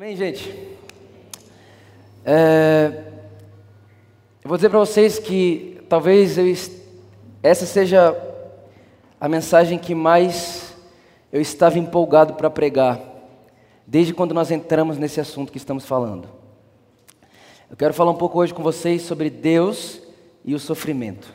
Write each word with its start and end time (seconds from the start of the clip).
Amém, 0.00 0.14
gente? 0.14 0.54
É, 2.24 3.02
eu 4.44 4.48
vou 4.48 4.56
dizer 4.56 4.68
para 4.68 4.78
vocês 4.78 5.18
que 5.18 5.80
talvez 5.88 6.38
eu, 6.38 6.46
essa 7.42 7.66
seja 7.66 8.16
a 9.20 9.28
mensagem 9.28 9.76
que 9.76 9.96
mais 9.96 10.76
eu 11.32 11.40
estava 11.40 11.80
empolgado 11.80 12.34
para 12.34 12.48
pregar, 12.48 13.00
desde 13.84 14.14
quando 14.14 14.32
nós 14.32 14.52
entramos 14.52 14.98
nesse 14.98 15.20
assunto 15.20 15.50
que 15.50 15.58
estamos 15.58 15.84
falando. 15.84 16.28
Eu 17.68 17.76
quero 17.76 17.92
falar 17.92 18.12
um 18.12 18.18
pouco 18.18 18.38
hoje 18.38 18.54
com 18.54 18.62
vocês 18.62 19.02
sobre 19.02 19.28
Deus 19.28 20.00
e 20.44 20.54
o 20.54 20.60
sofrimento. 20.60 21.28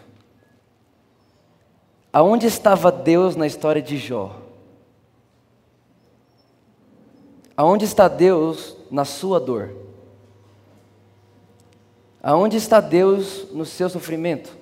Aonde 2.14 2.48
estava 2.48 2.90
Deus 2.94 3.36
na 3.36 3.46
história 3.46 3.82
de 3.82 3.98
Jó? 3.98 4.43
Aonde 7.56 7.86
está 7.86 8.08
Deus 8.08 8.76
na 8.90 9.06
sua 9.06 9.40
dor? 9.40 9.76
Aonde 12.22 12.58
está 12.58 12.80
Deus 12.80 13.48
no 13.52 13.66
seu 13.66 13.90
sofrimento? 13.90 14.56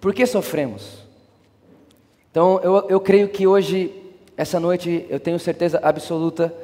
Por 0.00 0.14
que 0.14 0.26
sofremos? 0.26 0.98
Então, 2.30 2.60
eu, 2.62 2.88
eu 2.88 3.00
creio 3.00 3.28
que 3.28 3.46
hoje, 3.46 3.92
essa 4.36 4.60
noite, 4.60 5.06
eu 5.08 5.18
tenho 5.18 5.38
certeza 5.38 5.80
absoluta 5.82 6.54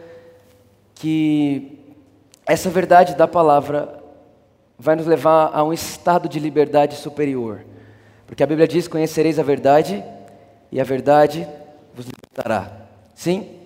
que 0.94 1.78
essa 2.46 2.68
verdade 2.68 3.14
da 3.14 3.26
palavra 3.26 4.02
vai 4.78 4.96
nos 4.96 5.06
levar 5.06 5.50
a 5.52 5.62
um 5.62 5.72
estado 5.72 6.28
de 6.28 6.38
liberdade 6.38 6.96
superior. 6.96 7.64
Porque 8.26 8.42
a 8.42 8.46
Bíblia 8.46 8.68
diz: 8.68 8.86
Conhecereis 8.86 9.38
a 9.38 9.42
verdade, 9.42 10.04
e 10.70 10.80
a 10.80 10.84
verdade 10.84 11.46
vos 11.94 12.06
libertará. 12.06 12.70
Sim? 13.14 13.59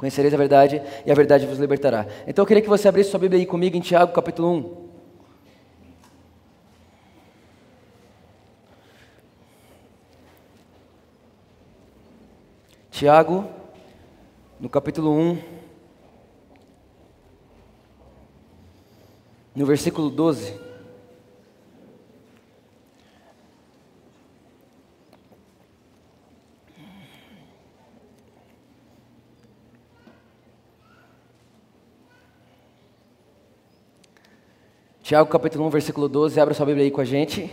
Conhecereis 0.00 0.32
a 0.32 0.36
verdade 0.38 0.80
e 1.04 1.12
a 1.12 1.14
verdade 1.14 1.44
vos 1.44 1.58
libertará. 1.58 2.06
Então 2.26 2.42
eu 2.42 2.46
queria 2.46 2.62
que 2.62 2.68
você 2.70 2.88
abrisse 2.88 3.10
sua 3.10 3.20
Bíblia 3.20 3.38
aí 3.38 3.44
comigo 3.44 3.76
em 3.76 3.82
Tiago 3.82 4.14
capítulo 4.14 4.50
1. 4.50 4.90
Tiago, 12.90 13.44
no 14.58 14.70
capítulo 14.70 15.12
1, 15.12 15.38
no 19.54 19.66
versículo 19.66 20.08
12. 20.08 20.69
Tiago 35.10 35.28
capítulo 35.28 35.66
1, 35.66 35.70
versículo 35.70 36.08
12, 36.08 36.38
abra 36.38 36.54
sua 36.54 36.64
Bíblia 36.66 36.84
aí 36.84 36.90
com 36.92 37.00
a 37.00 37.04
gente. 37.04 37.50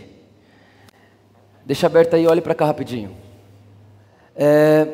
Deixa 1.66 1.88
aberta 1.88 2.16
aí, 2.16 2.24
olhe 2.24 2.40
para 2.40 2.54
cá 2.54 2.64
rapidinho. 2.64 3.10
É, 4.36 4.86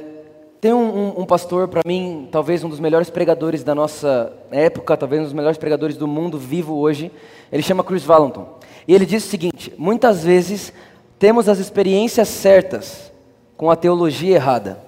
tem 0.62 0.72
um, 0.72 0.78
um, 0.78 1.20
um 1.20 1.26
pastor, 1.26 1.68
para 1.68 1.82
mim, 1.84 2.26
talvez 2.32 2.64
um 2.64 2.70
dos 2.70 2.80
melhores 2.80 3.10
pregadores 3.10 3.62
da 3.62 3.74
nossa 3.74 4.32
época, 4.50 4.96
talvez 4.96 5.20
um 5.20 5.24
dos 5.24 5.34
melhores 5.34 5.58
pregadores 5.58 5.98
do 5.98 6.08
mundo 6.08 6.38
vivo 6.38 6.74
hoje. 6.78 7.12
Ele 7.52 7.62
chama 7.62 7.84
Chris 7.84 8.02
Valentin. 8.02 8.46
E 8.88 8.94
ele 8.94 9.04
diz 9.04 9.26
o 9.26 9.28
seguinte: 9.28 9.70
muitas 9.76 10.24
vezes 10.24 10.72
temos 11.18 11.50
as 11.50 11.58
experiências 11.58 12.28
certas 12.28 13.12
com 13.58 13.70
a 13.70 13.76
teologia 13.76 14.36
errada. 14.36 14.78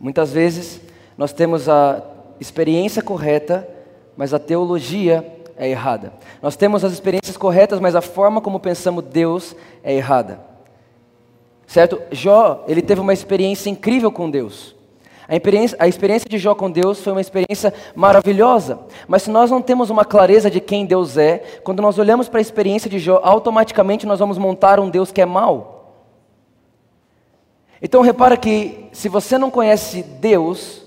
Muitas 0.00 0.32
vezes 0.32 0.80
nós 1.18 1.30
temos 1.30 1.68
a 1.68 2.02
experiência 2.40 3.02
correta, 3.02 3.68
mas 4.16 4.32
a 4.32 4.38
teologia 4.38 5.39
é 5.60 5.68
errada. 5.68 6.14
Nós 6.40 6.56
temos 6.56 6.82
as 6.82 6.90
experiências 6.90 7.36
corretas, 7.36 7.78
mas 7.78 7.94
a 7.94 8.00
forma 8.00 8.40
como 8.40 8.58
pensamos 8.58 9.04
Deus 9.04 9.54
é 9.84 9.94
errada. 9.94 10.40
Certo? 11.66 12.00
Jó, 12.10 12.64
ele 12.66 12.80
teve 12.80 13.02
uma 13.02 13.12
experiência 13.12 13.68
incrível 13.68 14.10
com 14.10 14.30
Deus. 14.30 14.74
A 15.28 15.36
experiência, 15.36 15.76
a 15.78 15.86
experiência 15.86 16.28
de 16.28 16.38
Jó 16.38 16.54
com 16.54 16.70
Deus 16.70 17.02
foi 17.02 17.12
uma 17.12 17.20
experiência 17.20 17.74
maravilhosa. 17.94 18.80
Mas 19.06 19.22
se 19.22 19.30
nós 19.30 19.50
não 19.50 19.60
temos 19.60 19.90
uma 19.90 20.04
clareza 20.04 20.50
de 20.50 20.60
quem 20.60 20.86
Deus 20.86 21.18
é, 21.18 21.60
quando 21.62 21.82
nós 21.82 21.98
olhamos 21.98 22.26
para 22.26 22.40
a 22.40 22.42
experiência 22.42 22.88
de 22.88 22.98
Jó, 22.98 23.20
automaticamente 23.22 24.06
nós 24.06 24.18
vamos 24.18 24.38
montar 24.38 24.80
um 24.80 24.88
Deus 24.88 25.12
que 25.12 25.20
é 25.20 25.26
mau. 25.26 25.94
Então 27.82 28.00
repara 28.00 28.36
que 28.36 28.86
se 28.92 29.10
você 29.10 29.36
não 29.36 29.50
conhece 29.50 30.02
Deus, 30.02 30.82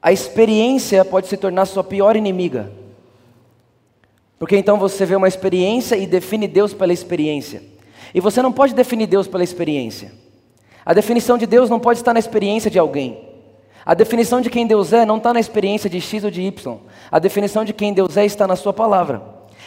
a 0.00 0.12
experiência 0.12 1.04
pode 1.04 1.26
se 1.26 1.36
tornar 1.36 1.66
sua 1.66 1.82
pior 1.82 2.14
inimiga. 2.14 2.79
Porque 4.40 4.56
então 4.56 4.78
você 4.78 5.04
vê 5.04 5.14
uma 5.14 5.28
experiência 5.28 5.96
e 5.96 6.06
define 6.06 6.48
Deus 6.48 6.72
pela 6.72 6.94
experiência. 6.94 7.62
E 8.14 8.20
você 8.20 8.40
não 8.40 8.50
pode 8.50 8.72
definir 8.72 9.06
Deus 9.06 9.28
pela 9.28 9.44
experiência. 9.44 10.12
A 10.82 10.94
definição 10.94 11.36
de 11.36 11.44
Deus 11.44 11.68
não 11.68 11.78
pode 11.78 11.98
estar 11.98 12.14
na 12.14 12.18
experiência 12.18 12.70
de 12.70 12.78
alguém. 12.78 13.20
A 13.84 13.92
definição 13.92 14.40
de 14.40 14.48
quem 14.48 14.66
Deus 14.66 14.94
é 14.94 15.04
não 15.04 15.18
está 15.18 15.34
na 15.34 15.40
experiência 15.40 15.90
de 15.90 16.00
X 16.00 16.24
ou 16.24 16.30
de 16.30 16.40
Y. 16.40 16.78
A 17.12 17.18
definição 17.18 17.66
de 17.66 17.74
quem 17.74 17.92
Deus 17.92 18.16
é 18.16 18.24
está 18.24 18.46
na 18.46 18.56
Sua 18.56 18.72
palavra. 18.72 19.22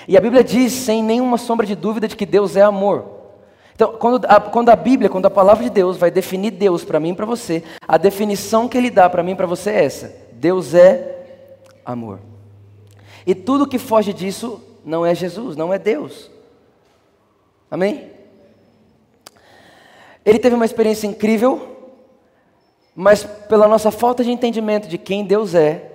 E 0.08 0.18
a 0.18 0.22
Bíblia 0.22 0.44
diz, 0.44 0.74
sem 0.74 1.04
nenhuma 1.04 1.38
sombra 1.38 1.68
de 1.68 1.76
dúvida, 1.76 2.08
de 2.08 2.16
que 2.16 2.26
Deus 2.26 2.56
é 2.56 2.64
amor. 2.64 3.06
Então, 3.76 3.92
quando 3.92 4.26
a, 4.26 4.42
quando 4.42 4.70
a 4.70 4.76
Bíblia, 4.76 5.08
quando 5.08 5.28
a 5.28 5.30
palavra 5.30 5.64
de 5.64 5.70
Deus 5.70 5.98
vai 5.98 6.10
definir 6.10 6.50
Deus 6.50 6.84
para 6.84 7.00
mim 7.00 7.12
e 7.12 7.16
para 7.16 7.28
você, 7.28 7.62
a 7.88 7.96
definição 7.96 8.68
que 8.68 8.76
Ele 8.76 8.90
dá 8.90 9.08
para 9.08 9.22
mim 9.22 9.34
e 9.34 9.36
para 9.36 9.46
você 9.46 9.70
é 9.70 9.86
essa: 9.86 10.16
Deus 10.32 10.74
é 10.74 11.16
amor. 11.86 12.33
E 13.26 13.34
tudo 13.34 13.68
que 13.68 13.78
foge 13.78 14.14
disso 14.14 14.62
não 14.84 15.06
é 15.06 15.16
Jesus, 15.16 15.56
não 15.56 15.74
é 15.74 15.80
Deus. 15.80 16.30
Amém? 17.70 18.12
Ele 20.26 20.40
teve 20.40 20.56
uma 20.56 20.66
experiência 20.66 21.08
incrível, 21.08 21.92
mas 22.96 23.24
pela 23.24 23.68
nossa 23.68 23.92
falta 23.92 24.24
de 24.24 24.32
entendimento 24.32 24.88
de 24.88 24.98
quem 24.98 25.26
Deus 25.26 25.56
é, 25.56 25.92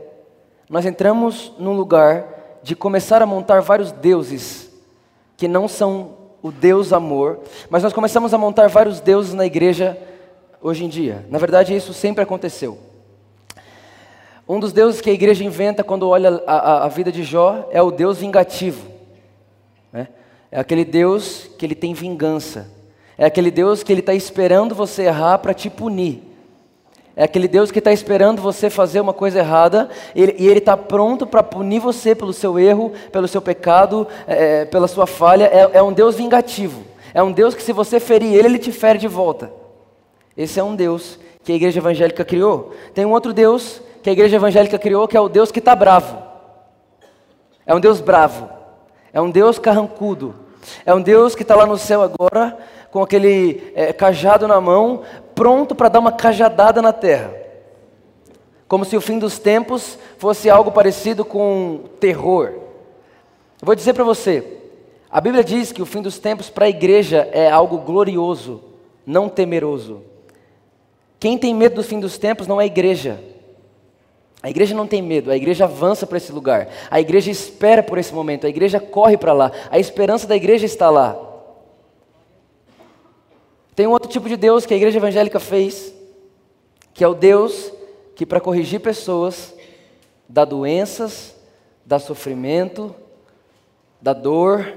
nós 0.68 0.84
entramos 0.84 1.52
num 1.58 1.74
lugar 1.74 2.58
de 2.62 2.74
começar 2.74 3.22
a 3.22 3.26
montar 3.26 3.60
vários 3.60 3.92
deuses 3.92 4.68
que 5.36 5.48
não 5.48 5.68
são 5.68 6.16
o 6.42 6.50
Deus 6.50 6.92
amor, 6.92 7.40
mas 7.70 7.82
nós 7.82 7.92
começamos 7.92 8.34
a 8.34 8.38
montar 8.38 8.68
vários 8.68 9.00
deuses 9.00 9.32
na 9.32 9.46
igreja 9.46 9.96
hoje 10.60 10.84
em 10.84 10.88
dia. 10.88 11.24
Na 11.30 11.38
verdade, 11.38 11.74
isso 11.74 11.94
sempre 11.94 12.22
aconteceu. 12.22 12.78
Um 14.48 14.58
dos 14.58 14.72
deuses 14.72 15.00
que 15.00 15.10
a 15.10 15.12
igreja 15.12 15.44
inventa 15.44 15.84
quando 15.84 16.08
olha 16.08 16.42
a, 16.46 16.54
a, 16.54 16.84
a 16.84 16.88
vida 16.88 17.12
de 17.12 17.22
Jó 17.22 17.68
é 17.70 17.82
o 17.82 17.90
Deus 17.90 18.18
vingativo. 18.18 18.88
Né? 19.92 20.08
É 20.50 20.58
aquele 20.58 20.84
Deus 20.84 21.50
que 21.58 21.66
ele 21.66 21.74
tem 21.74 21.92
vingança. 21.92 22.70
É 23.18 23.26
aquele 23.26 23.50
Deus 23.50 23.82
que 23.82 23.92
ele 23.92 24.00
está 24.00 24.14
esperando 24.14 24.74
você 24.74 25.02
errar 25.02 25.38
para 25.38 25.52
te 25.52 25.68
punir. 25.68 26.22
É 27.14 27.24
aquele 27.24 27.48
Deus 27.48 27.72
que 27.72 27.80
está 27.80 27.92
esperando 27.92 28.40
você 28.40 28.70
fazer 28.70 29.00
uma 29.00 29.12
coisa 29.12 29.40
errada 29.40 29.90
e 30.14 30.22
Ele 30.22 30.60
está 30.60 30.76
pronto 30.76 31.26
para 31.26 31.42
punir 31.42 31.80
você 31.80 32.14
pelo 32.14 32.32
seu 32.32 32.60
erro, 32.60 32.92
pelo 33.10 33.26
seu 33.26 33.42
pecado, 33.42 34.06
é, 34.24 34.64
pela 34.66 34.86
sua 34.86 35.04
falha. 35.04 35.46
É, 35.46 35.78
é 35.78 35.82
um 35.82 35.92
Deus 35.92 36.14
vingativo. 36.14 36.84
É 37.12 37.20
um 37.20 37.32
Deus 37.32 37.56
que, 37.56 37.62
se 37.64 37.72
você 37.72 37.98
ferir 37.98 38.32
Ele, 38.34 38.46
Ele 38.46 38.58
te 38.60 38.70
fere 38.70 39.00
de 39.00 39.08
volta. 39.08 39.50
Esse 40.36 40.60
é 40.60 40.62
um 40.62 40.76
Deus 40.76 41.18
que 41.42 41.50
a 41.50 41.56
igreja 41.56 41.80
evangélica 41.80 42.24
criou. 42.24 42.72
Tem 42.94 43.04
um 43.04 43.10
outro 43.10 43.32
Deus 43.32 43.82
que 44.02 44.10
a 44.10 44.12
igreja 44.12 44.36
evangélica 44.36 44.78
criou, 44.78 45.08
que 45.08 45.16
é 45.16 45.20
o 45.20 45.28
Deus 45.28 45.50
que 45.50 45.58
está 45.58 45.74
bravo. 45.74 46.22
É 47.66 47.74
um 47.74 47.80
Deus 47.80 48.00
bravo. 48.00 48.48
É 49.12 49.20
um 49.20 49.30
Deus 49.30 49.58
carrancudo. 49.58 50.34
É 50.84 50.94
um 50.94 51.00
Deus 51.00 51.34
que 51.34 51.42
está 51.42 51.54
lá 51.54 51.66
no 51.66 51.78
céu 51.78 52.02
agora, 52.02 52.56
com 52.90 53.02
aquele 53.02 53.72
é, 53.74 53.92
cajado 53.92 54.48
na 54.48 54.60
mão, 54.60 55.02
pronto 55.34 55.74
para 55.74 55.88
dar 55.88 55.98
uma 55.98 56.12
cajadada 56.12 56.80
na 56.80 56.92
terra. 56.92 57.32
Como 58.66 58.84
se 58.84 58.96
o 58.96 59.00
fim 59.00 59.18
dos 59.18 59.38
tempos 59.38 59.98
fosse 60.18 60.50
algo 60.50 60.70
parecido 60.70 61.24
com 61.24 61.84
terror. 62.00 62.48
Eu 63.60 63.66
vou 63.66 63.74
dizer 63.74 63.94
para 63.94 64.04
você, 64.04 64.58
a 65.10 65.20
Bíblia 65.20 65.42
diz 65.42 65.72
que 65.72 65.80
o 65.80 65.86
fim 65.86 66.02
dos 66.02 66.18
tempos 66.18 66.50
para 66.50 66.66
a 66.66 66.68
igreja 66.68 67.28
é 67.32 67.50
algo 67.50 67.78
glorioso, 67.78 68.62
não 69.06 69.28
temeroso. 69.28 70.02
Quem 71.18 71.38
tem 71.38 71.54
medo 71.54 71.76
do 71.76 71.82
fim 71.82 71.98
dos 71.98 72.18
tempos 72.18 72.46
não 72.46 72.60
é 72.60 72.64
a 72.64 72.66
igreja, 72.66 73.18
a 74.42 74.48
igreja 74.48 74.74
não 74.74 74.86
tem 74.86 75.02
medo, 75.02 75.30
a 75.30 75.36
igreja 75.36 75.64
avança 75.64 76.06
para 76.06 76.16
esse 76.16 76.30
lugar, 76.30 76.68
a 76.90 77.00
igreja 77.00 77.30
espera 77.30 77.82
por 77.82 77.98
esse 77.98 78.14
momento, 78.14 78.46
a 78.46 78.50
igreja 78.50 78.78
corre 78.78 79.16
para 79.16 79.32
lá, 79.32 79.50
a 79.70 79.78
esperança 79.78 80.26
da 80.26 80.36
igreja 80.36 80.64
está 80.64 80.90
lá. 80.90 81.18
Tem 83.74 83.86
um 83.86 83.90
outro 83.90 84.08
tipo 84.08 84.28
de 84.28 84.36
Deus 84.36 84.66
que 84.66 84.74
a 84.74 84.76
igreja 84.76 84.98
evangélica 84.98 85.40
fez, 85.40 85.92
que 86.94 87.02
é 87.02 87.08
o 87.08 87.14
Deus 87.14 87.72
que, 88.14 88.26
para 88.26 88.40
corrigir 88.40 88.80
pessoas, 88.80 89.54
dá 90.28 90.44
doenças, 90.44 91.34
dá 91.86 91.98
sofrimento, 91.98 92.94
dá 94.00 94.12
dor, 94.12 94.76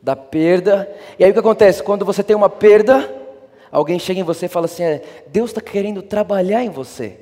dá 0.00 0.16
perda. 0.16 0.90
E 1.18 1.24
aí 1.24 1.30
o 1.30 1.34
que 1.34 1.40
acontece? 1.40 1.82
Quando 1.82 2.04
você 2.04 2.22
tem 2.22 2.34
uma 2.34 2.48
perda, 2.48 3.14
alguém 3.70 3.98
chega 3.98 4.20
em 4.20 4.24
você 4.24 4.46
e 4.46 4.48
fala 4.48 4.64
assim: 4.64 4.82
é, 4.82 5.02
Deus 5.26 5.50
está 5.50 5.60
querendo 5.60 6.00
trabalhar 6.00 6.64
em 6.64 6.70
você. 6.70 7.20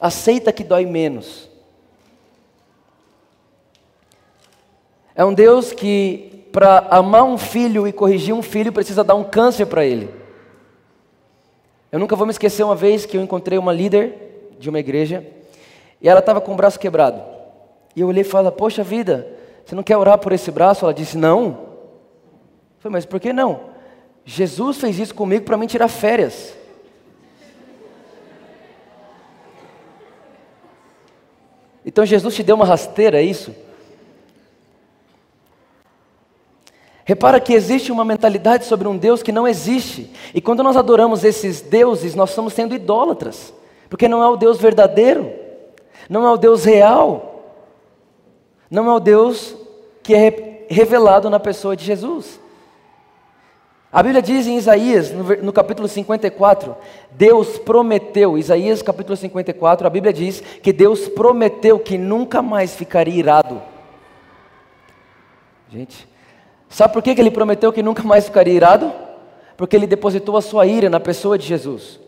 Aceita 0.00 0.52
que 0.52 0.64
dói 0.64 0.84
menos. 0.86 1.48
É 5.14 5.24
um 5.24 5.32
Deus 5.32 5.72
que, 5.72 6.48
para 6.52 6.86
amar 6.90 7.22
um 7.24 7.38
filho 7.38 7.86
e 7.86 7.92
corrigir 7.92 8.34
um 8.34 8.42
filho, 8.42 8.72
precisa 8.72 9.04
dar 9.04 9.14
um 9.14 9.24
câncer 9.24 9.66
para 9.66 9.84
ele. 9.84 10.12
Eu 11.92 12.00
nunca 12.00 12.16
vou 12.16 12.26
me 12.26 12.32
esquecer 12.32 12.64
uma 12.64 12.74
vez 12.74 13.06
que 13.06 13.16
eu 13.16 13.22
encontrei 13.22 13.56
uma 13.56 13.72
líder 13.72 14.56
de 14.58 14.68
uma 14.68 14.80
igreja 14.80 15.24
e 16.00 16.08
ela 16.08 16.18
estava 16.18 16.40
com 16.40 16.52
o 16.52 16.56
braço 16.56 16.80
quebrado. 16.80 17.22
E 17.94 18.00
eu 18.00 18.08
olhei 18.08 18.22
e 18.22 18.24
falei: 18.24 18.50
Poxa 18.50 18.82
vida, 18.82 19.28
você 19.64 19.76
não 19.76 19.82
quer 19.82 19.96
orar 19.96 20.18
por 20.18 20.32
esse 20.32 20.50
braço? 20.50 20.84
Ela 20.84 20.92
disse: 20.92 21.16
Não. 21.16 21.44
Eu 21.44 22.80
falei: 22.80 22.94
Mas 22.94 23.06
por 23.06 23.20
que 23.20 23.32
não? 23.32 23.60
Jesus 24.24 24.78
fez 24.78 24.98
isso 24.98 25.14
comigo 25.14 25.44
para 25.44 25.56
mim 25.56 25.66
tirar 25.66 25.86
férias. 25.86 26.54
Então 31.84 32.06
Jesus 32.06 32.34
te 32.34 32.42
deu 32.42 32.56
uma 32.56 32.64
rasteira, 32.64 33.20
é 33.20 33.22
isso? 33.22 33.54
Repara 37.04 37.38
que 37.38 37.52
existe 37.52 37.92
uma 37.92 38.04
mentalidade 38.04 38.64
sobre 38.64 38.88
um 38.88 38.96
Deus 38.96 39.22
que 39.22 39.30
não 39.30 39.46
existe. 39.46 40.10
E 40.32 40.40
quando 40.40 40.62
nós 40.62 40.76
adoramos 40.76 41.22
esses 41.22 41.60
deuses, 41.60 42.14
nós 42.14 42.30
estamos 42.30 42.54
sendo 42.54 42.74
idólatras. 42.74 43.52
Porque 43.90 44.08
não 44.08 44.22
é 44.22 44.28
o 44.28 44.36
Deus 44.36 44.58
verdadeiro, 44.58 45.30
não 46.08 46.26
é 46.26 46.30
o 46.30 46.38
Deus 46.38 46.64
real, 46.64 47.44
não 48.70 48.90
é 48.90 48.94
o 48.94 49.00
Deus 49.00 49.54
que 50.02 50.14
é 50.14 50.66
revelado 50.68 51.28
na 51.28 51.38
pessoa 51.38 51.76
de 51.76 51.84
Jesus. 51.84 52.40
A 53.94 54.02
Bíblia 54.02 54.20
diz 54.20 54.48
em 54.48 54.56
Isaías, 54.56 55.12
no, 55.40 55.52
capítulo 55.52 55.86
54, 55.86 56.74
Deus 57.12 57.58
prometeu, 57.58 58.36
Isaías 58.36 58.82
capítulo 58.82 59.16
54, 59.16 59.86
a 59.86 59.90
Bíblia 59.90 60.12
diz 60.12 60.40
que 60.40 60.72
Deus 60.72 61.06
prometeu 61.06 61.78
que 61.78 61.96
nunca 61.96 62.42
mais 62.42 62.74
ficaria 62.74 63.14
irado. 63.14 63.62
Gente, 65.70 66.08
sabe 66.68 66.92
por 66.92 67.04
que 67.04 67.10
ele 67.10 67.30
prometeu 67.30 67.72
que 67.72 67.84
nunca 67.84 68.02
mais 68.02 68.24
ficaria 68.24 68.54
irado? 68.54 68.92
Porque 69.56 69.76
ele 69.76 69.86
depositou 69.86 70.36
a 70.36 70.42
sua 70.42 70.66
ira 70.66 70.90
na 70.90 70.98
pessoa 70.98 71.38
de 71.38 71.46
Jesus. 71.46 72.00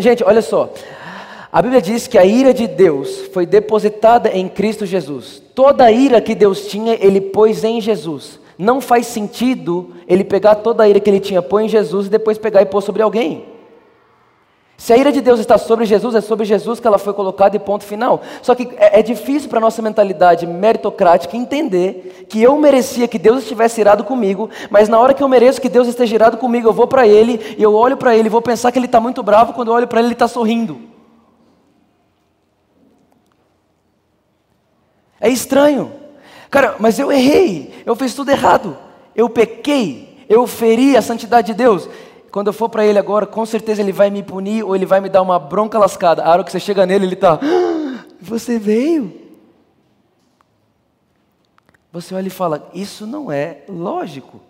Gente, 0.00 0.22
olha 0.22 0.42
só, 0.42 0.70
a 1.50 1.62
Bíblia 1.62 1.80
diz 1.80 2.06
que 2.06 2.18
a 2.18 2.26
ira 2.26 2.52
de 2.52 2.66
Deus 2.66 3.22
foi 3.32 3.46
depositada 3.46 4.28
em 4.28 4.50
Cristo 4.50 4.84
Jesus. 4.84 5.42
Toda 5.54 5.84
a 5.84 5.90
ira 5.90 6.20
que 6.20 6.34
Deus 6.34 6.66
tinha, 6.66 6.92
ele 7.00 7.22
pôs 7.22 7.64
em 7.64 7.80
Jesus. 7.80 8.38
Não 8.58 8.80
faz 8.80 9.06
sentido 9.06 9.94
ele 10.08 10.24
pegar 10.24 10.56
toda 10.56 10.82
a 10.82 10.88
ira 10.88 11.00
que 11.00 11.10
ele 11.10 11.20
tinha, 11.20 11.42
pôr 11.42 11.60
em 11.60 11.68
Jesus 11.68 12.06
e 12.06 12.10
depois 12.10 12.38
pegar 12.38 12.62
e 12.62 12.66
pôr 12.66 12.80
sobre 12.80 13.02
alguém. 13.02 13.56
Se 14.78 14.92
a 14.92 14.96
ira 14.96 15.10
de 15.10 15.22
Deus 15.22 15.40
está 15.40 15.56
sobre 15.56 15.86
Jesus, 15.86 16.14
é 16.14 16.20
sobre 16.20 16.44
Jesus 16.44 16.78
que 16.78 16.86
ela 16.86 16.98
foi 16.98 17.14
colocada 17.14 17.56
e 17.56 17.58
ponto 17.58 17.82
final. 17.82 18.20
Só 18.42 18.54
que 18.54 18.68
é, 18.76 19.00
é 19.00 19.02
difícil 19.02 19.48
para 19.48 19.58
a 19.58 19.60
nossa 19.60 19.80
mentalidade 19.80 20.46
meritocrática 20.46 21.36
entender 21.36 22.26
que 22.28 22.42
eu 22.42 22.56
merecia 22.58 23.08
que 23.08 23.18
Deus 23.18 23.42
estivesse 23.42 23.80
irado 23.80 24.04
comigo, 24.04 24.50
mas 24.70 24.88
na 24.88 24.98
hora 25.00 25.14
que 25.14 25.22
eu 25.22 25.28
mereço 25.28 25.60
que 25.60 25.68
Deus 25.70 25.88
esteja 25.88 26.14
irado 26.14 26.36
comigo, 26.36 26.68
eu 26.68 26.74
vou 26.74 26.86
para 26.86 27.06
Ele 27.06 27.56
e 27.56 27.62
eu 27.62 27.74
olho 27.74 27.96
para 27.96 28.14
Ele 28.14 28.28
vou 28.28 28.42
pensar 28.42 28.70
que 28.70 28.78
Ele 28.78 28.86
está 28.86 29.00
muito 29.00 29.22
bravo, 29.22 29.54
quando 29.54 29.68
eu 29.68 29.74
olho 29.74 29.88
para 29.88 29.98
Ele, 29.98 30.08
Ele 30.08 30.14
está 30.14 30.28
sorrindo. 30.28 30.78
É 35.18 35.30
estranho. 35.30 36.05
Cara, 36.50 36.76
mas 36.78 36.98
eu 36.98 37.10
errei, 37.10 37.82
eu 37.84 37.96
fiz 37.96 38.14
tudo 38.14 38.30
errado, 38.30 38.76
eu 39.14 39.28
pequei, 39.28 40.24
eu 40.28 40.46
feri 40.46 40.96
a 40.96 41.02
santidade 41.02 41.48
de 41.48 41.54
Deus. 41.54 41.88
Quando 42.30 42.48
eu 42.48 42.52
for 42.52 42.68
para 42.68 42.84
Ele 42.84 42.98
agora, 42.98 43.26
com 43.26 43.46
certeza 43.46 43.80
Ele 43.80 43.92
vai 43.92 44.10
me 44.10 44.22
punir 44.22 44.62
ou 44.62 44.76
Ele 44.76 44.84
vai 44.84 45.00
me 45.00 45.08
dar 45.08 45.22
uma 45.22 45.38
bronca 45.38 45.78
lascada. 45.78 46.22
A 46.22 46.30
hora 46.30 46.44
que 46.44 46.52
você 46.52 46.60
chega 46.60 46.84
nele, 46.84 47.06
Ele 47.06 47.14
está, 47.14 47.40
ah, 47.42 48.04
você 48.20 48.58
veio. 48.58 49.26
Você 51.92 52.14
olha 52.14 52.26
e 52.26 52.30
fala, 52.30 52.70
isso 52.74 53.06
não 53.06 53.32
é 53.32 53.62
lógico. 53.68 54.40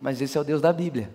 Mas 0.00 0.20
esse 0.20 0.36
é 0.36 0.40
o 0.40 0.44
Deus 0.44 0.60
da 0.60 0.72
Bíblia. 0.72 1.10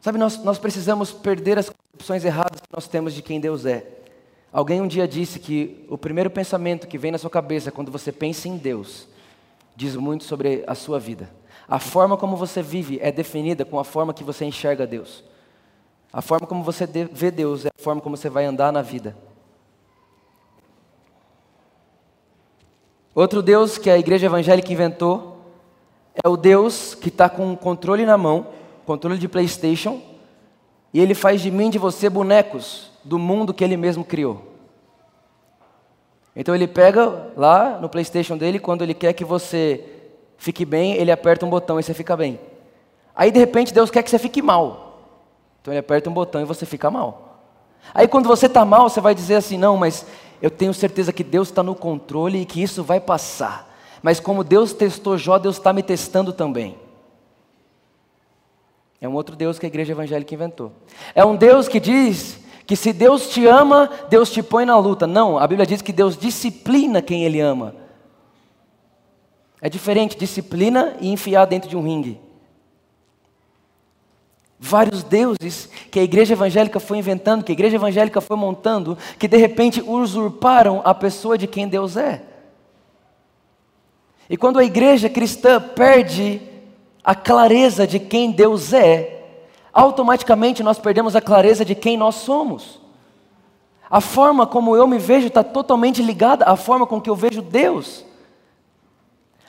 Sabe, 0.00 0.18
nós, 0.18 0.38
nós 0.44 0.58
precisamos 0.58 1.10
perder 1.10 1.58
as 1.58 1.68
concepções 1.68 2.24
erradas 2.24 2.60
que 2.60 2.68
nós 2.72 2.86
temos 2.86 3.12
de 3.12 3.22
quem 3.22 3.40
Deus 3.40 3.66
é. 3.66 3.95
Alguém 4.56 4.80
um 4.80 4.86
dia 4.86 5.06
disse 5.06 5.38
que 5.38 5.84
o 5.86 5.98
primeiro 5.98 6.30
pensamento 6.30 6.88
que 6.88 6.96
vem 6.96 7.12
na 7.12 7.18
sua 7.18 7.28
cabeça 7.28 7.70
quando 7.70 7.92
você 7.92 8.10
pensa 8.10 8.48
em 8.48 8.56
Deus 8.56 9.06
diz 9.76 9.94
muito 9.94 10.24
sobre 10.24 10.64
a 10.66 10.74
sua 10.74 10.98
vida. 10.98 11.30
A 11.68 11.78
forma 11.78 12.16
como 12.16 12.38
você 12.38 12.62
vive 12.62 12.98
é 13.02 13.12
definida 13.12 13.66
com 13.66 13.78
a 13.78 13.84
forma 13.84 14.14
que 14.14 14.24
você 14.24 14.46
enxerga 14.46 14.86
Deus. 14.86 15.22
A 16.10 16.22
forma 16.22 16.46
como 16.46 16.62
você 16.62 16.86
vê 16.86 17.30
Deus 17.30 17.66
é 17.66 17.68
a 17.68 17.82
forma 17.82 18.00
como 18.00 18.16
você 18.16 18.30
vai 18.30 18.46
andar 18.46 18.72
na 18.72 18.80
vida. 18.80 19.14
Outro 23.14 23.42
Deus 23.42 23.76
que 23.76 23.90
a 23.90 23.98
igreja 23.98 24.24
evangélica 24.24 24.72
inventou 24.72 25.36
é 26.14 26.26
o 26.26 26.34
Deus 26.34 26.94
que 26.94 27.08
está 27.08 27.28
com 27.28 27.52
o 27.52 27.58
controle 27.58 28.06
na 28.06 28.16
mão, 28.16 28.46
controle 28.86 29.18
de 29.18 29.28
PlayStation, 29.28 30.00
e 30.94 30.98
ele 30.98 31.12
faz 31.12 31.42
de 31.42 31.50
mim 31.50 31.66
e 31.66 31.72
de 31.72 31.78
você 31.78 32.08
bonecos 32.08 32.90
do 33.06 33.18
mundo 33.18 33.54
que 33.54 33.62
ele 33.62 33.76
mesmo 33.76 34.04
criou. 34.04 34.45
Então 36.36 36.54
ele 36.54 36.68
pega 36.68 37.30
lá 37.34 37.78
no 37.80 37.88
PlayStation 37.88 38.36
dele, 38.36 38.58
quando 38.58 38.82
ele 38.82 38.92
quer 38.92 39.14
que 39.14 39.24
você 39.24 39.82
fique 40.36 40.66
bem, 40.66 40.92
ele 40.92 41.10
aperta 41.10 41.46
um 41.46 41.50
botão 41.50 41.80
e 41.80 41.82
você 41.82 41.94
fica 41.94 42.14
bem. 42.14 42.38
Aí 43.14 43.30
de 43.30 43.38
repente 43.38 43.72
Deus 43.72 43.90
quer 43.90 44.02
que 44.02 44.10
você 44.10 44.18
fique 44.18 44.42
mal. 44.42 45.00
Então 45.62 45.72
ele 45.72 45.80
aperta 45.80 46.10
um 46.10 46.12
botão 46.12 46.42
e 46.42 46.44
você 46.44 46.66
fica 46.66 46.90
mal. 46.90 47.40
Aí 47.94 48.06
quando 48.06 48.26
você 48.26 48.44
está 48.44 48.64
mal, 48.66 48.90
você 48.90 49.00
vai 49.00 49.14
dizer 49.14 49.36
assim: 49.36 49.56
não, 49.56 49.78
mas 49.78 50.04
eu 50.42 50.50
tenho 50.50 50.74
certeza 50.74 51.10
que 51.10 51.24
Deus 51.24 51.48
está 51.48 51.62
no 51.62 51.74
controle 51.74 52.42
e 52.42 52.44
que 52.44 52.62
isso 52.62 52.84
vai 52.84 53.00
passar. 53.00 53.74
Mas 54.02 54.20
como 54.20 54.44
Deus 54.44 54.74
testou 54.74 55.16
Jó, 55.16 55.38
Deus 55.38 55.56
está 55.56 55.72
me 55.72 55.82
testando 55.82 56.34
também. 56.34 56.76
É 59.00 59.08
um 59.08 59.14
outro 59.14 59.34
Deus 59.34 59.58
que 59.58 59.64
a 59.64 59.68
igreja 59.68 59.92
evangélica 59.92 60.34
inventou. 60.34 60.72
É 61.14 61.24
um 61.24 61.34
Deus 61.34 61.66
que 61.66 61.80
diz 61.80 62.38
que 62.66 62.74
se 62.74 62.92
Deus 62.92 63.28
te 63.28 63.46
ama, 63.46 63.88
Deus 64.10 64.30
te 64.30 64.42
põe 64.42 64.64
na 64.64 64.76
luta. 64.76 65.06
Não, 65.06 65.38
a 65.38 65.46
Bíblia 65.46 65.66
diz 65.66 65.80
que 65.80 65.92
Deus 65.92 66.16
disciplina 66.16 67.00
quem 67.00 67.24
Ele 67.24 67.40
ama. 67.40 67.74
É 69.60 69.68
diferente 69.68 70.18
disciplina 70.18 70.96
e 71.00 71.08
enfiar 71.08 71.44
dentro 71.46 71.70
de 71.70 71.76
um 71.76 71.82
ringue. 71.82 72.20
Vários 74.58 75.02
deuses 75.02 75.68
que 75.90 76.00
a 76.00 76.02
igreja 76.02 76.32
evangélica 76.32 76.80
foi 76.80 76.98
inventando, 76.98 77.44
que 77.44 77.52
a 77.52 77.54
igreja 77.54 77.76
evangélica 77.76 78.20
foi 78.20 78.36
montando, 78.36 78.98
que 79.18 79.28
de 79.28 79.36
repente 79.36 79.80
usurparam 79.80 80.82
a 80.84 80.92
pessoa 80.92 81.38
de 81.38 81.46
quem 81.46 81.68
Deus 81.68 81.96
é. 81.96 82.22
E 84.28 84.36
quando 84.36 84.58
a 84.58 84.64
igreja 84.64 85.08
cristã 85.08 85.60
perde 85.60 86.40
a 87.04 87.14
clareza 87.14 87.86
de 87.86 88.00
quem 88.00 88.32
Deus 88.32 88.72
é, 88.72 89.15
automaticamente 89.76 90.62
nós 90.62 90.78
perdemos 90.78 91.14
a 91.14 91.20
clareza 91.20 91.62
de 91.62 91.74
quem 91.74 91.98
nós 91.98 92.14
somos. 92.14 92.80
A 93.90 94.00
forma 94.00 94.46
como 94.46 94.74
eu 94.74 94.86
me 94.86 94.98
vejo 94.98 95.26
está 95.26 95.44
totalmente 95.44 96.02
ligada 96.02 96.46
à 96.46 96.56
forma 96.56 96.86
com 96.86 96.98
que 96.98 97.10
eu 97.10 97.14
vejo 97.14 97.42
Deus. 97.42 98.02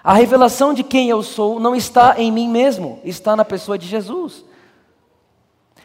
A 0.04 0.14
revelação 0.14 0.74
de 0.74 0.84
quem 0.84 1.10
eu 1.10 1.24
sou 1.24 1.62
não 1.62 1.74
está 1.74 2.16
em 2.18 2.30
mim 2.30 2.50
mesmo, 2.50 3.00
está 3.06 3.38
na 3.38 3.46
pessoa 3.46 3.78
de 3.78 3.88
Jesus. 3.88 4.44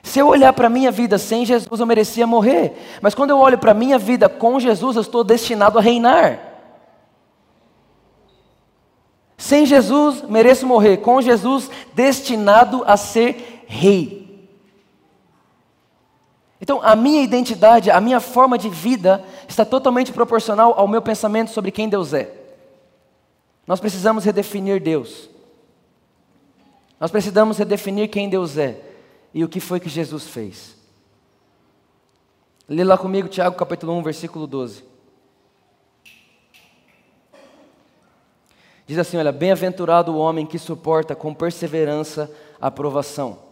Se 0.02 0.18
eu 0.18 0.26
olhar 0.26 0.52
para 0.52 0.66
a 0.66 0.70
minha 0.70 0.90
vida 0.90 1.18
sem 1.18 1.46
Jesus, 1.46 1.80
eu 1.80 1.86
merecia 1.86 2.26
morrer. 2.26 2.98
Mas 3.00 3.14
quando 3.14 3.30
eu 3.30 3.38
olho 3.38 3.58
para 3.58 3.70
a 3.70 3.74
minha 3.74 3.96
vida 3.96 4.28
com 4.28 4.58
Jesus, 4.58 4.96
eu 4.96 5.02
estou 5.02 5.22
destinado 5.22 5.78
a 5.78 5.82
reinar. 5.82 6.40
Sem 9.36 9.64
Jesus, 9.64 10.22
mereço 10.22 10.66
morrer. 10.66 10.96
Com 10.96 11.22
Jesus, 11.22 11.70
destinado 11.94 12.82
a 12.84 12.96
ser 12.96 13.64
rei. 13.68 14.21
Então, 16.62 16.80
a 16.80 16.94
minha 16.94 17.20
identidade, 17.20 17.90
a 17.90 18.00
minha 18.00 18.20
forma 18.20 18.56
de 18.56 18.68
vida 18.68 19.24
está 19.48 19.64
totalmente 19.64 20.12
proporcional 20.12 20.74
ao 20.76 20.86
meu 20.86 21.02
pensamento 21.02 21.50
sobre 21.50 21.72
quem 21.72 21.88
Deus 21.88 22.14
é. 22.14 22.32
Nós 23.66 23.80
precisamos 23.80 24.24
redefinir 24.24 24.80
Deus. 24.80 25.28
Nós 27.00 27.10
precisamos 27.10 27.58
redefinir 27.58 28.08
quem 28.08 28.30
Deus 28.30 28.56
é 28.56 28.80
e 29.34 29.42
o 29.42 29.48
que 29.48 29.58
foi 29.58 29.80
que 29.80 29.88
Jesus 29.88 30.28
fez. 30.28 30.76
Lê 32.68 32.84
lá 32.84 32.96
comigo 32.96 33.26
Tiago 33.26 33.56
capítulo 33.56 33.94
1, 33.94 34.02
versículo 34.04 34.46
12. 34.46 34.84
Diz 38.86 38.98
assim: 38.98 39.16
Olha, 39.16 39.32
bem-aventurado 39.32 40.12
o 40.12 40.18
homem 40.18 40.46
que 40.46 40.60
suporta 40.60 41.16
com 41.16 41.34
perseverança 41.34 42.30
a 42.60 42.68
aprovação 42.68 43.51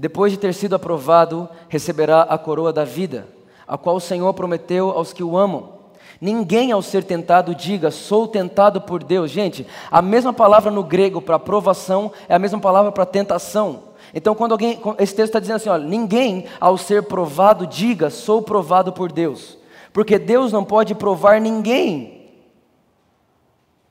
depois 0.00 0.32
de 0.32 0.38
ter 0.38 0.54
sido 0.54 0.74
aprovado, 0.74 1.46
receberá 1.68 2.22
a 2.22 2.38
coroa 2.38 2.72
da 2.72 2.86
vida, 2.86 3.28
a 3.68 3.76
qual 3.76 3.96
o 3.96 4.00
Senhor 4.00 4.32
prometeu 4.32 4.88
aos 4.92 5.12
que 5.12 5.22
o 5.22 5.36
amam. 5.36 5.74
Ninguém, 6.18 6.72
ao 6.72 6.80
ser 6.80 7.04
tentado, 7.04 7.54
diga, 7.54 7.90
sou 7.90 8.26
tentado 8.26 8.80
por 8.80 9.04
Deus. 9.04 9.30
Gente, 9.30 9.66
a 9.90 10.00
mesma 10.00 10.32
palavra 10.32 10.70
no 10.70 10.82
grego 10.82 11.20
para 11.20 11.36
aprovação 11.36 12.10
é 12.30 12.34
a 12.34 12.38
mesma 12.38 12.58
palavra 12.58 12.90
para 12.90 13.04
tentação. 13.04 13.90
Então, 14.14 14.34
quando 14.34 14.52
alguém, 14.52 14.80
esse 14.98 15.14
texto 15.14 15.28
está 15.28 15.38
dizendo 15.38 15.56
assim: 15.56 15.68
olha, 15.68 15.84
ninguém, 15.84 16.46
ao 16.58 16.78
ser 16.78 17.02
provado, 17.02 17.66
diga, 17.66 18.08
sou 18.08 18.40
provado 18.40 18.94
por 18.94 19.12
Deus. 19.12 19.58
Porque 19.92 20.18
Deus 20.18 20.50
não 20.50 20.64
pode 20.64 20.94
provar 20.94 21.42
ninguém. 21.42 22.26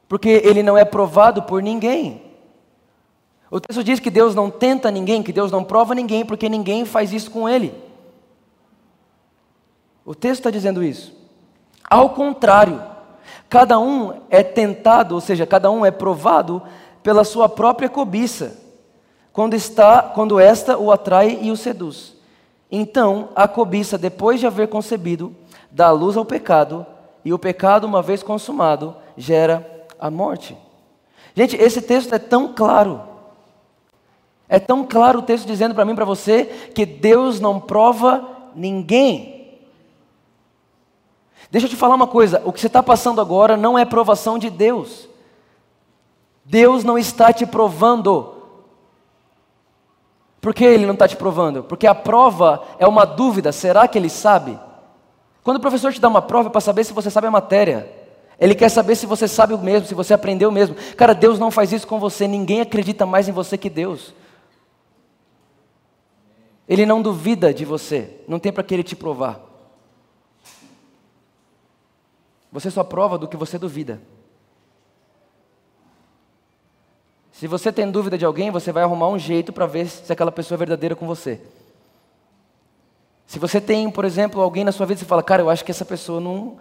Porque 0.08 0.42
ele 0.44 0.64
não 0.64 0.76
é 0.76 0.84
provado 0.84 1.44
por 1.44 1.62
ninguém. 1.62 2.29
O 3.52 3.60
texto 3.60 3.84
diz 3.84 4.00
que 4.00 4.10
Deus 4.12 4.36
não 4.36 4.50
tenta 4.50 4.92
ninguém, 4.92 5.24
que 5.24 5.34
Deus 5.34 5.52
não 5.52 5.64
prova 5.64 5.96
ninguém, 5.96 6.24
porque 6.24 6.48
ninguém 6.48 6.86
faz 6.86 7.12
isso 7.12 7.32
com 7.32 7.50
ele. 7.50 7.74
O 10.06 10.14
texto 10.14 10.42
está 10.42 10.52
dizendo 10.52 10.84
isso. 10.84 11.14
Ao 11.90 12.12
contrário, 12.12 12.82
cada 13.50 13.80
um 13.80 14.22
é 14.30 14.44
tentado, 14.44 15.16
ou 15.16 15.22
seja, 15.22 15.46
cada 15.48 15.72
um 15.72 15.86
é 15.86 15.90
provado 15.90 16.62
pela 17.02 17.24
sua 17.24 17.50
própria 17.50 17.90
cobiça, 17.90 18.58
quando 19.34 19.56
está, 19.56 20.04
quando 20.04 20.40
esta 20.40 20.78
o 20.78 20.92
atrai 20.92 21.40
e 21.42 21.50
o 21.50 21.58
seduz. 21.58 22.16
Então, 22.72 23.30
a 23.36 23.48
cobiça, 23.48 23.98
depois 23.98 24.40
de 24.40 24.46
haver 24.46 24.68
concebido, 24.68 25.36
dá 25.72 25.90
luz 25.90 26.16
ao 26.16 26.26
pecado, 26.26 26.86
e 27.26 27.34
o 27.34 27.40
pecado, 27.40 27.86
uma 27.86 28.02
vez 28.02 28.22
consumado, 28.22 28.96
gera 29.18 29.88
a 30.00 30.12
morte. 30.12 30.56
Gente, 31.36 31.56
esse 31.56 31.82
texto 31.82 32.14
é 32.14 32.20
tão 32.20 32.54
claro. 32.54 33.09
É 34.50 34.58
tão 34.58 34.84
claro 34.84 35.20
o 35.20 35.22
texto 35.22 35.46
dizendo 35.46 35.76
para 35.76 35.86
mim, 35.86 35.94
para 35.94 36.04
você, 36.04 36.46
que 36.74 36.84
Deus 36.84 37.40
não 37.40 37.60
prova 37.60 38.28
ninguém. 38.56 39.60
Deixa 41.52 41.68
eu 41.68 41.70
te 41.70 41.76
falar 41.76 41.94
uma 41.94 42.08
coisa: 42.08 42.42
o 42.44 42.52
que 42.52 42.60
você 42.60 42.68
está 42.68 42.82
passando 42.82 43.22
agora 43.22 43.56
não 43.56 43.78
é 43.78 43.86
provação 43.86 44.40
de 44.40 44.50
Deus. 44.50 45.08
Deus 46.44 46.84
não 46.84 46.98
está 46.98 47.32
te 47.32 47.46
provando. 47.46 48.36
Por 50.42 50.54
que 50.54 50.66
Ele 50.66 50.86
não 50.86 50.94
está 50.94 51.08
te 51.08 51.16
provando? 51.16 51.64
Porque 51.64 51.86
a 51.86 51.94
prova 51.94 52.64
é 52.80 52.88
uma 52.88 53.06
dúvida: 53.06 53.52
será 53.52 53.88
que 53.88 54.00
Ele 54.00 54.10
sabe? 54.10 54.60
Quando 55.44 55.58
o 55.58 55.62
professor 55.62 55.94
te 55.94 56.02
dá 56.02 56.08
uma 56.08 56.24
prova 56.24 56.50
é 56.50 56.52
para 56.52 56.62
saber 56.62 56.84
se 56.84 56.94
você 56.94 57.12
sabe 57.12 57.28
a 57.28 57.32
matéria. 57.32 58.00
Ele 58.40 58.56
quer 58.56 58.70
saber 58.70 58.96
se 58.96 59.06
você 59.06 59.28
sabe 59.28 59.54
o 59.54 59.58
mesmo, 59.58 59.88
se 59.88 59.94
você 59.94 60.14
aprendeu 60.14 60.50
o 60.50 60.52
mesmo. 60.52 60.76
Cara, 60.96 61.14
Deus 61.14 61.38
não 61.38 61.52
faz 61.52 61.74
isso 61.74 61.86
com 61.86 62.00
você. 62.00 62.26
Ninguém 62.28 62.62
acredita 62.62 63.06
mais 63.06 63.28
em 63.28 63.34
você 63.34 63.58
que 63.58 63.70
Deus. 63.70 64.14
Ele 66.70 66.86
não 66.86 67.02
duvida 67.02 67.52
de 67.52 67.66
você, 67.66 68.22
não 68.28 68.38
tem 68.38 68.54
para 68.54 68.64
que 68.64 68.76
ele 68.76 68.84
te 68.84 68.96
provar. 68.96 69.42
Você 72.52 72.70
só 72.70 72.84
prova 72.84 73.18
do 73.18 73.28
que 73.28 73.36
você 73.36 73.58
duvida. 73.58 74.00
Se 77.32 77.48
você 77.48 77.72
tem 77.72 77.90
dúvida 77.90 78.20
de 78.20 78.26
alguém, 78.26 78.52
você 78.52 78.72
vai 78.72 78.84
arrumar 78.84 79.08
um 79.08 79.18
jeito 79.18 79.52
para 79.52 79.66
ver 79.66 79.88
se 79.88 80.14
aquela 80.14 80.32
pessoa 80.32 80.58
é 80.58 80.60
verdadeira 80.60 80.96
com 80.96 81.08
você. 81.08 81.42
Se 83.26 83.40
você 83.40 83.60
tem, 83.60 83.90
por 83.90 84.06
exemplo, 84.06 84.40
alguém 84.40 84.64
na 84.64 84.72
sua 84.72 84.86
vida 84.86 85.00
você 85.00 85.06
fala, 85.06 85.24
cara, 85.24 85.42
eu 85.42 85.50
acho 85.50 85.66
que 85.66 85.72
essa 85.72 85.86
pessoa 85.86 86.20
não. 86.20 86.58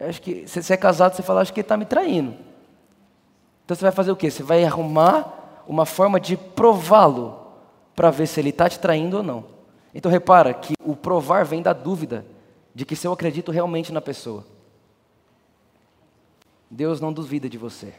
acho 0.00 0.22
que 0.22 0.46
se 0.48 0.62
você 0.62 0.72
é 0.72 0.76
casado, 0.76 1.14
você 1.14 1.22
fala, 1.22 1.42
acho 1.42 1.52
que 1.52 1.60
ele 1.60 1.64
está 1.64 1.76
me 1.76 1.84
traindo. 1.84 2.34
Então 3.64 3.76
você 3.76 3.82
vai 3.82 3.92
fazer 3.92 4.10
o 4.10 4.16
quê? 4.16 4.30
Você 4.30 4.42
vai 4.42 4.64
arrumar 4.64 5.62
uma 5.66 5.84
forma 5.84 6.18
de 6.18 6.36
prová-lo 6.36 7.39
para 8.00 8.10
ver 8.10 8.26
se 8.26 8.40
ele 8.40 8.48
está 8.48 8.66
te 8.66 8.78
traindo 8.78 9.18
ou 9.18 9.22
não. 9.22 9.44
Então 9.94 10.10
repara 10.10 10.54
que 10.54 10.72
o 10.82 10.96
provar 10.96 11.44
vem 11.44 11.60
da 11.60 11.74
dúvida 11.74 12.24
de 12.74 12.86
que 12.86 12.96
se 12.96 13.06
eu 13.06 13.12
acredito 13.12 13.52
realmente 13.52 13.92
na 13.92 14.00
pessoa. 14.00 14.46
Deus 16.70 16.98
não 16.98 17.12
duvida 17.12 17.46
de 17.46 17.58
você. 17.58 17.92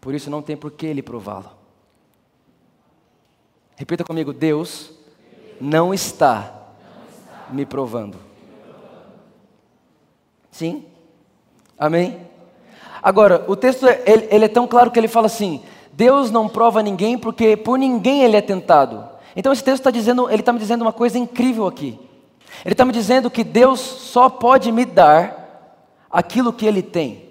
Por 0.00 0.14
isso 0.14 0.30
não 0.30 0.40
tem 0.40 0.56
por 0.56 0.70
que 0.70 0.86
ele 0.86 1.02
prová-lo. 1.02 1.50
Repita 3.76 4.02
comigo: 4.02 4.32
Deus 4.32 4.92
não 5.60 5.92
está 5.92 6.72
me 7.50 7.66
provando. 7.66 8.16
Sim? 10.50 10.86
Amém? 11.78 12.18
Agora, 13.02 13.44
o 13.46 13.56
texto 13.56 13.86
ele, 13.86 14.26
ele 14.30 14.44
é 14.46 14.48
tão 14.48 14.66
claro 14.66 14.90
que 14.90 14.98
ele 14.98 15.06
fala 15.06 15.26
assim: 15.26 15.62
Deus 15.96 16.30
não 16.30 16.48
prova 16.48 16.82
ninguém 16.82 17.16
porque 17.16 17.56
por 17.56 17.78
ninguém 17.78 18.22
ele 18.22 18.36
é 18.36 18.40
tentado. 18.40 19.04
Então 19.36 19.52
esse 19.52 19.62
texto 19.62 19.80
está 19.80 19.90
dizendo, 19.90 20.28
ele 20.28 20.40
está 20.40 20.52
me 20.52 20.58
dizendo 20.58 20.82
uma 20.82 20.92
coisa 20.92 21.18
incrível 21.18 21.66
aqui. 21.66 21.98
Ele 22.64 22.72
está 22.72 22.84
me 22.84 22.92
dizendo 22.92 23.30
que 23.30 23.44
Deus 23.44 23.80
só 23.80 24.28
pode 24.28 24.70
me 24.72 24.84
dar 24.84 25.86
aquilo 26.10 26.52
que 26.52 26.66
Ele 26.66 26.82
tem. 26.82 27.24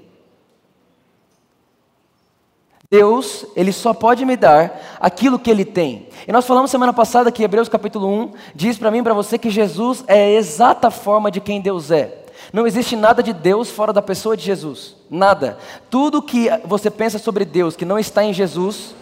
Deus, 2.89 3.46
Ele 3.55 3.72
só 3.72 3.93
pode 3.93 4.24
me 4.24 4.38
dar 4.38 4.98
aquilo 5.00 5.39
que 5.39 5.50
Ele 5.50 5.65
tem. 5.65 6.08
E 6.27 6.32
nós 6.32 6.46
falamos 6.46 6.70
semana 6.70 6.93
passada 6.93 7.32
que 7.32 7.43
Hebreus 7.43 7.67
capítulo 7.67 8.08
1 8.08 8.32
diz 8.53 8.77
para 8.77 8.91
mim 8.91 9.00
e 9.00 9.03
para 9.03 9.13
você 9.13 9.38
que 9.38 9.50
Jesus 9.50 10.03
é 10.08 10.25
a 10.25 10.32
exata 10.32 10.91
forma 10.91 11.32
de 11.32 11.41
quem 11.41 11.60
Deus 11.60 11.89
é. 11.89 12.22
Não 12.53 12.67
existe 12.67 12.95
nada 12.95 13.24
de 13.24 13.33
Deus 13.33 13.72
fora 13.72 13.91
da 13.91 14.01
pessoa 14.01 14.38
de 14.38 14.43
Jesus. 14.43 14.95
Nada. 15.10 15.57
Tudo 15.89 16.22
que 16.22 16.48
você 16.63 16.91
pensa 16.91 17.17
sobre 17.17 17.45
Deus 17.45 17.75
que 17.75 17.83
não 17.83 17.98
está 17.98 18.24
em 18.24 18.31
Jesus, 18.31 18.93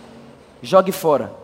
jogue 0.63 0.93
fora. 0.93 1.35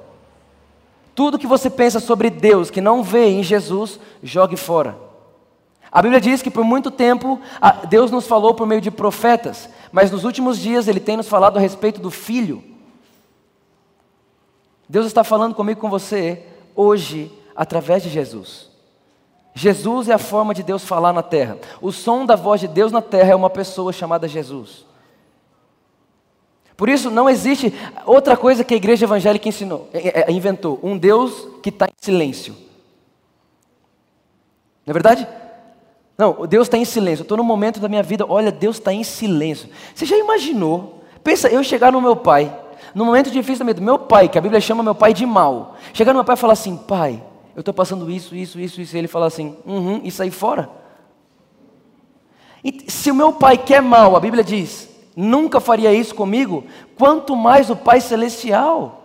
Tudo 1.14 1.38
que 1.38 1.46
você 1.46 1.70
pensa 1.70 2.00
sobre 2.00 2.30
Deus 2.30 2.72
que 2.72 2.80
não 2.80 3.04
vê 3.04 3.28
em 3.28 3.44
Jesus, 3.44 4.00
jogue 4.24 4.56
fora. 4.56 4.98
A 5.92 6.02
Bíblia 6.02 6.22
diz 6.22 6.42
que 6.42 6.50
por 6.50 6.64
muito 6.64 6.90
tempo 6.90 7.42
Deus 7.90 8.10
nos 8.10 8.26
falou 8.26 8.54
por 8.54 8.66
meio 8.66 8.80
de 8.80 8.92
profetas, 8.92 9.70
mas 9.92 10.10
nos 10.10 10.24
últimos 10.24 10.58
dias 10.58 10.88
Ele 10.88 11.02
tem 11.02 11.18
nos 11.18 11.28
falado 11.28 11.58
a 11.58 11.60
respeito 11.60 12.00
do 12.00 12.10
Filho. 12.10 12.64
Deus 14.88 15.06
está 15.06 15.26
falando 15.26 15.54
comigo 15.54 15.82
com 15.82 15.90
você 15.90 16.42
hoje 16.74 17.30
através 17.54 18.02
de 18.02 18.10
Jesus. 18.10 18.76
Jesus 19.58 20.08
é 20.08 20.14
a 20.14 20.20
forma 20.20 20.54
de 20.54 20.62
Deus 20.62 20.84
falar 20.84 21.12
na 21.12 21.24
terra. 21.24 21.58
O 21.82 21.92
som 21.92 22.28
da 22.28 22.36
voz 22.36 22.62
de 22.62 22.68
Deus 22.68 22.92
na 22.92 23.02
terra 23.02 23.32
é 23.32 23.36
uma 23.36 23.50
pessoa 23.50 23.92
chamada 23.92 24.28
Jesus. 24.28 24.86
Por 26.78 26.88
isso, 26.88 27.10
não 27.10 27.28
existe 27.28 27.74
outra 28.06 28.38
coisa 28.38 28.64
que 28.64 28.76
a 28.76 28.78
igreja 28.78 29.06
evangélica 29.06 29.50
ensinou, 29.50 29.90
é, 29.92 30.10
é, 30.10 30.26
é, 30.28 30.32
inventou: 30.32 30.80
um 30.84 30.96
Deus 30.96 31.48
que 31.64 31.70
está 31.70 31.88
em 31.88 31.96
silêncio. 32.00 32.54
Não 34.86 34.92
é 34.92 34.94
verdade? 34.94 35.28
Não, 36.16 36.46
Deus 36.46 36.68
está 36.68 36.78
em 36.78 36.86
silêncio. 36.86 37.24
Estou 37.24 37.38
no 37.38 37.44
momento 37.44 37.80
da 37.80 37.90
minha 37.90 38.04
vida, 38.04 38.28
olha, 38.30 38.52
Deus 38.52 38.78
está 38.78 38.94
em 38.94 39.04
silêncio. 39.04 39.70
Você 39.96 40.06
já 40.06 40.16
imaginou? 40.18 41.02
Pensa, 41.24 41.50
eu 41.50 41.64
chegar 41.64 41.92
no 41.92 42.00
meu 42.00 42.16
pai, 42.16 42.56
no 42.94 43.06
momento 43.06 43.32
difícil 43.32 43.60
da 43.60 43.66
minha 43.66 43.74
vida, 43.74 43.86
meu 43.86 43.98
pai, 43.98 44.30
que 44.30 44.38
a 44.38 44.42
Bíblia 44.42 44.62
chama 44.62 44.84
meu 44.84 44.94
pai 44.94 45.16
de 45.16 45.26
mal, 45.26 45.76
chegar 45.94 46.14
no 46.14 46.20
meu 46.20 46.26
pai 46.26 46.36
e 46.36 46.40
falar 46.40 46.54
assim: 46.54 46.78
pai, 46.78 47.24
eu 47.58 47.62
estou 47.62 47.74
passando 47.74 48.08
isso, 48.12 48.36
isso, 48.36 48.60
isso, 48.60 48.80
isso, 48.80 48.96
e 48.96 49.00
ele 49.00 49.08
fala 49.08 49.26
assim: 49.26 49.58
uhum, 49.66 50.00
e 50.04 50.12
sair 50.12 50.30
fora. 50.30 50.70
E 52.64 52.86
se 52.88 53.10
o 53.10 53.16
meu 53.16 53.34
pai 53.34 53.58
quer 53.58 53.82
mal, 53.82 54.16
a 54.16 54.20
Bíblia 54.20 54.44
diz, 54.44 54.88
nunca 55.16 55.60
faria 55.60 55.92
isso 55.92 56.14
comigo, 56.14 56.66
quanto 56.96 57.36
mais 57.36 57.72
o 57.72 57.76
Pai 57.76 58.00
Celestial. 58.00 59.02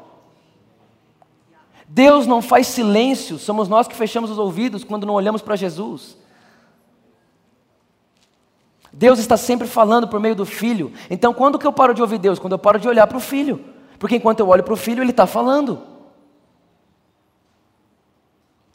Deus 1.88 2.26
não 2.26 2.42
faz 2.42 2.66
silêncio, 2.66 3.38
somos 3.38 3.68
nós 3.68 3.88
que 3.88 3.96
fechamos 3.96 4.30
os 4.30 4.38
ouvidos 4.38 4.84
quando 4.84 5.06
não 5.06 5.14
olhamos 5.14 5.40
para 5.40 5.56
Jesus. 5.56 6.18
Deus 8.92 9.18
está 9.18 9.38
sempre 9.38 9.66
falando 9.66 10.06
por 10.06 10.20
meio 10.20 10.34
do 10.34 10.44
Filho. 10.44 10.92
Então, 11.08 11.32
quando 11.32 11.58
que 11.58 11.66
eu 11.66 11.72
paro 11.72 11.94
de 11.94 12.02
ouvir 12.02 12.18
Deus? 12.18 12.38
Quando 12.38 12.52
eu 12.52 12.58
paro 12.58 12.78
de 12.78 12.86
olhar 12.86 13.06
para 13.06 13.16
o 13.16 13.20
Filho. 13.20 13.64
Porque 13.98 14.16
enquanto 14.16 14.40
eu 14.40 14.48
olho 14.48 14.62
para 14.62 14.74
o 14.74 14.76
Filho, 14.76 15.02
Ele 15.02 15.10
está 15.10 15.26
falando. 15.26 15.91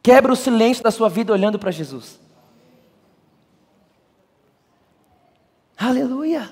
Quebra 0.07 0.31
o 0.31 0.37
silêncio 0.37 0.81
da 0.81 0.89
sua 0.89 1.09
vida 1.09 1.33
olhando 1.33 1.59
para 1.59 1.69
Jesus. 1.69 2.17
Aleluia! 5.77 6.49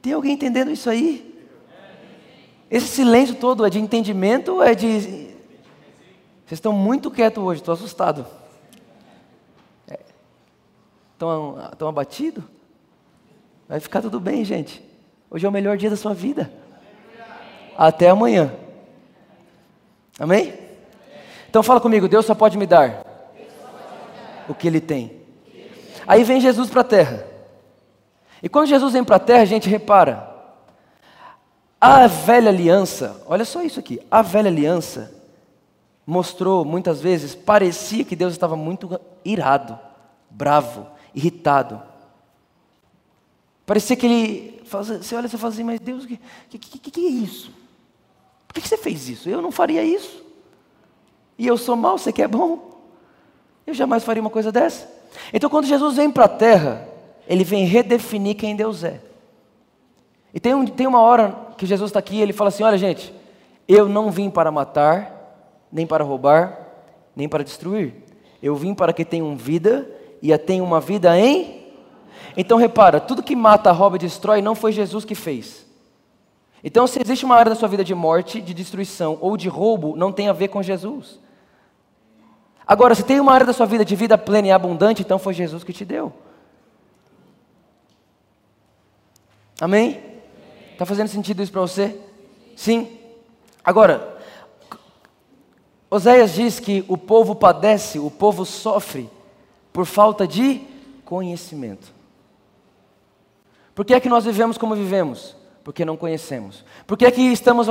Tem 0.00 0.12
alguém 0.12 0.34
entendendo 0.34 0.70
isso 0.70 0.88
aí? 0.88 1.44
Esse 2.70 2.86
silêncio 2.86 3.34
todo 3.34 3.66
é 3.66 3.68
de 3.68 3.80
entendimento 3.80 4.52
ou 4.52 4.62
é 4.62 4.76
de. 4.76 5.00
Vocês 6.46 6.52
estão 6.52 6.72
muito 6.72 7.10
quietos 7.10 7.42
hoje, 7.42 7.62
estou 7.62 7.74
assustado. 7.74 8.24
Estão, 11.14 11.60
é. 11.60 11.72
estão 11.72 11.88
abatidos? 11.88 12.44
Vai 13.68 13.80
ficar 13.80 14.02
tudo 14.02 14.20
bem, 14.20 14.44
gente. 14.44 14.88
Hoje 15.28 15.44
é 15.44 15.48
o 15.48 15.52
melhor 15.52 15.76
dia 15.76 15.90
da 15.90 15.96
sua 15.96 16.14
vida. 16.14 16.48
Até 17.76 18.08
amanhã. 18.08 18.54
Amém? 20.16 20.67
Então 21.48 21.62
fala 21.62 21.80
comigo, 21.80 22.08
Deus 22.08 22.26
só 22.26 22.34
pode 22.34 22.58
me 22.58 22.66
dar 22.66 23.04
o 24.48 24.54
que 24.54 24.66
Ele 24.66 24.80
tem. 24.80 25.18
Aí 26.06 26.24
vem 26.24 26.40
Jesus 26.40 26.70
para 26.70 26.82
a 26.82 26.84
terra. 26.84 27.26
E 28.42 28.48
quando 28.48 28.68
Jesus 28.68 28.92
vem 28.92 29.04
para 29.04 29.16
a 29.16 29.20
terra, 29.20 29.42
a 29.42 29.46
gente 29.46 29.68
repara, 29.68 30.28
a 31.80 32.06
velha 32.06 32.48
aliança, 32.48 33.22
olha 33.26 33.44
só 33.44 33.62
isso 33.62 33.78
aqui, 33.78 34.00
a 34.10 34.22
velha 34.22 34.48
aliança 34.48 35.14
mostrou 36.06 36.64
muitas 36.64 37.00
vezes, 37.00 37.34
parecia 37.34 38.04
que 38.04 38.16
Deus 38.16 38.32
estava 38.32 38.56
muito 38.56 38.98
irado, 39.24 39.78
bravo, 40.30 40.86
irritado. 41.14 41.82
Parecia 43.66 43.94
que 43.94 44.06
ele, 44.06 44.62
você 44.64 45.14
olha 45.14 45.26
e 45.26 45.28
fala 45.28 45.52
assim, 45.52 45.64
mas 45.64 45.78
Deus, 45.78 46.04
o 46.04 46.06
que, 46.06 46.18
que, 46.48 46.78
que, 46.78 46.90
que, 46.90 47.06
é 47.06 47.10
isso? 47.10 47.52
Por 48.46 48.54
que, 48.54 48.62
que 48.62 48.68
você 48.68 48.78
fez 48.78 49.08
isso? 49.08 49.28
Eu 49.28 49.42
não 49.42 49.52
faria 49.52 49.84
isso. 49.84 50.24
E 51.38 51.46
eu 51.46 51.56
sou 51.56 51.76
mal, 51.76 51.96
você 51.96 52.12
que 52.12 52.20
é 52.20 52.28
bom. 52.28 52.58
Eu 53.66 53.72
jamais 53.72 54.02
faria 54.02 54.20
uma 54.20 54.30
coisa 54.30 54.50
dessa. 54.50 54.90
Então, 55.32 55.48
quando 55.48 55.66
Jesus 55.66 55.96
vem 55.96 56.10
para 56.10 56.24
a 56.24 56.28
terra, 56.28 56.88
ele 57.28 57.44
vem 57.44 57.64
redefinir 57.64 58.36
quem 58.36 58.56
Deus 58.56 58.82
é. 58.82 59.00
E 60.34 60.40
tem, 60.40 60.54
um, 60.54 60.66
tem 60.66 60.86
uma 60.86 61.00
hora 61.00 61.34
que 61.56 61.64
Jesus 61.64 61.90
está 61.90 61.98
aqui 61.98 62.16
e 62.16 62.22
ele 62.22 62.32
fala 62.32 62.48
assim: 62.48 62.62
Olha, 62.62 62.76
gente, 62.76 63.14
eu 63.66 63.88
não 63.88 64.10
vim 64.10 64.28
para 64.28 64.50
matar, 64.50 65.66
nem 65.70 65.86
para 65.86 66.04
roubar, 66.04 66.58
nem 67.14 67.28
para 67.28 67.44
destruir. 67.44 67.94
Eu 68.42 68.54
vim 68.56 68.74
para 68.74 68.92
que 68.92 69.04
tenham 69.04 69.36
vida 69.36 69.88
e 70.20 70.32
a 70.32 70.38
tenham 70.38 70.66
uma 70.66 70.80
vida 70.80 71.18
em. 71.18 71.66
Então 72.36 72.58
repara, 72.58 73.00
tudo 73.00 73.22
que 73.22 73.34
mata, 73.34 73.70
rouba 73.72 73.96
e 73.96 74.00
destrói 74.00 74.42
não 74.42 74.54
foi 74.54 74.72
Jesus 74.72 75.04
que 75.04 75.14
fez. 75.14 75.66
Então, 76.62 76.86
se 76.86 77.00
existe 77.00 77.24
uma 77.24 77.36
área 77.36 77.50
da 77.50 77.56
sua 77.56 77.68
vida 77.68 77.84
de 77.84 77.94
morte, 77.94 78.40
de 78.40 78.52
destruição 78.52 79.16
ou 79.20 79.36
de 79.36 79.48
roubo, 79.48 79.96
não 79.96 80.12
tem 80.12 80.28
a 80.28 80.32
ver 80.32 80.48
com 80.48 80.62
Jesus. 80.62 81.20
Agora, 82.68 82.94
se 82.94 83.02
tem 83.02 83.18
uma 83.18 83.32
área 83.32 83.46
da 83.46 83.54
sua 83.54 83.64
vida 83.64 83.82
de 83.82 83.96
vida 83.96 84.18
plena 84.18 84.48
e 84.48 84.50
abundante, 84.50 85.00
então 85.00 85.18
foi 85.18 85.32
Jesus 85.32 85.64
que 85.64 85.72
te 85.72 85.86
deu. 85.86 86.12
Amém? 89.58 90.02
Está 90.72 90.84
fazendo 90.84 91.08
sentido 91.08 91.42
isso 91.42 91.50
para 91.50 91.62
você? 91.62 91.98
Sim. 92.54 92.98
Agora, 93.64 94.18
Oséias 95.90 96.34
diz 96.34 96.60
que 96.60 96.84
o 96.88 96.98
povo 96.98 97.34
padece, 97.34 97.98
o 97.98 98.10
povo 98.10 98.44
sofre 98.44 99.08
por 99.72 99.86
falta 99.86 100.28
de 100.28 100.60
conhecimento. 101.06 101.90
Por 103.74 103.82
que 103.82 103.94
é 103.94 104.00
que 104.00 104.10
nós 104.10 104.26
vivemos 104.26 104.58
como 104.58 104.74
vivemos? 104.74 105.37
Porque 105.68 105.84
não 105.84 105.98
conhecemos. 105.98 106.64
Por 106.86 106.96
que 106.96 107.04
é 107.04 107.10
que 107.10 107.20
estamos, 107.20 107.66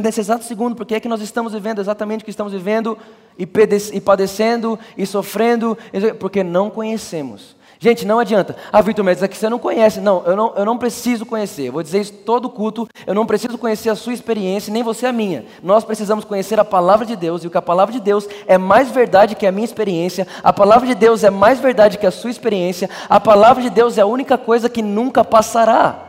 nesse 0.00 0.18
exato 0.18 0.46
segundo, 0.46 0.74
por 0.74 0.86
que 0.86 0.94
é 0.94 1.00
que 1.00 1.10
nós 1.10 1.20
estamos 1.20 1.52
vivendo 1.52 1.78
exatamente 1.78 2.22
o 2.22 2.24
que 2.24 2.30
estamos 2.30 2.54
vivendo 2.54 2.96
e 3.36 4.00
padecendo 4.00 4.78
e 4.96 5.04
sofrendo? 5.04 5.76
Porque 6.18 6.42
não 6.42 6.70
conhecemos. 6.70 7.54
Gente, 7.78 8.06
não 8.06 8.18
adianta. 8.18 8.56
Ah, 8.72 8.80
Vitor, 8.80 9.04
mas 9.04 9.22
é 9.22 9.28
que 9.28 9.36
você 9.36 9.50
não 9.50 9.58
conhece. 9.58 10.00
Não 10.00 10.24
eu, 10.24 10.34
não, 10.34 10.54
eu 10.56 10.64
não 10.64 10.78
preciso 10.78 11.26
conhecer. 11.26 11.70
Vou 11.70 11.82
dizer 11.82 12.00
isso 12.00 12.14
todo 12.14 12.48
culto. 12.48 12.88
Eu 13.06 13.14
não 13.14 13.26
preciso 13.26 13.58
conhecer 13.58 13.90
a 13.90 13.94
sua 13.94 14.14
experiência, 14.14 14.72
nem 14.72 14.82
você 14.82 15.04
a 15.04 15.12
minha. 15.12 15.44
Nós 15.62 15.84
precisamos 15.84 16.24
conhecer 16.24 16.58
a 16.58 16.64
palavra 16.64 17.04
de 17.04 17.14
Deus. 17.14 17.44
E 17.44 17.46
o 17.46 17.50
que 17.50 17.58
a 17.58 17.62
palavra 17.62 17.92
de 17.92 18.00
Deus 18.00 18.26
é 18.46 18.56
mais 18.56 18.90
verdade 18.90 19.34
que 19.34 19.46
a 19.46 19.52
minha 19.52 19.66
experiência. 19.66 20.26
A 20.42 20.50
palavra 20.50 20.86
de 20.86 20.94
Deus 20.94 21.22
é 21.22 21.28
mais 21.28 21.60
verdade 21.60 21.98
que 21.98 22.06
a 22.06 22.10
sua 22.10 22.30
experiência. 22.30 22.88
A 23.06 23.20
palavra 23.20 23.62
de 23.62 23.68
Deus 23.68 23.98
é 23.98 24.00
a 24.00 24.06
única 24.06 24.38
coisa 24.38 24.70
que 24.70 24.80
nunca 24.80 25.22
passará. 25.22 26.07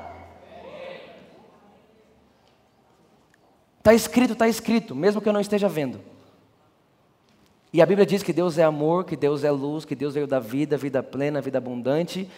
Está 3.90 3.96
escrito, 3.96 4.34
está 4.34 4.48
escrito, 4.48 4.96
mesmo 4.96 5.20
que 5.20 5.28
eu 5.28 5.34
não 5.34 5.42
esteja 5.42 5.68
vendo. 5.68 6.00
E 7.74 7.82
a 7.82 7.86
Bíblia 7.88 8.06
diz 8.06 8.22
que 8.22 8.32
Deus 8.32 8.60
é 8.60 8.64
amor, 8.64 9.04
que 9.04 9.16
Deus 9.16 9.44
é 9.44 9.50
luz, 9.50 9.84
que 9.84 9.96
Deus 9.96 10.14
veio 10.14 10.28
da 10.28 10.40
vida, 10.40 10.78
vida 10.78 11.02
plena, 11.02 11.42
vida 11.42 11.58
abundante. 11.58 12.30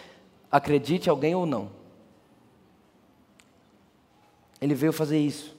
Acredite 0.50 1.10
alguém 1.10 1.34
ou 1.34 1.44
não. 1.44 1.70
Ele 4.62 4.74
veio 4.74 4.94
fazer 4.94 5.18
isso. 5.18 5.54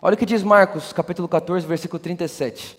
Olha 0.00 0.14
o 0.14 0.16
que 0.16 0.24
diz 0.24 0.42
Marcos, 0.42 0.94
capítulo 0.94 1.28
14, 1.28 1.66
versículo 1.66 1.98
37. 1.98 2.78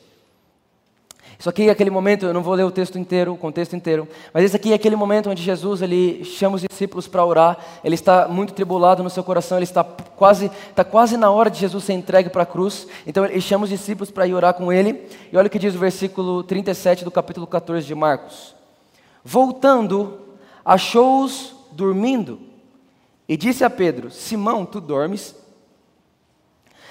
Isso 1.40 1.50
aqui 1.50 1.70
é 1.70 1.72
aquele 1.72 1.90
momento, 1.90 2.26
eu 2.26 2.34
não 2.34 2.44
vou 2.44 2.54
ler 2.54 2.66
o 2.66 2.72
texto 2.72 3.00
inteiro, 3.00 3.32
o 3.32 3.38
contexto 3.38 3.74
inteiro, 3.74 4.06
mas 4.34 4.44
esse 4.44 4.58
aqui 4.58 4.74
é 4.74 4.76
aquele 4.76 4.98
momento 4.98 5.30
onde 5.30 5.42
Jesus 5.42 5.82
ele 5.82 6.26
chama 6.26 6.58
os 6.58 6.62
discípulos 6.62 7.08
para 7.08 7.24
orar, 7.24 7.58
ele 7.82 7.96
está 7.96 8.28
muito 8.28 8.52
tribulado 8.52 9.02
no 9.02 9.10
seu 9.10 9.24
coração, 9.24 9.58
ele 9.58 9.64
está 9.64 9.82
quase, 9.82 10.52
está 10.70 10.84
quase 10.84 11.16
na 11.16 11.32
hora 11.32 11.50
de 11.50 11.58
Jesus 11.58 11.86
ser 11.86 11.94
entregue 11.94 12.30
para 12.30 12.44
a 12.44 12.46
cruz, 12.46 12.86
então 13.08 13.24
ele 13.24 13.40
chama 13.40 13.64
os 13.64 13.70
discípulos 13.70 14.12
para 14.12 14.28
ir 14.28 14.34
orar 14.34 14.54
com 14.54 14.74
ele, 14.74 15.08
e 15.32 15.38
olha 15.38 15.48
o 15.48 15.50
que 15.50 15.58
diz 15.58 15.74
o 15.76 15.80
versículo 15.80 16.44
37 16.44 17.06
do 17.06 17.12
capítulo 17.12 17.48
14 17.48 17.88
de 17.88 17.96
Marcos. 17.96 18.54
Voltando, 19.24 20.20
achou-os 20.66 21.56
dormindo, 21.72 22.38
e 23.30 23.38
disse 23.38 23.64
a 23.64 23.70
Pedro: 23.70 24.12
Simão, 24.12 24.66
tu 24.66 24.82
dormes? 24.82 25.34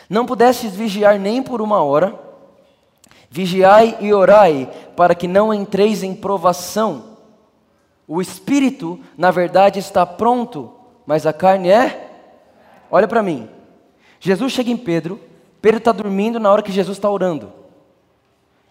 Não 0.08 0.24
pudestes 0.24 0.74
vigiar 0.74 1.18
nem 1.18 1.42
por 1.42 1.60
uma 1.60 1.82
hora? 1.82 2.27
Vigiai 3.30 3.98
e 4.00 4.12
orai, 4.12 4.70
para 4.96 5.14
que 5.14 5.28
não 5.28 5.52
entreis 5.52 6.02
em 6.02 6.14
provação. 6.14 7.18
O 8.06 8.22
espírito, 8.22 8.98
na 9.16 9.30
verdade, 9.30 9.78
está 9.78 10.06
pronto, 10.06 10.72
mas 11.06 11.26
a 11.26 11.32
carne 11.32 11.68
é. 11.68 12.10
Olha 12.90 13.06
para 13.06 13.22
mim. 13.22 13.48
Jesus 14.18 14.52
chega 14.52 14.70
em 14.70 14.76
Pedro, 14.76 15.20
Pedro 15.60 15.78
está 15.78 15.92
dormindo 15.92 16.40
na 16.40 16.50
hora 16.50 16.62
que 16.62 16.72
Jesus 16.72 16.96
está 16.96 17.10
orando. 17.10 17.52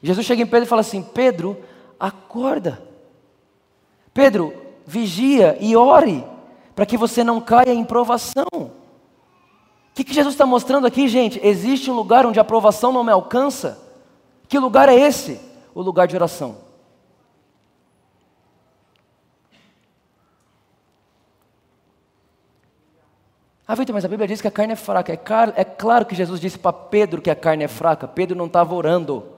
Jesus 0.01 0.25
chega 0.25 0.41
em 0.41 0.47
Pedro 0.47 0.65
e 0.65 0.69
fala 0.69 0.81
assim: 0.81 1.03
Pedro, 1.03 1.57
acorda. 1.99 2.81
Pedro, 4.13 4.53
vigia 4.85 5.57
e 5.59 5.75
ore, 5.75 6.25
para 6.75 6.85
que 6.85 6.97
você 6.97 7.23
não 7.23 7.39
caia 7.39 7.73
em 7.73 7.83
provação. 7.83 8.47
O 8.53 8.71
que, 9.93 10.03
que 10.03 10.13
Jesus 10.13 10.33
está 10.33 10.45
mostrando 10.45 10.87
aqui, 10.87 11.07
gente? 11.07 11.39
Existe 11.43 11.89
um 11.89 11.95
lugar 11.95 12.25
onde 12.25 12.39
a 12.39 12.43
provação 12.43 12.91
não 12.91 13.03
me 13.03 13.11
alcança. 13.11 13.86
Que 14.47 14.57
lugar 14.57 14.89
é 14.89 14.95
esse? 14.95 15.39
O 15.73 15.81
lugar 15.81 16.07
de 16.07 16.15
oração. 16.15 16.67
Ah, 23.67 23.75
Vitor, 23.75 23.93
mas 23.93 24.05
a 24.05 24.07
Bíblia 24.07 24.27
diz 24.27 24.39
que 24.39 24.47
a 24.47 24.51
carne 24.51 24.73
é 24.73 24.77
fraca. 24.77 25.11
É 25.11 25.17
claro, 25.17 25.53
é 25.57 25.65
claro 25.65 26.05
que 26.05 26.15
Jesus 26.15 26.39
disse 26.39 26.57
para 26.57 26.71
Pedro 26.71 27.21
que 27.21 27.29
a 27.29 27.35
carne 27.35 27.65
é 27.65 27.67
fraca. 27.67 28.07
Pedro 28.07 28.37
não 28.37 28.45
estava 28.45 28.73
orando. 28.73 29.35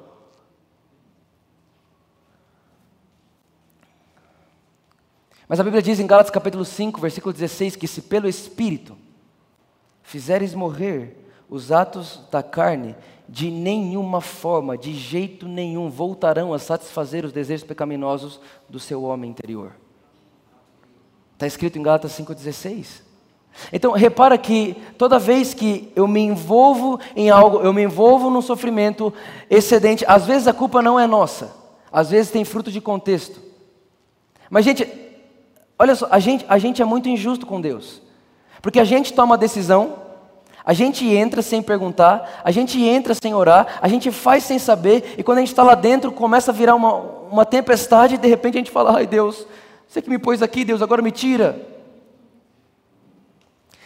Mas 5.47 5.59
a 5.59 5.63
Bíblia 5.63 5.81
diz 5.81 5.99
em 5.99 6.05
Gálatas 6.05 6.29
capítulo 6.29 6.63
5, 6.63 7.01
versículo 7.01 7.33
16, 7.33 7.75
que 7.75 7.87
se 7.87 8.03
pelo 8.03 8.29
Espírito 8.29 8.95
fizeres 10.03 10.53
morrer 10.53 11.17
os 11.49 11.71
atos 11.71 12.21
da 12.29 12.43
carne, 12.43 12.95
de 13.31 13.51
nenhuma 13.51 14.21
forma, 14.21 14.75
de 14.75 14.91
jeito 14.91 15.47
nenhum, 15.47 15.87
voltarão 15.87 16.51
a 16.51 16.57
satisfazer 16.57 17.23
os 17.23 17.31
desejos 17.31 17.65
pecaminosos 17.65 18.39
do 18.67 18.79
seu 18.79 19.03
homem 19.03 19.29
interior. 19.29 19.73
Está 21.33 21.45
escrito 21.45 21.77
em 21.77 21.83
Gálatas 21.83 22.11
5,16. 22.13 23.03
Então, 23.71 23.91
repara 23.91 24.35
que 24.35 24.75
toda 24.97 25.19
vez 25.19 25.53
que 25.53 25.91
eu 25.95 26.07
me 26.07 26.21
envolvo 26.21 26.99
em 27.15 27.29
algo, 27.29 27.59
eu 27.59 27.71
me 27.71 27.83
envolvo 27.83 28.31
num 28.31 28.41
sofrimento 28.41 29.13
excedente, 29.47 30.03
às 30.07 30.25
vezes 30.25 30.47
a 30.47 30.53
culpa 30.53 30.81
não 30.81 30.99
é 30.99 31.05
nossa, 31.05 31.55
às 31.91 32.09
vezes 32.09 32.31
tem 32.31 32.43
fruto 32.43 32.71
de 32.71 32.81
contexto. 32.81 33.39
Mas, 34.49 34.65
gente, 34.65 34.87
olha 35.77 35.95
só, 35.95 36.07
a 36.09 36.17
gente, 36.17 36.45
a 36.49 36.57
gente 36.57 36.81
é 36.81 36.85
muito 36.85 37.07
injusto 37.07 37.45
com 37.45 37.61
Deus, 37.61 38.01
porque 38.59 38.79
a 38.79 38.85
gente 38.85 39.13
toma 39.13 39.35
a 39.35 39.37
decisão, 39.37 40.08
a 40.63 40.73
gente 40.73 41.05
entra 41.05 41.41
sem 41.41 41.61
perguntar, 41.61 42.41
a 42.43 42.51
gente 42.51 42.81
entra 42.81 43.13
sem 43.13 43.33
orar, 43.33 43.79
a 43.81 43.87
gente 43.87 44.11
faz 44.11 44.43
sem 44.43 44.59
saber, 44.59 45.15
e 45.17 45.23
quando 45.23 45.37
a 45.37 45.41
gente 45.41 45.49
está 45.49 45.63
lá 45.63 45.75
dentro, 45.75 46.11
começa 46.11 46.51
a 46.51 46.53
virar 46.53 46.75
uma, 46.75 46.93
uma 47.31 47.45
tempestade, 47.45 48.15
e 48.15 48.17
de 48.17 48.27
repente 48.27 48.55
a 48.55 48.59
gente 48.59 48.71
fala: 48.71 48.97
ai 48.97 49.07
Deus, 49.07 49.45
você 49.87 50.01
que 50.01 50.09
me 50.09 50.19
pôs 50.19 50.41
aqui, 50.41 50.63
Deus, 50.63 50.81
agora 50.81 51.01
me 51.01 51.11
tira. 51.11 51.59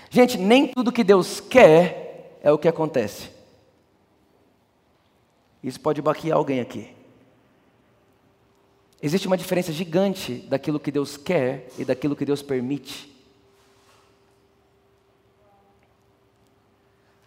Gente, 0.10 0.38
nem 0.38 0.68
tudo 0.68 0.92
que 0.92 1.04
Deus 1.04 1.40
quer 1.40 2.38
é 2.44 2.52
o 2.52 2.58
que 2.58 2.68
acontece. 2.68 3.30
Isso 5.64 5.80
pode 5.80 6.02
baquear 6.02 6.38
alguém 6.38 6.60
aqui. 6.60 6.90
Existe 9.02 9.28
uma 9.28 9.38
diferença 9.38 9.72
gigante 9.72 10.36
daquilo 10.48 10.80
que 10.80 10.92
Deus 10.92 11.18
quer 11.18 11.68
e 11.78 11.86
daquilo 11.86 12.16
que 12.16 12.26
Deus 12.26 12.42
permite. 12.42 13.13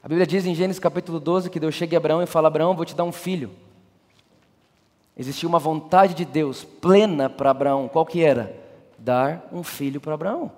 A 0.07 0.09
Bíblia 0.09 0.25
diz 0.25 0.47
em 0.47 0.55
Gênesis 0.55 0.79
capítulo 0.79 1.19
12 1.19 1.51
que 1.51 1.59
Deus 1.59 1.75
chega 1.75 1.97
a 1.97 1.99
Abraão 1.99 2.23
e 2.23 2.27
fala: 2.27 2.47
Abraão, 2.47 2.77
vou 2.77 2.85
te 2.85 2.95
dar 2.95 3.03
um 3.03 3.11
filho. 3.11 3.51
Existia 5.16 5.49
uma 5.49 5.59
vontade 5.59 6.14
de 6.14 6.25
Deus 6.25 6.62
plena 6.62 7.29
para 7.29 7.51
Abraão. 7.51 7.88
Qual 7.88 8.07
que 8.07 8.23
era? 8.23 8.55
Dar 8.97 9.49
um 9.53 9.64
filho 9.64 10.01
para 10.01 10.14
Abraão. 10.14 10.53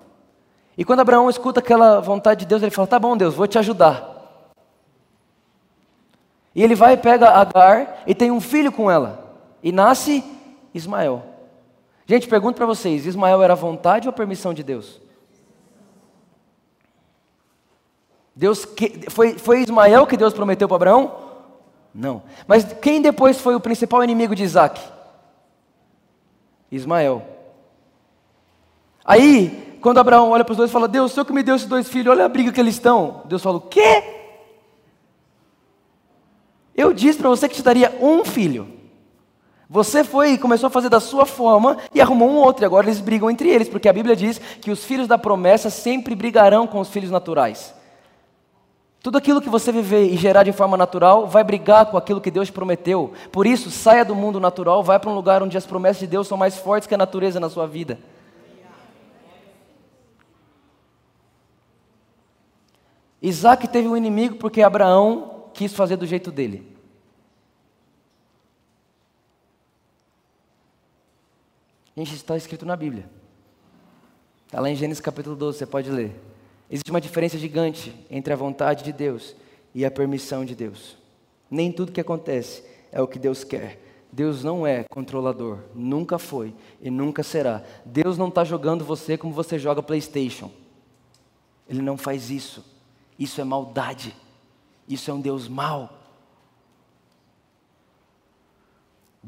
E 0.77 0.85
quando 0.85 1.01
Abraão 1.01 1.31
escuta 1.31 1.61
aquela 1.61 1.99
vontade 1.99 2.41
de 2.41 2.47
Deus, 2.47 2.61
ele 2.61 2.71
fala: 2.71 2.89
Tá 2.89 2.99
bom, 2.99 3.17
Deus, 3.17 3.35
vou 3.35 3.47
te 3.47 3.59
ajudar. 3.59 4.45
E 6.55 6.63
ele 6.63 6.75
vai 6.75 6.93
e 6.93 6.99
pega 6.99 7.31
Agar 7.31 8.03
e 8.07 8.15
tem 8.15 8.31
um 8.31 8.43
filho 8.43 8.71
com 8.71 8.91
ela. 8.91 9.35
E 9.63 9.73
nasce 9.73 10.23
Ismael. 10.75 11.25
Gente, 12.05 12.29
pergunto 12.29 12.59
para 12.59 12.67
vocês: 12.67 13.07
Ismael 13.07 13.43
era 13.43 13.55
vontade 13.55 14.09
ou 14.09 14.13
permissão 14.13 14.53
de 14.53 14.63
Deus? 14.63 15.01
Deus 18.39 18.65
que, 18.65 19.11
foi, 19.11 19.37
foi 19.37 19.63
Ismael 19.63 20.07
que 20.07 20.17
Deus 20.17 20.33
prometeu 20.33 20.69
para 20.69 20.77
Abraão? 20.77 21.13
Não. 21.93 22.23
Mas 22.47 22.65
quem 22.81 23.03
depois 23.03 23.41
foi 23.41 23.57
o 23.57 23.61
principal 23.61 24.05
inimigo 24.05 24.33
de 24.33 24.45
Isaac? 24.45 24.81
Ismael. 26.71 27.27
Aí, 29.05 29.77
quando 29.81 29.99
Abraão 29.99 30.31
olha 30.31 30.45
para 30.45 30.53
os 30.53 30.57
dois 30.57 30.71
e 30.71 30.73
fala: 30.73 30.87
Deus, 30.87 31.11
o 31.11 31.15
Senhor 31.15 31.25
que 31.25 31.33
me 31.33 31.43
deu 31.43 31.57
esses 31.57 31.67
dois 31.67 31.89
filhos, 31.89 32.13
olha 32.13 32.27
a 32.27 32.29
briga 32.29 32.53
que 32.53 32.61
eles 32.61 32.77
estão. 32.77 33.23
Deus 33.25 33.43
fala: 33.43 33.57
O 33.57 33.63
quê? 33.63 34.05
Eu 36.77 36.93
disse 36.93 37.19
para 37.19 37.31
você 37.31 37.49
que 37.49 37.57
te 37.57 37.63
daria 37.63 37.99
um 38.01 38.25
filho. 38.25 38.69
Você 39.69 40.05
foi 40.05 40.35
e 40.35 40.39
começou 40.39 40.69
a 40.69 40.71
fazer 40.71 40.89
da 40.89 41.01
sua 41.01 41.27
forma 41.27 41.77
e 41.93 42.01
arrumou 42.01 42.31
um 42.31 42.37
outro, 42.37 42.65
e 42.65 42.67
agora 42.67 42.87
eles 42.87 43.01
brigam 43.01 43.29
entre 43.29 43.49
eles, 43.49 43.69
porque 43.69 43.89
a 43.89 43.93
Bíblia 43.93 44.15
diz 44.15 44.39
que 44.39 44.71
os 44.71 44.85
filhos 44.85 45.09
da 45.09 45.19
promessa 45.19 45.71
sempre 45.71 46.15
brigarão 46.15 46.69
com 46.69 46.79
os 46.79 46.89
filhos 46.89 47.11
naturais. 47.11 47.77
Tudo 49.09 49.17
aquilo 49.17 49.41
que 49.41 49.49
você 49.49 49.73
viver 49.73 50.05
e 50.13 50.19
gerar 50.19 50.43
de 50.43 50.53
forma 50.53 50.77
natural 50.77 51.27
vai 51.27 51.43
brigar 51.43 51.87
com 51.87 51.97
aquilo 51.97 52.21
que 52.21 52.31
Deus 52.31 52.51
prometeu. 52.51 53.15
Por 53.33 53.47
isso, 53.47 53.71
saia 53.71 54.05
do 54.05 54.15
mundo 54.15 54.39
natural, 54.39 54.85
vai 54.85 54.99
para 54.99 55.09
um 55.09 55.15
lugar 55.15 55.43
onde 55.43 55.57
as 55.57 55.65
promessas 55.65 56.01
de 56.01 56.07
Deus 56.07 56.29
são 56.29 56.37
mais 56.37 56.59
fortes 56.59 56.87
que 56.87 56.95
a 56.95 56.99
natureza 56.99 57.41
na 57.41 57.49
sua 57.49 57.67
vida. 57.67 57.99
Isaac 63.23 63.67
teve 63.69 63.89
um 63.89 63.97
inimigo 63.97 64.37
porque 64.37 64.61
Abraão 64.61 65.45
quis 65.55 65.73
fazer 65.73 65.97
do 65.97 66.05
jeito 66.05 66.31
dele. 66.31 66.71
Gente, 71.97 72.15
está 72.15 72.37
escrito 72.37 72.67
na 72.67 72.77
Bíblia. 72.77 73.09
Está 74.45 74.61
lá 74.61 74.69
em 74.69 74.77
Gênesis 74.77 75.01
capítulo 75.01 75.35
12, 75.35 75.57
você 75.57 75.65
pode 75.65 75.91
ler. 75.91 76.28
Existe 76.71 76.91
uma 76.91 77.01
diferença 77.01 77.39
gigante 77.39 77.95
entre 78.11 78.33
a 78.33 78.37
vontade 78.37 78.85
de 78.85 78.93
Deus 78.93 79.35
e 79.75 79.85
a 79.85 79.91
permissão 79.91 80.45
de 80.45 80.55
Deus. 80.55 80.97
Nem 81.51 81.73
tudo 81.73 81.93
que 81.93 82.01
acontece 82.01 82.63
é 82.93 83.01
o 83.01 83.09
que 83.09 83.19
Deus 83.19 83.43
quer. 83.43 83.81
Deus 84.11 84.43
não 84.43 84.67
é 84.67 84.85
controlador, 84.85 85.59
nunca 85.75 86.19
foi 86.19 86.55
e 86.81 86.91
nunca 86.91 87.23
será. 87.23 87.63
Deus 87.85 88.17
não 88.17 88.29
está 88.29 88.43
jogando 88.45 88.85
você 88.85 89.17
como 89.17 89.33
você 89.33 89.59
joga 89.59 89.83
PlayStation. 89.83 90.51
Ele 91.69 91.83
não 91.83 91.97
faz 91.97 92.31
isso. 92.31 92.65
Isso 93.19 93.41
é 93.41 93.45
maldade. 93.45 94.15
Isso 94.89 95.11
é 95.11 95.15
um 95.15 95.21
Deus 95.21 95.49
mau. 95.49 95.99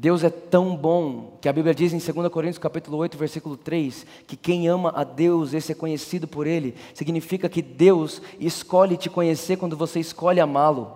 Deus 0.01 0.23
é 0.23 0.31
tão 0.31 0.75
bom 0.75 1.37
que 1.39 1.47
a 1.47 1.53
Bíblia 1.53 1.75
diz 1.75 1.93
em 1.93 1.99
2 1.99 2.27
Coríntios 2.29 2.57
capítulo 2.57 2.97
8, 2.97 3.15
versículo 3.15 3.55
3, 3.55 4.03
que 4.25 4.35
quem 4.35 4.67
ama 4.67 4.91
a 4.95 5.03
Deus, 5.03 5.53
esse 5.53 5.73
é 5.73 5.75
conhecido 5.75 6.27
por 6.27 6.47
ele, 6.47 6.73
significa 6.91 7.47
que 7.47 7.61
Deus 7.61 8.19
escolhe 8.39 8.97
te 8.97 9.11
conhecer 9.11 9.57
quando 9.57 9.77
você 9.77 9.99
escolhe 9.99 10.39
amá-lo. 10.39 10.91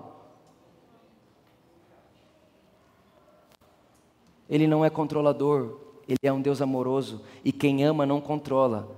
Ele 4.49 4.65
não 4.65 4.83
é 4.83 4.89
controlador, 4.89 5.77
ele 6.07 6.17
é 6.23 6.33
um 6.33 6.41
Deus 6.41 6.59
amoroso 6.59 7.21
e 7.43 7.51
quem 7.51 7.83
ama 7.83 8.07
não 8.07 8.19
controla. 8.19 8.89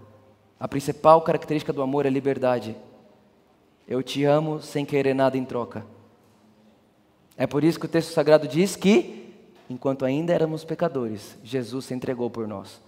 A 0.58 0.70
principal 0.70 1.22
característica 1.22 1.74
do 1.74 1.82
amor 1.82 2.06
é 2.06 2.10
liberdade. 2.10 2.78
Eu 3.86 4.02
te 4.02 4.24
amo 4.24 4.62
sem 4.62 4.86
querer 4.86 5.13
nada 5.13 5.38
em 5.38 5.43
troca. 5.43 5.86
É 7.36 7.46
por 7.46 7.62
isso 7.62 7.78
que 7.78 7.88
o 7.88 7.89
texto 7.89 8.13
sagrado 8.13 8.48
diz 8.48 8.78
que, 8.78 9.27
enquanto 9.69 10.06
ainda 10.06 10.34
éramos 10.34 10.63
pecadores, 10.63 11.38
Jesus 11.43 11.86
se 11.86 11.93
entregou 11.93 12.30
por 12.30 12.47
nós. 12.47 12.82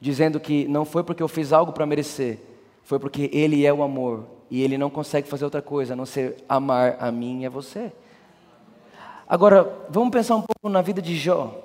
Dizendo 0.00 0.40
que 0.40 0.66
não 0.66 0.84
foi 0.84 1.04
porque 1.04 1.22
eu 1.22 1.28
fiz 1.28 1.52
algo 1.52 1.72
para 1.72 1.86
merecer, 1.86 2.40
foi 2.82 2.98
porque 2.98 3.30
Ele 3.32 3.64
é 3.64 3.72
o 3.72 3.82
amor 3.82 4.24
e 4.50 4.62
Ele 4.62 4.76
não 4.76 4.90
consegue 4.90 5.28
fazer 5.28 5.44
outra 5.44 5.62
coisa 5.62 5.92
a 5.92 5.96
não 5.96 6.06
ser 6.06 6.42
amar 6.48 6.96
a 6.98 7.10
mim 7.12 7.42
e 7.42 7.46
a 7.46 7.50
você. 7.50 7.92
Agora, 9.28 9.86
vamos 9.88 10.10
pensar 10.10 10.36
um 10.36 10.42
pouco 10.42 10.68
na 10.68 10.82
vida 10.82 11.00
de 11.00 11.16
Jó. 11.16 11.56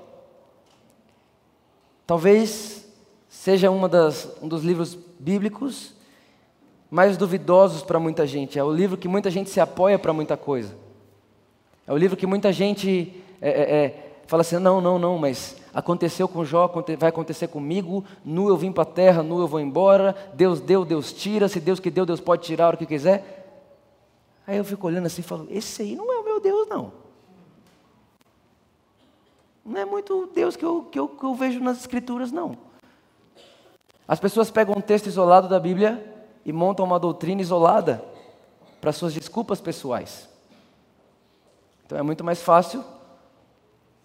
Talvez 2.06 2.88
seja 3.28 3.70
das, 3.90 4.32
um 4.42 4.48
dos 4.48 4.64
livros 4.64 4.98
bíblicos 5.20 5.94
mais 6.90 7.18
duvidosos 7.18 7.82
para 7.84 8.00
muita 8.00 8.26
gente. 8.26 8.58
É 8.58 8.64
o 8.64 8.72
livro 8.72 8.98
que 8.98 9.08
muita 9.08 9.30
gente 9.30 9.50
se 9.50 9.60
apoia 9.60 10.00
para 10.00 10.14
muita 10.14 10.38
coisa. 10.38 10.74
É 11.86 11.92
o 11.92 11.98
livro 11.98 12.16
que 12.16 12.26
muita 12.26 12.54
gente 12.54 13.22
é, 13.42 13.50
é, 13.50 13.86
é, 13.86 14.22
fala 14.28 14.42
assim: 14.42 14.58
não, 14.58 14.82
não, 14.82 14.98
não, 14.98 15.18
mas 15.18 15.56
aconteceu 15.74 16.28
com 16.28 16.44
Jó, 16.44 16.68
vai 16.98 17.10
acontecer 17.10 17.48
comigo. 17.48 18.04
Nu 18.24 18.48
eu 18.50 18.58
vim 18.58 18.72
para 18.72 18.84
a 18.84 18.86
terra, 18.86 19.24
nu 19.24 19.40
eu 19.40 19.48
vou 19.48 19.60
embora. 19.60 20.16
Deus 20.34 20.60
deu, 20.60 20.84
Deus 20.84 21.14
tira. 21.14 21.48
Se 21.48 21.60
Deus 21.60 21.80
que 21.80 21.90
deu, 21.90 22.06
Deus 22.06 22.20
pode 22.20 22.44
tirar 22.44 22.74
o 22.74 22.78
que 22.78 22.86
quiser. 22.86 23.36
Aí 24.46 24.58
eu 24.58 24.64
fico 24.64 24.88
olhando 24.88 25.06
assim 25.06 25.22
e 25.22 25.26
falo: 25.26 25.48
esse 25.50 25.82
aí 25.82 25.96
não 25.96 26.12
é 26.12 26.18
o 26.18 26.24
meu 26.24 26.40
Deus, 26.40 26.68
não. 26.68 26.92
Não 29.66 29.82
é 29.82 29.86
muito 29.86 30.30
Deus 30.34 30.56
que 30.56 30.64
eu, 30.64 30.84
que 30.84 30.98
eu, 30.98 31.10
que 31.10 31.24
eu 31.24 31.36
vejo 31.36 31.60
nas 31.60 31.78
Escrituras, 31.80 32.32
não. 32.32 32.58
As 34.08 34.20
pessoas 34.20 34.50
pegam 34.50 34.74
um 34.78 34.82
texto 34.82 35.08
isolado 35.08 35.50
da 35.50 35.60
Bíblia 35.60 36.02
e 36.46 36.54
montam 36.54 36.86
uma 36.86 36.98
doutrina 36.98 37.42
isolada 37.42 38.02
para 38.80 38.94
suas 38.94 39.14
desculpas 39.14 39.60
pessoais. 39.60 40.30
Então 41.86 41.98
é 41.98 42.02
muito 42.02 42.24
mais 42.24 42.42
fácil 42.42 42.84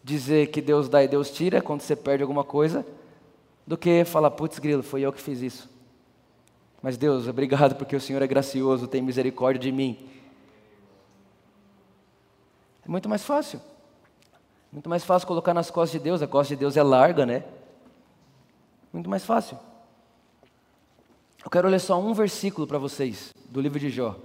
dizer 0.03 0.49
que 0.49 0.61
Deus 0.61 0.89
dá 0.89 1.03
e 1.03 1.09
Deus 1.09 1.31
tira 1.31 1.63
quando 1.63 1.81
você 1.81 1.95
perde 1.95 2.23
alguma 2.23 2.45
coisa, 2.45 2.85
do 3.67 3.77
que 3.77 4.05
falar, 4.05 4.31
putz, 4.31 4.59
grilo, 4.59 4.83
foi 4.83 5.03
eu 5.03 5.13
que 5.13 5.21
fiz 5.21 5.41
isso. 5.41 5.71
Mas 6.83 6.97
Deus, 6.97 7.29
obrigado 7.29 7.77
porque 7.77 7.95
o 7.95 8.01
Senhor 8.01 8.21
é 8.21 8.27
gracioso, 8.27 8.89
tem 8.89 9.01
misericórdia 9.01 9.61
de 9.61 9.71
mim. 9.71 10.09
É 12.85 12.89
muito 12.89 13.09
mais 13.09 13.23
fácil. 13.23 13.61
Muito 14.73 14.89
mais 14.89 15.05
fácil 15.05 15.29
colocar 15.29 15.55
nas 15.55 15.71
costas 15.71 16.01
de 16.01 16.05
Deus, 16.05 16.23
a 16.23 16.27
costa 16.27 16.55
de 16.55 16.61
Deus 16.61 16.77
é 16.77 16.83
larga, 16.83 17.25
né? 17.25 17.45
Muito 18.93 19.09
mais 19.09 19.25
fácil. 19.25 19.59
Eu 21.45 21.51
quero 21.51 21.69
ler 21.69 21.79
só 21.79 22.01
um 22.01 22.13
versículo 22.15 22.67
para 22.67 22.79
vocês 22.79 23.33
do 23.49 23.61
livro 23.61 23.79
de 23.79 23.91
Jó, 23.91 24.17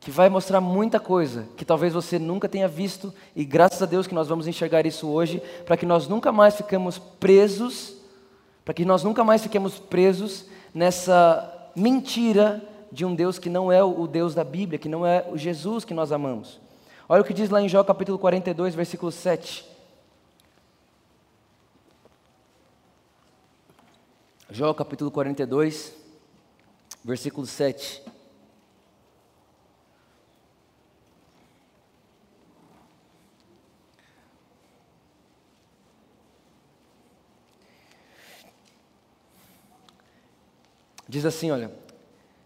que 0.00 0.10
vai 0.10 0.28
mostrar 0.28 0.60
muita 0.60 1.00
coisa 1.00 1.46
que 1.56 1.64
talvez 1.64 1.92
você 1.92 2.18
nunca 2.18 2.48
tenha 2.48 2.68
visto, 2.68 3.12
e 3.34 3.44
graças 3.44 3.82
a 3.82 3.86
Deus 3.86 4.06
que 4.06 4.14
nós 4.14 4.28
vamos 4.28 4.46
enxergar 4.46 4.86
isso 4.86 5.08
hoje, 5.08 5.42
para 5.64 5.76
que 5.76 5.86
nós 5.86 6.06
nunca 6.06 6.30
mais 6.30 6.56
fiquemos 6.56 6.98
presos, 6.98 7.94
para 8.64 8.74
que 8.74 8.84
nós 8.84 9.02
nunca 9.02 9.24
mais 9.24 9.42
fiquemos 9.42 9.78
presos 9.78 10.46
nessa 10.74 11.70
mentira 11.74 12.62
de 12.92 13.04
um 13.04 13.14
Deus 13.14 13.38
que 13.38 13.50
não 13.50 13.70
é 13.70 13.82
o 13.82 14.06
Deus 14.06 14.34
da 14.34 14.44
Bíblia, 14.44 14.78
que 14.78 14.88
não 14.88 15.06
é 15.06 15.26
o 15.30 15.36
Jesus 15.36 15.84
que 15.84 15.94
nós 15.94 16.12
amamos. 16.12 16.60
Olha 17.08 17.22
o 17.22 17.24
que 17.24 17.34
diz 17.34 17.50
lá 17.50 17.60
em 17.62 17.68
Jó 17.68 17.84
capítulo 17.84 18.18
42, 18.18 18.74
versículo 18.74 19.12
7. 19.12 19.64
Jó 24.50 24.72
capítulo 24.72 25.10
42, 25.10 25.92
versículo 27.04 27.46
7. 27.46 28.02
Diz 41.08 41.24
assim, 41.24 41.50
olha: 41.50 41.70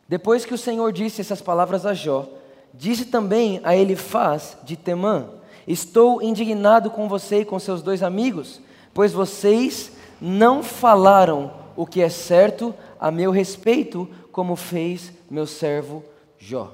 Depois 0.09 0.45
que 0.45 0.55
o 0.55 0.59
Senhor 0.59 0.93
disse 0.93 1.21
essas 1.21 1.41
palavras 1.41 1.87
a 1.87 1.95
Jó, 1.95 2.29
disse 2.75 3.07
também 3.07 3.61
a 3.65 3.77
Elifaz 3.77 4.57
de 4.63 4.77
Temã: 4.77 5.31
Estou 5.67 6.23
indignado 6.23 6.91
com 6.91 7.09
você 7.09 7.41
e 7.41 7.45
com 7.45 7.59
seus 7.59 7.83
dois 7.83 8.03
amigos, 8.03 8.61
pois 8.93 9.13
vocês 9.13 9.93
não 10.21 10.63
falaram 10.63 11.53
o 11.77 11.87
que 11.87 12.03
é 12.03 12.09
certo 12.09 12.75
a 12.99 13.11
meu 13.11 13.31
respeito, 13.31 14.09
como 14.31 14.57
fez 14.57 15.13
meu 15.31 15.47
servo 15.47 16.05
Jó. 16.39 16.73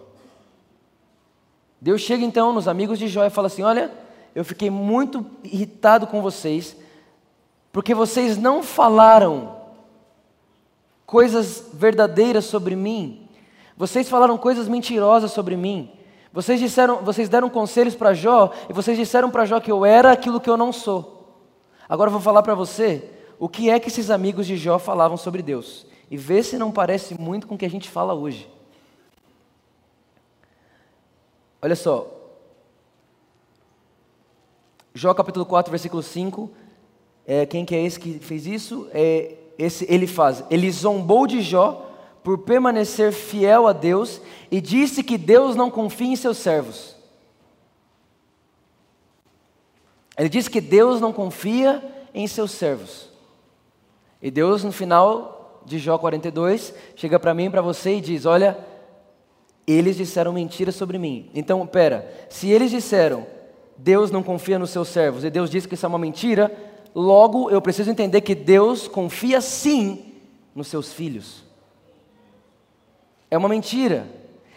Deus 1.81 2.01
chega 2.01 2.25
então 2.25 2.53
nos 2.53 2.67
amigos 2.67 2.99
de 2.99 3.07
Jó 3.07 3.25
e 3.25 3.31
fala 3.31 3.47
assim: 3.47 3.63
Olha, 3.63 3.93
eu 4.35 4.45
fiquei 4.45 4.71
muito 4.71 5.25
irritado 5.45 6.07
com 6.07 6.21
vocês, 6.21 6.77
porque 7.73 7.95
vocês 7.95 8.37
não 8.37 8.63
falaram 8.63 9.56
coisas 11.07 11.69
verdadeiras 11.73 12.45
sobre 12.45 12.75
mim, 12.75 13.29
vocês 13.77 14.09
falaram 14.09 14.37
coisas 14.37 14.69
mentirosas 14.69 15.31
sobre 15.31 15.57
mim. 15.57 15.93
Vocês 16.33 16.61
disseram, 16.61 17.03
vocês 17.03 17.29
deram 17.29 17.49
conselhos 17.49 17.95
para 17.95 18.13
Jó 18.13 18.53
e 18.69 18.73
vocês 18.73 18.99
disseram 18.99 19.31
para 19.31 19.47
Jó 19.47 19.61
que 19.61 19.71
eu 19.71 19.85
era 19.85 20.13
aquilo 20.13 20.41
que 20.41 20.51
eu 20.51 20.57
não 20.57 20.73
sou. 20.73 21.41
Agora 21.89 22.09
eu 22.09 22.13
vou 22.13 22.21
falar 22.21 22.43
para 22.43 22.55
você 22.55 23.11
o 23.39 23.49
que 23.49 23.71
é 23.71 23.79
que 23.79 23.89
esses 23.89 24.11
amigos 24.11 24.47
de 24.47 24.57
Jó 24.57 24.79
falavam 24.79 25.17
sobre 25.17 25.43
Deus 25.43 25.87
e 26.11 26.17
ver 26.17 26.43
se 26.43 26.59
não 26.59 26.73
parece 26.73 27.19
muito 27.19 27.47
com 27.47 27.55
o 27.55 27.59
que 27.59 27.65
a 27.65 27.71
gente 27.71 27.89
fala 27.89 28.13
hoje. 28.13 28.51
Olha 31.63 31.77
só. 31.77 32.13
Jó 34.95 35.13
capítulo 35.15 35.45
4, 35.45 35.71
versículo 35.71 36.03
5. 36.03 36.51
É, 37.27 37.45
quem 37.45 37.65
que 37.65 37.75
é 37.75 37.83
esse 37.83 37.99
que 37.99 38.19
fez 38.19 38.47
isso? 38.47 38.89
É, 38.93 39.37
esse, 39.59 39.87
ele 39.89 40.07
faz. 40.07 40.45
Ele 40.51 40.71
zombou 40.71 41.27
de 41.27 41.41
Jó 41.41 41.91
por 42.23 42.39
permanecer 42.39 43.13
fiel 43.13 43.67
a 43.67 43.73
Deus 43.73 44.21
e 44.51 44.61
disse 44.61 45.03
que 45.03 45.17
Deus 45.17 45.55
não 45.55 45.71
confia 45.71 46.09
em 46.09 46.17
seus 46.17 46.39
servos. 46.39 46.97
Ele 50.19 50.29
disse 50.29 50.51
que 50.51 50.61
Deus 50.61 51.01
não 51.01 51.13
confia 51.13 51.83
em 52.15 52.27
seus 52.27 52.51
servos. 52.53 53.11
E 54.21 54.31
Deus, 54.31 54.65
no 54.65 54.73
final, 54.73 55.63
de 55.65 55.79
Jó 55.79 55.99
42 55.99 56.73
chega 56.95 57.19
para 57.19 57.35
mim 57.35 57.47
e 57.47 57.51
para 57.51 57.61
você 57.61 57.97
e 57.97 58.01
diz: 58.01 58.25
Olha, 58.25 58.59
eles 59.67 59.97
disseram 59.97 60.33
mentiras 60.33 60.75
sobre 60.75 60.99
mim. 60.99 61.31
Então, 61.35 61.67
pera, 61.67 62.11
se 62.31 62.49
eles 62.51 62.71
disseram 62.71 63.27
Deus 63.77 64.11
não 64.11 64.23
confia 64.23 64.59
nos 64.59 64.71
seus 64.71 64.89
servos 64.89 65.25
e 65.25 65.31
Deus 65.31 65.51
diz 65.51 65.67
que 65.67 65.75
isso 65.75 65.85
é 65.85 65.89
uma 65.89 65.99
mentira, 65.99 66.51
logo 66.97 67.51
eu 67.51 67.61
preciso 67.61 67.91
entender 67.91 68.23
que 68.23 68.35
Deus 68.35 68.89
confia 68.89 69.43
sim 69.43 70.15
nos 70.55 70.69
seus 70.69 70.95
filhos. 70.95 71.45
É 73.31 73.37
uma 73.37 73.51
mentira. 73.51 74.09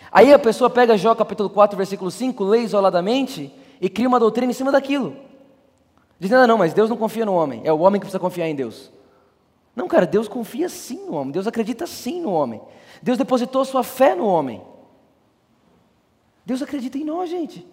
Aí 0.09 0.31
a 0.31 0.39
pessoa 0.39 0.69
pega 0.69 0.97
Jó 0.97 1.13
capítulo 1.13 1.49
4, 1.49 1.75
versículo 1.75 2.09
5, 2.09 2.41
lê 2.45 2.61
isoladamente 2.61 3.53
e 3.81 3.89
cria 3.89 4.07
uma 4.07 4.21
doutrina 4.21 4.51
em 4.51 4.55
cima 4.55 4.71
daquilo. 4.71 5.17
Diz, 6.17 6.31
não, 6.31 6.47
não, 6.47 6.57
mas 6.57 6.73
Deus 6.73 6.89
não 6.89 6.95
confia 6.95 7.25
no 7.25 7.33
homem, 7.33 7.61
é 7.65 7.73
o 7.73 7.79
homem 7.79 7.99
que 7.99 8.05
precisa 8.05 8.19
confiar 8.19 8.47
em 8.47 8.55
Deus. 8.55 8.89
Não, 9.75 9.87
cara, 9.87 10.05
Deus 10.05 10.29
confia 10.29 10.69
sim 10.69 11.05
no 11.05 11.15
homem, 11.15 11.33
Deus 11.33 11.45
acredita 11.45 11.85
sim 11.85 12.21
no 12.21 12.31
homem. 12.31 12.61
Deus 13.01 13.17
depositou 13.17 13.65
sua 13.65 13.83
fé 13.83 14.15
no 14.15 14.25
homem. 14.25 14.61
Deus 16.45 16.61
acredita 16.61 16.97
em 16.97 17.03
nós, 17.03 17.29
gente. 17.29 17.67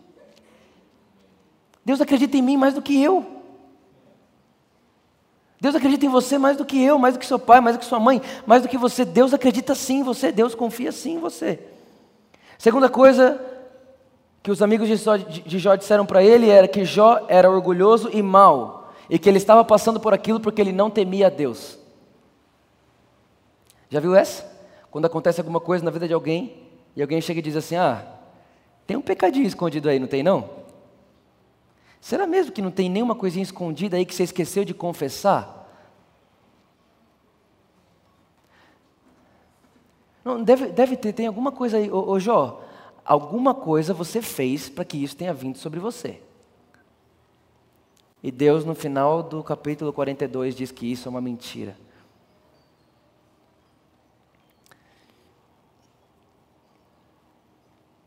Deus 1.85 2.01
acredita 2.01 2.37
em 2.37 2.43
mim 2.43 2.57
mais 2.57 2.75
do 2.75 2.83
que 2.83 3.01
eu. 3.01 3.36
Deus 5.61 5.75
acredita 5.75 6.05
em 6.05 6.09
você 6.09 6.39
mais 6.39 6.57
do 6.57 6.65
que 6.65 6.83
eu, 6.83 6.99
mais 6.99 7.15
do 7.15 7.21
que 7.21 7.27
seu 7.27 7.39
pai, 7.39 7.61
mais 7.61 7.77
do 7.77 7.81
que 7.81 7.87
sua 7.87 7.99
mãe, 7.99 8.21
mais 8.47 8.63
do 8.63 8.69
que 8.69 8.77
você. 8.77 9.05
Deus 9.05 9.33
acredita 9.33 9.75
sim 9.75 10.01
em 10.01 10.03
você, 10.03 10.31
Deus 10.31 10.55
confia 10.55 10.93
sim 10.93 11.15
em 11.15 11.19
você. 11.19 11.59
Segunda 12.59 12.89
coisa 12.89 13.41
que 14.43 14.51
os 14.51 14.63
amigos 14.63 14.89
de 14.89 15.59
Jó, 15.59 15.75
disseram 15.75 16.07
para 16.07 16.23
ele 16.23 16.49
era 16.49 16.69
que 16.69 16.85
Jó 16.85 17.25
era 17.29 17.51
orgulhoso 17.51 18.11
e 18.13 18.23
mau, 18.23 18.93
e 19.09 19.19
que 19.19 19.29
ele 19.29 19.39
estava 19.39 19.65
passando 19.65 19.99
por 19.99 20.15
aquilo 20.15 20.39
porque 20.39 20.61
ele 20.61 20.73
não 20.73 20.91
temia 20.91 21.27
a 21.27 21.31
Deus. 21.31 21.79
Já 23.89 23.99
viu 23.99 24.15
essa? 24.15 24.45
Quando 24.91 25.07
acontece 25.07 25.41
alguma 25.41 25.61
coisa 25.61 25.85
na 25.85 25.91
vida 25.91 26.07
de 26.07 26.15
alguém, 26.15 26.63
e 26.95 27.03
alguém 27.03 27.21
chega 27.21 27.41
e 27.41 27.43
diz 27.43 27.57
assim: 27.57 27.77
Ah, 27.77 28.05
tem 28.87 28.97
um 28.97 29.03
pecadinho 29.03 29.47
escondido 29.47 29.89
aí, 29.89 29.99
não 29.99 30.07
tem 30.07 30.23
não? 30.23 30.49
Será 32.07 32.25
mesmo 32.25 32.53
que 32.53 32.63
não 32.63 32.71
tem 32.71 32.89
nenhuma 32.89 33.17
coisinha 33.17 33.43
escondida 33.43 33.97
aí 33.97 34.07
que 34.07 34.15
você 34.15 34.23
esqueceu 34.23 34.65
de 34.65 34.73
confessar? 34.73 35.69
Não, 40.25 40.41
deve, 40.41 40.69
deve 40.69 40.97
ter, 40.97 41.13
tem 41.13 41.27
alguma 41.27 41.51
coisa 41.51 41.79
aí. 41.79 41.91
Ô, 41.91 42.11
ô 42.11 42.21
Jó, 42.21 42.63
alguma 43.05 43.53
coisa 43.53 43.93
você 43.93 44.23
fez 44.23 44.69
para 44.69 44.85
que 44.85 45.03
isso 45.03 45.17
tenha 45.17 45.35
vindo 45.35 45.59
sobre 45.59 45.81
você. 45.81 46.23
E 48.23 48.31
Deus, 48.31 48.65
no 48.65 48.77
final 48.77 49.21
do 49.21 49.43
capítulo 49.43 49.93
42, 49.93 50.55
diz 50.55 50.71
que 50.71 50.87
isso 50.93 51.09
é 51.09 51.11
uma 51.11 51.21
mentira. 51.21 51.77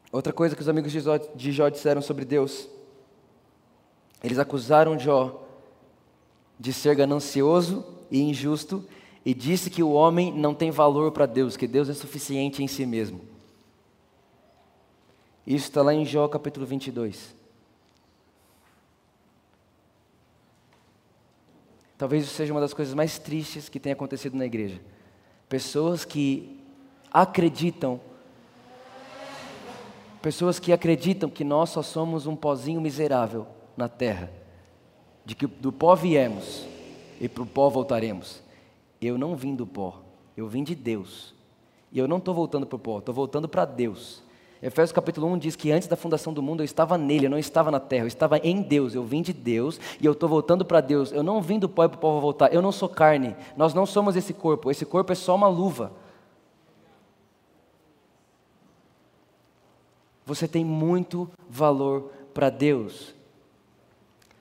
Outra 0.09 0.31
coisa 0.31 0.55
que 0.55 0.62
os 0.62 0.69
amigos 0.69 0.89
de 0.89 1.01
Jó, 1.01 1.17
de 1.17 1.51
Jó 1.51 1.67
disseram 1.67 2.01
sobre 2.01 2.23
Deus, 2.23 2.78
eles 4.23 4.38
acusaram 4.38 4.99
Jó 4.99 5.45
de 6.60 6.73
ser 6.73 6.95
ganancioso 6.95 7.86
e 8.12 8.19
injusto 8.19 8.84
e 9.25 9.34
disse 9.34 9.69
que 9.69 9.82
o 9.82 9.91
homem 9.91 10.34
não 10.34 10.53
tem 10.53 10.71
valor 10.71 11.12
para 11.12 11.25
Deus, 11.25 11.55
que 11.55 11.67
Deus 11.67 11.88
é 11.89 11.93
suficiente 11.93 12.62
em 12.62 12.67
si 12.67 12.86
mesmo. 12.86 13.21
Isso 15.47 15.67
está 15.69 15.82
lá 15.82 15.93
em 15.93 16.05
Jó 16.05 16.27
capítulo 16.27 16.65
22. 16.65 17.36
Talvez 21.97 22.23
isso 22.25 22.34
seja 22.34 22.53
uma 22.53 22.62
das 22.62 22.73
coisas 22.73 22.93
mais 22.93 23.19
tristes 23.19 23.67
que 23.67 23.79
tem 23.79 23.91
acontecido 23.91 24.38
na 24.38 24.45
igreja. 24.45 24.82
Pessoas 25.47 26.05
que 26.05 26.60
acreditam 27.12 27.99
Pessoas 30.21 30.60
que 30.60 30.73
acreditam 30.73 31.29
que 31.29 31.45
nós 31.45 31.69
só 31.69 31.82
somos 31.82 32.27
um 32.27 32.36
pozinho 32.36 32.82
miserável 32.82 33.47
na 33.79 33.89
terra, 33.89 34.31
de 35.25 35.33
que 35.33 35.47
do 35.47 35.71
pó 35.71 35.95
viemos 35.95 36.67
e 37.19 37.27
para 37.27 37.43
o 37.43 37.45
pó 37.45 37.69
voltaremos. 37.69 38.41
Eu 39.01 39.17
não 39.17 39.35
vim 39.35 39.55
do 39.55 39.65
pó, 39.65 40.01
eu 40.37 40.47
vim 40.47 40.63
de 40.63 40.75
Deus. 40.75 41.33
E 41.91 41.97
eu 41.97 42.07
não 42.07 42.17
estou 42.17 42.33
voltando 42.33 42.67
para 42.67 42.75
o 42.75 42.79
pó, 42.79 42.99
estou 42.99 43.15
voltando 43.15 43.49
para 43.49 43.65
Deus. 43.65 44.21
Efésios 44.61 44.91
capítulo 44.91 45.25
1 45.27 45.37
diz 45.37 45.55
que 45.55 45.71
antes 45.71 45.87
da 45.87 45.95
fundação 45.95 46.33
do 46.33 46.43
mundo 46.43 46.59
eu 46.59 46.65
estava 46.65 46.97
nele, 46.97 47.25
eu 47.25 47.29
não 47.29 47.39
estava 47.39 47.71
na 47.71 47.79
terra, 47.79 48.03
eu 48.03 48.07
estava 48.07 48.37
em 48.39 48.61
Deus, 48.61 48.93
eu 48.93 49.03
vim 49.03 49.21
de 49.21 49.31
Deus 49.31 49.79
e 50.01 50.05
eu 50.05 50.11
estou 50.11 50.27
voltando 50.27 50.65
para 50.65 50.81
Deus. 50.81 51.11
Eu 51.11 51.23
não 51.23 51.41
vim 51.41 51.57
do 51.57 51.69
pó 51.69 51.85
e 51.85 51.89
para 51.89 51.97
o 51.97 51.99
pó 52.01 52.19
voltar, 52.19 52.53
eu 52.53 52.61
não 52.61 52.71
sou 52.71 52.89
carne, 52.89 53.35
nós 53.55 53.73
não 53.73 53.85
somos 53.85 54.15
esse 54.15 54.33
corpo, 54.33 54.69
esse 54.69 54.85
corpo 54.85 55.11
é 55.11 55.15
só 55.15 55.33
uma 55.33 55.47
luva. 55.47 55.91
você 60.29 60.47
tem 60.47 60.63
muito 60.63 61.27
valor 61.49 62.11
para 62.35 62.51
Deus. 62.51 63.15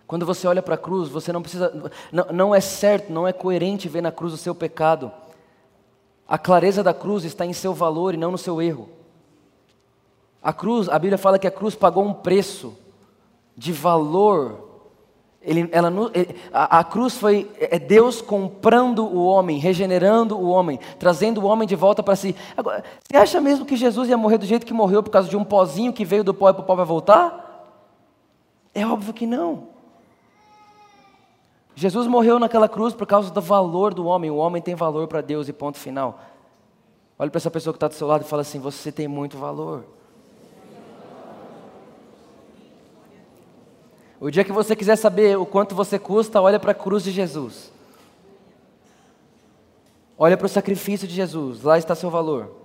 Quando 0.09 0.25
você 0.25 0.49
olha 0.49 0.62
para 0.62 0.75
a 0.75 0.79
cruz, 0.79 1.11
você 1.11 1.31
não 1.33 1.42
precisa, 1.42 1.92
não, 2.11 2.25
não 2.33 2.55
é 2.55 2.61
certo, 2.61 3.12
não 3.12 3.29
é 3.29 3.33
coerente 3.33 3.90
ver 3.90 4.01
na 4.01 4.11
cruz 4.11 4.33
o 4.33 4.38
seu 4.38 4.55
pecado. 4.55 5.12
A 6.27 6.38
clareza 6.38 6.83
da 6.83 6.94
cruz 6.94 7.25
está 7.25 7.44
em 7.44 7.53
seu 7.53 7.75
valor 7.75 8.14
e 8.14 8.16
não 8.16 8.31
no 8.31 8.38
seu 8.38 8.61
erro. 8.62 8.88
A 10.42 10.51
cruz, 10.51 10.88
a 10.88 10.99
Bíblia 10.99 11.18
fala 11.18 11.38
que 11.38 11.47
a 11.47 11.51
cruz 11.51 11.75
pagou 11.75 12.05
um 12.05 12.14
preço 12.14 12.75
de 13.55 13.71
valor 13.71 14.66
ele, 15.40 15.68
ela, 15.71 15.92
a, 16.53 16.81
a, 16.81 16.85
cruz 16.85 17.16
foi 17.16 17.49
é 17.59 17.79
Deus 17.79 18.21
comprando 18.21 19.07
o 19.07 19.25
homem, 19.25 19.59
regenerando 19.59 20.37
o 20.37 20.49
homem, 20.49 20.81
trazendo 20.99 21.40
o 21.40 21.44
homem 21.47 21.66
de 21.66 21.77
volta 21.77 22.03
para 22.03 22.16
si. 22.16 22.35
Agora, 22.57 22.83
você 23.03 23.16
acha 23.16 23.40
mesmo 23.40 23.64
que 23.64 23.77
Jesus 23.77 24.09
ia 24.09 24.16
morrer 24.16 24.38
do 24.38 24.47
jeito 24.47 24.66
que 24.66 24.75
morreu 24.75 25.03
por 25.03 25.11
causa 25.11 25.29
de 25.29 25.37
um 25.37 25.44
pozinho 25.44 25.92
que 25.92 26.05
veio 26.05 26.25
do 26.25 26.35
pó 26.35 26.51
e 26.51 26.53
para 26.53 26.62
o 26.62 26.64
pó 26.64 26.75
vai 26.75 26.85
voltar? 26.85 27.66
É 28.75 28.85
óbvio 28.87 29.14
que 29.14 29.27
não. 29.27 29.78
Jesus 31.79 32.09
morreu 32.09 32.41
naquela 32.41 32.69
cruz 32.69 32.93
por 32.93 33.07
causa 33.07 33.31
do 33.31 33.41
valor 33.41 33.95
do 33.95 34.05
homem. 34.05 34.33
O 34.33 34.37
homem 34.37 34.61
tem 34.61 34.75
valor 34.75 35.07
para 35.07 35.21
Deus 35.21 35.49
e 35.49 35.53
ponto 35.53 35.79
final. 35.79 36.21
Olha 37.17 37.31
para 37.31 37.38
essa 37.38 37.53
pessoa 37.53 37.73
que 37.73 37.77
está 37.77 37.87
do 37.87 37.95
seu 37.95 38.09
lado 38.09 38.23
e 38.23 38.25
fala 38.25 38.43
assim: 38.43 38.59
Você 38.59 38.91
tem 38.91 39.07
muito 39.07 39.38
valor. 39.38 39.85
O 44.19 44.29
dia 44.29 44.43
que 44.43 44.51
você 44.51 44.75
quiser 44.75 44.97
saber 44.97 45.38
o 45.38 45.47
quanto 45.47 45.73
você 45.73 46.01
custa, 46.01 46.43
olha 46.43 46.59
para 46.59 46.73
a 46.73 46.75
cruz 46.75 47.05
de 47.05 47.12
Jesus. 47.12 47.71
Olha 50.19 50.37
para 50.37 50.47
o 50.47 50.49
sacrifício 50.49 51.07
de 51.07 51.14
Jesus, 51.14 51.62
lá 51.62 51.79
está 51.79 51.95
seu 51.95 52.11
valor. 52.11 52.57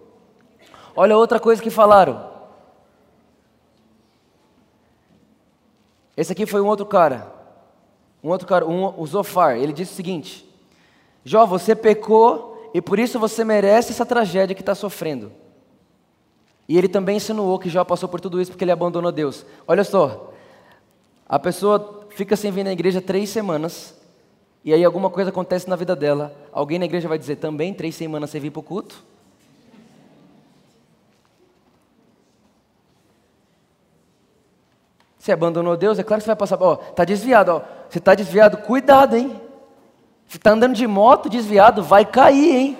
Olha 0.95 1.15
outra 1.15 1.39
coisa 1.39 1.62
que 1.62 1.69
falaram. 1.69 2.32
Esse 6.17 6.32
aqui 6.32 6.47
foi 6.47 6.62
um 6.62 6.65
outro 6.65 6.88
cara. 6.88 7.33
Um 8.23 8.29
outro 8.29 8.47
cara, 8.47 8.65
um, 8.65 8.93
o 8.97 9.05
Zofar. 9.05 9.57
Ele 9.57 9.73
disse 9.73 9.91
o 9.91 9.95
seguinte: 9.95 10.49
Jó, 11.25 11.45
você 11.45 11.75
pecou 11.75 12.71
e 12.73 12.81
por 12.81 12.97
isso 12.97 13.19
você 13.19 13.43
merece 13.43 13.91
essa 13.91 14.05
tragédia 14.05 14.55
que 14.55 14.62
está 14.62 14.73
sofrendo. 14.73 15.31
E 16.67 16.77
ele 16.77 16.88
também 16.88 17.17
insinuou 17.17 17.59
que 17.59 17.69
Jó 17.69 17.83
passou 17.83 18.07
por 18.07 18.21
tudo 18.21 18.41
isso 18.41 18.51
porque 18.51 18.63
ele 18.63 18.71
abandonou 18.71 19.12
Deus. 19.12 19.45
Olha 19.67 19.83
só, 19.83 20.33
a 21.27 21.38
pessoa 21.38 22.07
fica 22.09 22.36
sem 22.36 22.51
vir 22.51 22.63
na 22.63 22.71
igreja 22.71 23.01
três 23.01 23.29
semanas, 23.29 23.99
e 24.63 24.73
aí 24.73 24.83
alguma 24.83 25.09
coisa 25.09 25.29
acontece 25.29 25.69
na 25.69 25.75
vida 25.75 25.95
dela. 25.95 26.33
Alguém 26.51 26.79
na 26.79 26.86
igreja 26.86 27.07
vai 27.07 27.17
dizer 27.17 27.36
também 27.36 27.73
três 27.73 27.95
semanas 27.95 28.29
sem 28.29 28.39
vir 28.39 28.51
para 28.51 28.62
o 28.62 28.63
culto? 28.63 29.03
Você 35.23 35.31
abandonou 35.31 35.77
Deus, 35.77 35.97
é 35.97 36.03
claro 36.03 36.19
que 36.19 36.25
você 36.25 36.31
vai 36.31 36.36
passar. 36.36 36.62
Ó, 36.62 36.75
tá 36.75 37.05
desviado, 37.05 37.49
ó. 37.49 37.62
Você 37.89 37.97
está 37.97 38.13
desviado, 38.13 38.57
cuidado, 38.57 39.15
hein? 39.15 39.39
Você 40.27 40.36
está 40.36 40.51
andando 40.51 40.75
de 40.75 40.86
moto 40.86 41.29
desviado, 41.29 41.81
vai 41.81 42.03
cair, 42.03 42.53
hein? 42.53 42.77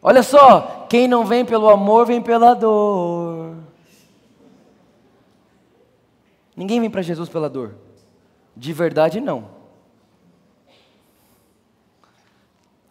Olha 0.00 0.22
só, 0.22 0.86
quem 0.88 1.08
não 1.08 1.24
vem 1.24 1.44
pelo 1.44 1.68
amor, 1.68 2.06
vem 2.06 2.22
pela 2.22 2.54
dor. 2.54 3.56
Ninguém 6.54 6.78
vem 6.78 6.88
para 6.88 7.02
Jesus 7.02 7.28
pela 7.28 7.50
dor. 7.50 7.74
De 8.56 8.72
verdade, 8.72 9.20
não. 9.20 9.48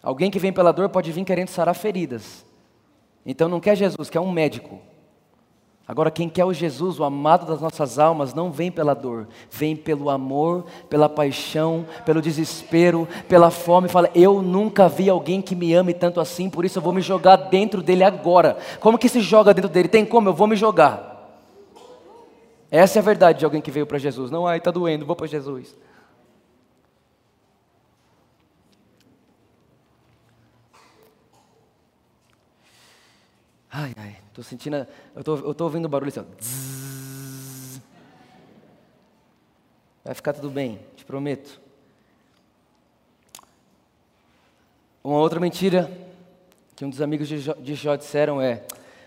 Alguém 0.04 0.30
que 0.30 0.40
vem 0.40 0.52
pela 0.52 0.74
dor 0.74 0.90
pode 0.90 1.10
vir 1.14 1.24
querendo 1.24 1.48
sarar 1.48 1.74
feridas. 1.74 2.49
Então 3.32 3.48
não 3.48 3.60
quer 3.60 3.76
Jesus, 3.76 4.10
quer 4.10 4.20
um 4.20 4.32
médico. 4.32 4.80
Agora, 5.88 6.10
quem 6.10 6.28
quer 6.28 6.46
o 6.46 6.52
Jesus, 6.52 7.00
o 7.00 7.04
amado 7.04 7.46
das 7.46 7.62
nossas 7.62 8.00
almas, 8.00 8.34
não 8.34 8.52
vem 8.52 8.72
pela 8.72 8.96
dor, 8.96 9.28
vem 9.52 9.76
pelo 9.76 10.10
amor, 10.10 10.66
pela 10.90 11.08
paixão, 11.08 11.86
pelo 12.04 12.24
desespero, 12.24 13.08
pela 13.28 13.52
fome. 13.52 13.88
Fala, 13.88 14.10
eu 14.16 14.42
nunca 14.42 14.90
vi 14.90 15.12
alguém 15.12 15.44
que 15.44 15.56
me 15.56 15.76
ame 15.76 15.94
tanto 15.94 16.20
assim, 16.20 16.50
por 16.50 16.66
isso 16.66 16.80
eu 16.80 16.82
vou 16.82 16.92
me 16.92 17.02
jogar 17.02 17.36
dentro 17.36 17.84
dele 17.84 18.04
agora. 18.04 18.58
Como 18.80 18.98
que 18.98 19.08
se 19.08 19.22
joga 19.22 19.54
dentro 19.54 19.70
dele? 19.70 19.88
Tem 19.88 20.04
como? 20.04 20.30
Eu 20.30 20.34
vou 20.34 20.48
me 20.48 20.56
jogar. 20.56 21.30
Essa 22.72 22.98
é 22.98 23.00
a 23.00 23.04
verdade 23.04 23.40
de 23.40 23.46
alguém 23.46 23.62
que 23.62 23.70
veio 23.70 23.86
para 23.86 24.00
Jesus. 24.00 24.32
Não, 24.32 24.48
ai, 24.48 24.58
está 24.58 24.72
doendo, 24.72 25.06
vou 25.06 25.16
para 25.16 25.28
Jesus. 25.28 25.76
Ai, 33.72 33.94
ai, 33.98 34.18
tô 34.34 34.42
sentindo. 34.42 34.88
Eu 35.16 35.24
tô, 35.24 35.38
eu 35.38 35.54
tô 35.54 35.64
ouvindo 35.66 35.86
o 35.86 35.90
barulho 35.90 36.10
assim, 36.10 36.20
ó. 36.20 37.80
Vai 40.04 40.16
ficar 40.16 40.34
tudo 40.34 40.50
bem, 40.50 40.80
te 40.96 41.06
prometo. 41.06 41.62
Uma 45.04 45.20
outra 45.20 45.40
mentira 45.40 45.90
que 46.76 46.84
um 46.84 46.90
dos 46.90 47.02
amigos 47.02 47.28
de 47.28 47.40
Jó, 47.40 47.54
de 47.54 47.76
Jó 47.76 47.96
disseram 47.96 48.42
é: 48.42 48.64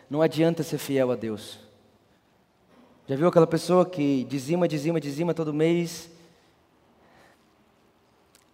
não 0.09 0.23
adianta 0.23 0.63
ser 0.63 0.79
fiel 0.79 1.11
a 1.11 1.17
Deus. 1.17 1.59
Já 3.09 3.17
viu 3.17 3.27
aquela 3.27 3.49
pessoa 3.49 3.85
que 3.85 4.25
dizima, 4.25 4.69
dizima, 4.69 5.01
dizima 5.01 5.35
todo 5.35 5.53
mês? 5.53 6.09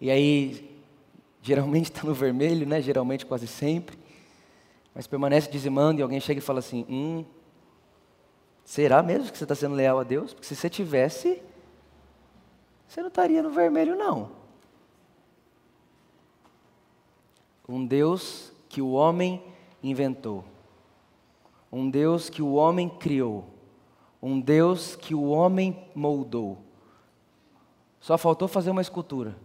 E 0.00 0.10
aí, 0.10 0.80
geralmente 1.42 1.90
está 1.90 2.02
no 2.02 2.14
vermelho, 2.14 2.66
né? 2.66 2.80
Geralmente, 2.80 3.26
quase 3.26 3.46
sempre. 3.46 3.98
Mas 4.98 5.06
permanece 5.06 5.48
dizimando 5.48 6.00
e 6.00 6.02
alguém 6.02 6.18
chega 6.18 6.40
e 6.40 6.42
fala 6.42 6.58
assim: 6.58 6.84
Hum, 6.88 7.24
será 8.64 9.00
mesmo 9.00 9.30
que 9.30 9.38
você 9.38 9.44
está 9.44 9.54
sendo 9.54 9.76
leal 9.76 10.00
a 10.00 10.02
Deus? 10.02 10.34
Porque 10.34 10.44
se 10.44 10.56
você 10.56 10.68
tivesse, 10.68 11.40
você 12.88 13.00
não 13.00 13.06
estaria 13.06 13.40
no 13.40 13.48
vermelho, 13.48 13.94
não. 13.94 14.32
Um 17.68 17.86
Deus 17.86 18.52
que 18.68 18.82
o 18.82 18.90
homem 18.90 19.40
inventou. 19.84 20.44
Um 21.70 21.88
Deus 21.88 22.28
que 22.28 22.42
o 22.42 22.54
homem 22.54 22.88
criou. 22.88 23.44
Um 24.20 24.40
Deus 24.40 24.96
que 24.96 25.14
o 25.14 25.28
homem 25.28 25.88
moldou. 25.94 26.58
Só 28.00 28.18
faltou 28.18 28.48
fazer 28.48 28.70
uma 28.70 28.82
escultura. 28.82 29.36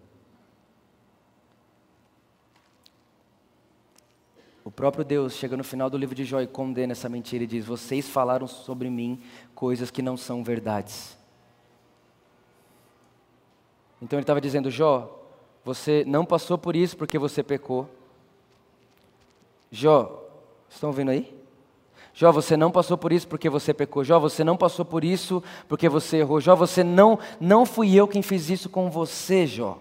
O 4.64 4.72
próprio 4.72 5.04
Deus 5.04 5.34
chega 5.34 5.58
no 5.58 5.64
final 5.64 5.90
do 5.90 5.98
livro 5.98 6.16
de 6.16 6.24
Jó 6.24 6.40
e 6.40 6.48
condena 6.48 6.94
essa 6.94 7.10
mentira 7.10 7.44
e 7.44 7.48
diz: 7.48 7.66
Vocês 7.66 8.08
falaram 8.08 8.48
sobre 8.48 8.90
mim 8.90 9.22
coisas 9.54 9.92
que 9.92 10.02
não 10.02 10.16
são 10.16 10.44
verdades. 10.44 11.18
Então 14.02 14.18
ele 14.18 14.24
estava 14.24 14.40
dizendo: 14.40 14.72
Jó, 14.72 15.20
você 15.66 16.06
não 16.08 16.26
passou 16.26 16.58
por 16.58 16.76
isso 16.76 16.96
porque 16.96 17.20
você 17.20 17.44
pecou. 17.44 17.90
Jó, 19.70 20.24
estão 20.70 20.90
ouvindo 20.90 21.12
aí? 21.12 21.36
Jó, 22.14 22.32
você 22.32 22.56
não 22.56 22.72
passou 22.72 22.98
por 22.98 23.12
isso 23.12 23.28
porque 23.28 23.50
você 23.50 23.74
pecou. 23.74 24.04
Jó, 24.04 24.20
você 24.20 24.44
não 24.44 24.56
passou 24.56 24.86
por 24.86 25.04
isso 25.04 25.44
porque 25.68 25.90
você 25.90 26.18
errou. 26.18 26.40
Jó, 26.40 26.56
você 26.56 26.84
não, 26.84 27.20
não 27.40 27.66
fui 27.66 27.96
eu 27.96 28.08
quem 28.08 28.22
fiz 28.22 28.50
isso 28.50 28.70
com 28.70 28.90
você, 28.90 29.48
Jó. 29.48 29.80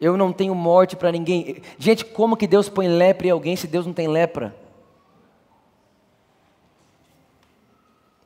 Eu 0.00 0.16
não 0.16 0.32
tenho 0.32 0.54
morte 0.54 0.96
para 0.96 1.12
ninguém. 1.12 1.60
Gente, 1.78 2.04
como 2.04 2.36
que 2.36 2.46
Deus 2.46 2.68
põe 2.68 2.88
lepra 2.88 3.26
em 3.26 3.30
alguém 3.30 3.54
se 3.54 3.66
Deus 3.66 3.84
não 3.84 3.92
tem 3.92 4.08
lepra? 4.08 4.56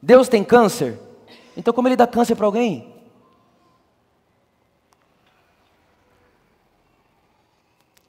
Deus 0.01 0.29
tem 0.29 0.45
câncer? 0.45 0.99
Então 1.57 1.75
como 1.75 1.89
ele 1.89 1.97
dá 1.97 2.07
câncer 2.07 2.37
para 2.37 2.47
alguém? 2.47 2.95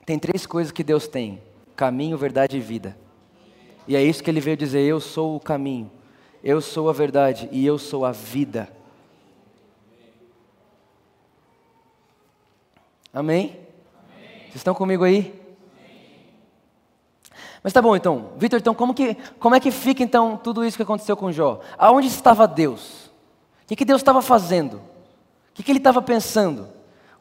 Tem 0.06 0.20
três 0.20 0.46
coisas 0.46 0.72
que 0.72 0.84
Deus 0.84 1.08
tem: 1.08 1.42
caminho, 1.76 2.18
verdade 2.18 2.58
e 2.58 2.62
vida. 2.62 2.96
E 3.88 3.96
é 3.96 4.04
isso 4.04 4.24
que 4.24 4.30
ele 4.30 4.40
veio 4.40 4.56
dizer: 4.58 4.82
Eu 4.82 5.00
sou 5.00 5.36
o 5.36 5.40
caminho, 5.40 5.90
eu 6.44 6.62
sou 6.62 6.90
a 6.90 6.94
verdade 6.94 7.50
e 7.52 7.66
eu 7.66 7.80
sou 7.80 8.06
a 8.06 8.12
vida. 8.12 8.70
Amém? 13.16 13.58
Amém. 14.04 14.40
Vocês 14.42 14.56
estão 14.56 14.76
comigo 14.76 15.06
aí? 15.06 15.34
Mas 17.64 17.72
tá 17.72 17.82
bom 17.82 17.96
então, 17.96 18.34
Vitor, 18.38 18.60
então 18.60 18.76
como, 18.76 18.94
que, 18.94 19.16
como 19.40 19.56
é 19.56 19.60
que 19.62 19.72
fica 19.72 20.04
então 20.04 20.36
tudo 20.36 20.66
isso 20.66 20.76
que 20.76 20.84
aconteceu 20.84 21.16
com 21.16 21.32
Jó? 21.32 21.62
Aonde 21.78 22.08
estava 22.08 22.46
Deus? 22.46 23.06
O 23.64 23.68
que, 23.68 23.76
que 23.78 23.86
Deus 23.86 24.02
estava 24.02 24.22
fazendo? 24.22 24.76
O 24.76 25.54
que, 25.54 25.64
que 25.64 25.72
ele 25.72 25.80
estava 25.80 26.02
pensando? 26.02 26.68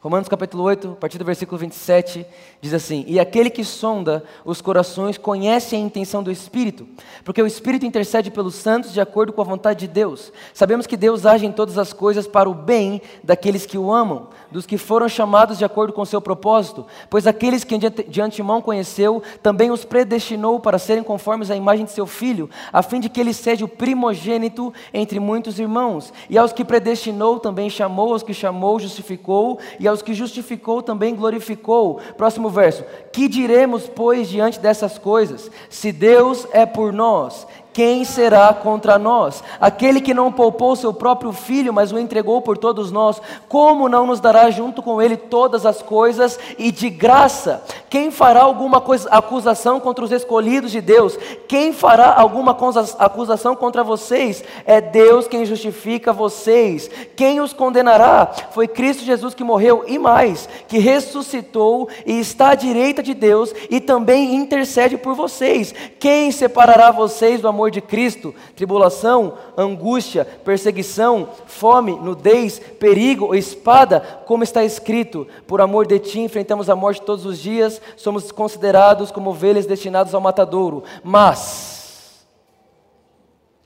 Romanos 0.05 0.29
capítulo 0.29 0.61
8, 0.65 0.91
a 0.91 0.95
partir 0.97 1.17
do 1.17 1.25
versículo 1.25 1.57
27, 1.57 2.27
diz 2.61 2.75
assim: 2.75 3.03
E 3.07 3.19
aquele 3.19 3.49
que 3.49 3.63
sonda 3.63 4.23
os 4.45 4.61
corações 4.61 5.17
conhece 5.17 5.75
a 5.75 5.79
intenção 5.79 6.21
do 6.21 6.31
Espírito, 6.31 6.87
porque 7.23 7.41
o 7.41 7.47
Espírito 7.47 7.87
intercede 7.87 8.29
pelos 8.29 8.53
santos 8.53 8.93
de 8.93 9.01
acordo 9.01 9.33
com 9.33 9.41
a 9.41 9.45
vontade 9.45 9.79
de 9.79 9.87
Deus. 9.87 10.31
Sabemos 10.53 10.85
que 10.85 10.95
Deus 10.95 11.25
age 11.25 11.47
em 11.47 11.51
todas 11.51 11.79
as 11.79 11.91
coisas 11.91 12.27
para 12.27 12.47
o 12.47 12.53
bem 12.53 13.01
daqueles 13.23 13.65
que 13.65 13.79
o 13.79 13.91
amam, 13.91 14.27
dos 14.51 14.67
que 14.67 14.77
foram 14.77 15.09
chamados 15.09 15.57
de 15.57 15.65
acordo 15.65 15.91
com 15.91 16.03
o 16.03 16.05
seu 16.05 16.21
propósito, 16.21 16.85
pois 17.09 17.25
aqueles 17.25 17.63
que 17.63 17.75
de 17.75 18.21
antemão 18.21 18.61
conheceu, 18.61 19.23
também 19.41 19.71
os 19.71 19.83
predestinou 19.83 20.59
para 20.59 20.77
serem 20.77 21.03
conformes 21.03 21.49
à 21.49 21.55
imagem 21.55 21.83
de 21.83 21.91
seu 21.91 22.05
filho, 22.05 22.47
a 22.71 22.83
fim 22.83 22.99
de 22.99 23.09
que 23.09 23.19
ele 23.19 23.33
seja 23.33 23.65
o 23.65 23.67
primogênito 23.67 24.71
entre 24.93 25.19
muitos 25.19 25.57
irmãos. 25.57 26.13
E 26.29 26.37
aos 26.37 26.53
que 26.53 26.63
predestinou, 26.63 27.39
também 27.39 27.71
chamou, 27.71 28.13
aos 28.13 28.21
que 28.21 28.35
chamou, 28.35 28.79
justificou, 28.79 29.57
e 29.79 29.87
aos 29.87 29.94
os 29.95 30.01
que 30.01 30.13
justificou 30.13 30.83
também 30.83 31.15
glorificou. 31.15 31.99
Próximo 32.15 32.49
verso. 32.49 32.83
Que 33.11 33.27
diremos, 33.27 33.87
pois, 33.87 34.29
diante 34.29 34.59
dessas 34.59 34.97
coisas? 34.97 35.49
Se 35.69 35.91
Deus 35.91 36.47
é 36.51 36.65
por 36.65 36.93
nós, 36.93 37.47
quem 37.75 38.05
será 38.05 38.53
contra 38.53 38.97
nós? 38.97 39.43
Aquele 39.59 39.99
que 39.99 40.13
não 40.13 40.31
poupou 40.31 40.77
seu 40.77 40.93
próprio 40.93 41.33
filho, 41.33 41.73
mas 41.73 41.91
o 41.91 41.99
entregou 41.99 42.41
por 42.41 42.57
todos 42.57 42.89
nós, 42.89 43.21
como 43.49 43.89
não 43.89 44.07
nos 44.07 44.21
dará 44.21 44.49
junto 44.49 44.81
com 44.81 45.01
ele 45.01 45.17
todas 45.17 45.65
as 45.65 45.81
coisas 45.81 46.39
e 46.57 46.71
de 46.71 46.89
graça? 46.89 47.61
Quem 47.89 48.11
fará 48.11 48.43
alguma 48.43 48.79
coisa, 48.79 49.09
acusação 49.09 49.77
contra 49.81 50.05
os 50.05 50.13
escolhidos 50.13 50.71
de 50.71 50.79
Deus? 50.79 51.17
Quem 51.49 51.73
fará 51.73 52.15
alguma 52.17 52.57
acusação 52.97 53.57
contra 53.57 53.83
vocês? 53.83 54.41
É 54.65 54.79
Deus 54.79 55.27
quem 55.27 55.45
justifica 55.45 56.13
vocês. 56.13 56.89
Quem 57.13 57.41
os 57.41 57.51
condenará? 57.51 58.31
Foi 58.51 58.69
Cristo 58.69 59.03
Jesus 59.03 59.33
que 59.33 59.43
morreu 59.43 59.83
e 59.85 59.99
mais, 59.99 60.47
que 60.69 60.77
ressuscitou 60.77 61.89
e 62.05 62.21
está 62.21 62.51
à 62.51 62.55
direita 62.55 63.03
de 63.03 63.13
Deus 63.13 63.53
e 63.69 63.81
também 63.81 64.33
intercede 64.33 64.95
por 64.95 65.13
vocês. 65.13 65.75
Quem 65.99 66.31
separará 66.31 66.89
vocês 66.89 67.41
do 67.41 67.49
amor 67.49 67.64
de 67.71 67.81
Cristo, 67.81 68.33
tribulação, 68.55 69.33
angústia, 69.57 70.25
perseguição, 70.25 71.29
fome, 71.45 71.95
nudez, 71.95 72.59
perigo 72.59 73.35
espada, 73.35 73.99
como 74.25 74.43
está 74.43 74.63
escrito: 74.63 75.27
por 75.45 75.61
amor 75.61 75.85
de 75.85 75.99
ti 75.99 76.19
enfrentamos 76.19 76.69
a 76.69 76.75
morte 76.75 77.01
todos 77.01 77.25
os 77.25 77.37
dias, 77.37 77.81
somos 77.95 78.31
considerados 78.31 79.11
como 79.11 79.29
ovelhas 79.29 79.65
destinadas 79.65 80.13
ao 80.13 80.21
matadouro. 80.21 80.83
Mas, 81.03 82.25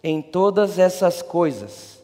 em 0.03 0.21
todas 0.21 0.79
essas 0.79 1.21
coisas, 1.21 2.01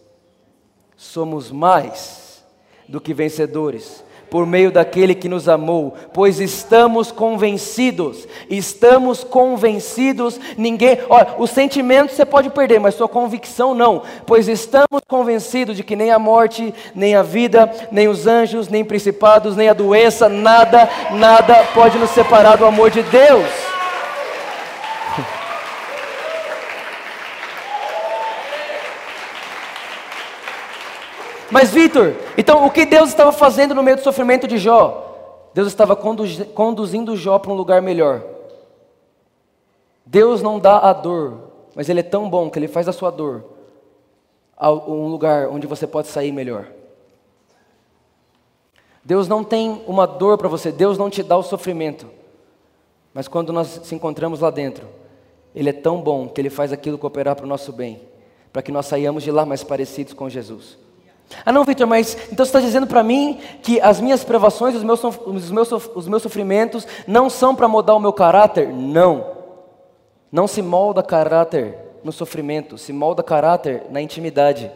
somos 0.96 1.52
mais 1.52 2.44
do 2.88 3.02
que 3.02 3.14
vencedores 3.14 4.05
por 4.30 4.46
meio 4.46 4.72
daquele 4.72 5.16
que 5.16 5.30
nos 5.30 5.48
amou, 5.48 5.94
pois 6.14 6.40
estamos 6.40 7.12
convencidos, 7.12 8.28
estamos 8.50 9.24
convencidos, 9.24 10.40
ninguém, 10.58 11.00
olha, 11.10 11.36
o 11.38 11.48
sentimento 11.48 12.14
você 12.14 12.26
pode 12.26 12.50
perder, 12.50 12.80
mas 12.80 12.96
sua 12.96 13.08
convicção 13.08 13.74
não, 13.74 14.04
pois 14.26 14.48
estamos 14.48 15.02
convencidos 15.08 15.78
de 15.78 15.84
que 15.84 15.96
nem 15.96 16.12
a 16.12 16.20
morte, 16.20 16.74
nem 16.94 17.16
a 17.16 17.22
vida, 17.22 17.72
nem 17.92 18.08
os 18.08 18.28
anjos, 18.28 18.68
nem 18.68 18.84
principados, 18.84 19.56
nem 19.56 19.70
a 19.70 19.74
doença, 19.74 20.30
nada, 20.30 20.90
nada 21.12 21.64
pode 21.74 21.98
nos 21.98 22.12
separar 22.12 22.58
do 22.58 22.66
amor 22.66 22.92
de 22.92 23.04
Deus. 23.04 23.65
Mas, 31.52 31.72
Vitor, 31.72 32.14
então 32.38 32.66
o 32.66 32.72
que 32.72 32.86
Deus 32.86 33.10
estava 33.10 33.32
fazendo 33.32 33.76
no 33.76 33.84
meio 33.84 33.98
do 33.98 34.04
sofrimento 34.04 34.48
de 34.48 34.58
Jó? 34.58 35.50
Deus 35.54 35.68
estava 35.68 35.96
conduzindo 35.96 37.16
Jó 37.16 37.40
para 37.40 37.52
um 37.52 37.56
lugar 37.56 37.82
melhor. 37.82 38.24
Deus 40.06 40.42
não 40.42 40.60
dá 40.60 40.78
a 40.80 40.94
dor, 40.94 41.52
mas 41.76 41.88
Ele 41.90 42.02
é 42.02 42.04
tão 42.04 42.30
bom 42.30 42.50
que 42.50 42.60
Ele 42.60 42.68
faz 42.68 42.88
a 42.88 42.94
sua 42.94 43.10
dor 43.12 43.56
um 44.62 45.08
lugar 45.08 45.50
onde 45.50 45.68
você 45.68 45.86
pode 45.86 46.08
sair 46.08 46.32
melhor. 46.32 46.68
Deus 49.04 49.28
não 49.28 49.44
tem 49.44 49.84
uma 49.86 50.08
dor 50.08 50.38
para 50.38 50.48
você, 50.48 50.72
Deus 50.72 50.98
não 50.98 51.10
te 51.10 51.22
dá 51.22 51.38
o 51.38 51.44
sofrimento. 51.44 52.08
Mas 53.14 53.28
quando 53.28 53.54
nós 53.54 53.82
se 53.84 53.94
encontramos 53.94 54.40
lá 54.40 54.50
dentro, 54.50 54.88
Ele 55.54 55.70
é 55.70 55.74
tão 55.74 56.02
bom 56.02 56.28
que 56.28 56.42
Ele 56.42 56.50
faz 56.50 56.72
aquilo 56.72 56.98
cooperar 56.98 57.36
para 57.36 57.46
o 57.46 57.48
nosso 57.48 57.72
bem, 57.72 58.02
para 58.52 58.62
que 58.62 58.72
nós 58.72 58.86
saiamos 58.88 59.24
de 59.24 59.32
lá 59.32 59.46
mais 59.46 59.64
parecidos 59.64 60.14
com 60.14 60.30
Jesus. 60.30 60.78
Ah, 61.46 61.52
não, 61.52 61.64
Victor, 61.64 61.88
mas 61.88 62.16
então 62.32 62.46
você 62.46 62.50
está 62.50 62.60
dizendo 62.60 62.88
para 62.88 63.04
mim 63.04 63.40
que 63.62 63.80
as 63.82 64.00
minhas 64.00 64.24
provações, 64.24 64.76
os 64.76 64.84
meus, 64.84 65.04
os 65.04 65.52
meus, 65.52 65.72
os 65.72 66.08
meus 66.08 66.24
sofrimentos 66.24 66.88
não 67.08 67.30
são 67.30 67.56
para 67.56 67.68
mudar 67.68 67.96
o 67.96 68.00
meu 68.00 68.14
caráter? 68.14 68.70
Não. 68.70 69.36
Não 70.32 70.48
se 70.48 70.62
molda 70.62 71.02
caráter 71.02 71.78
no 72.04 72.12
sofrimento, 72.12 72.78
se 72.78 72.94
molda 72.94 73.24
caráter 73.24 73.84
na 73.90 74.02
intimidade. 74.02 74.72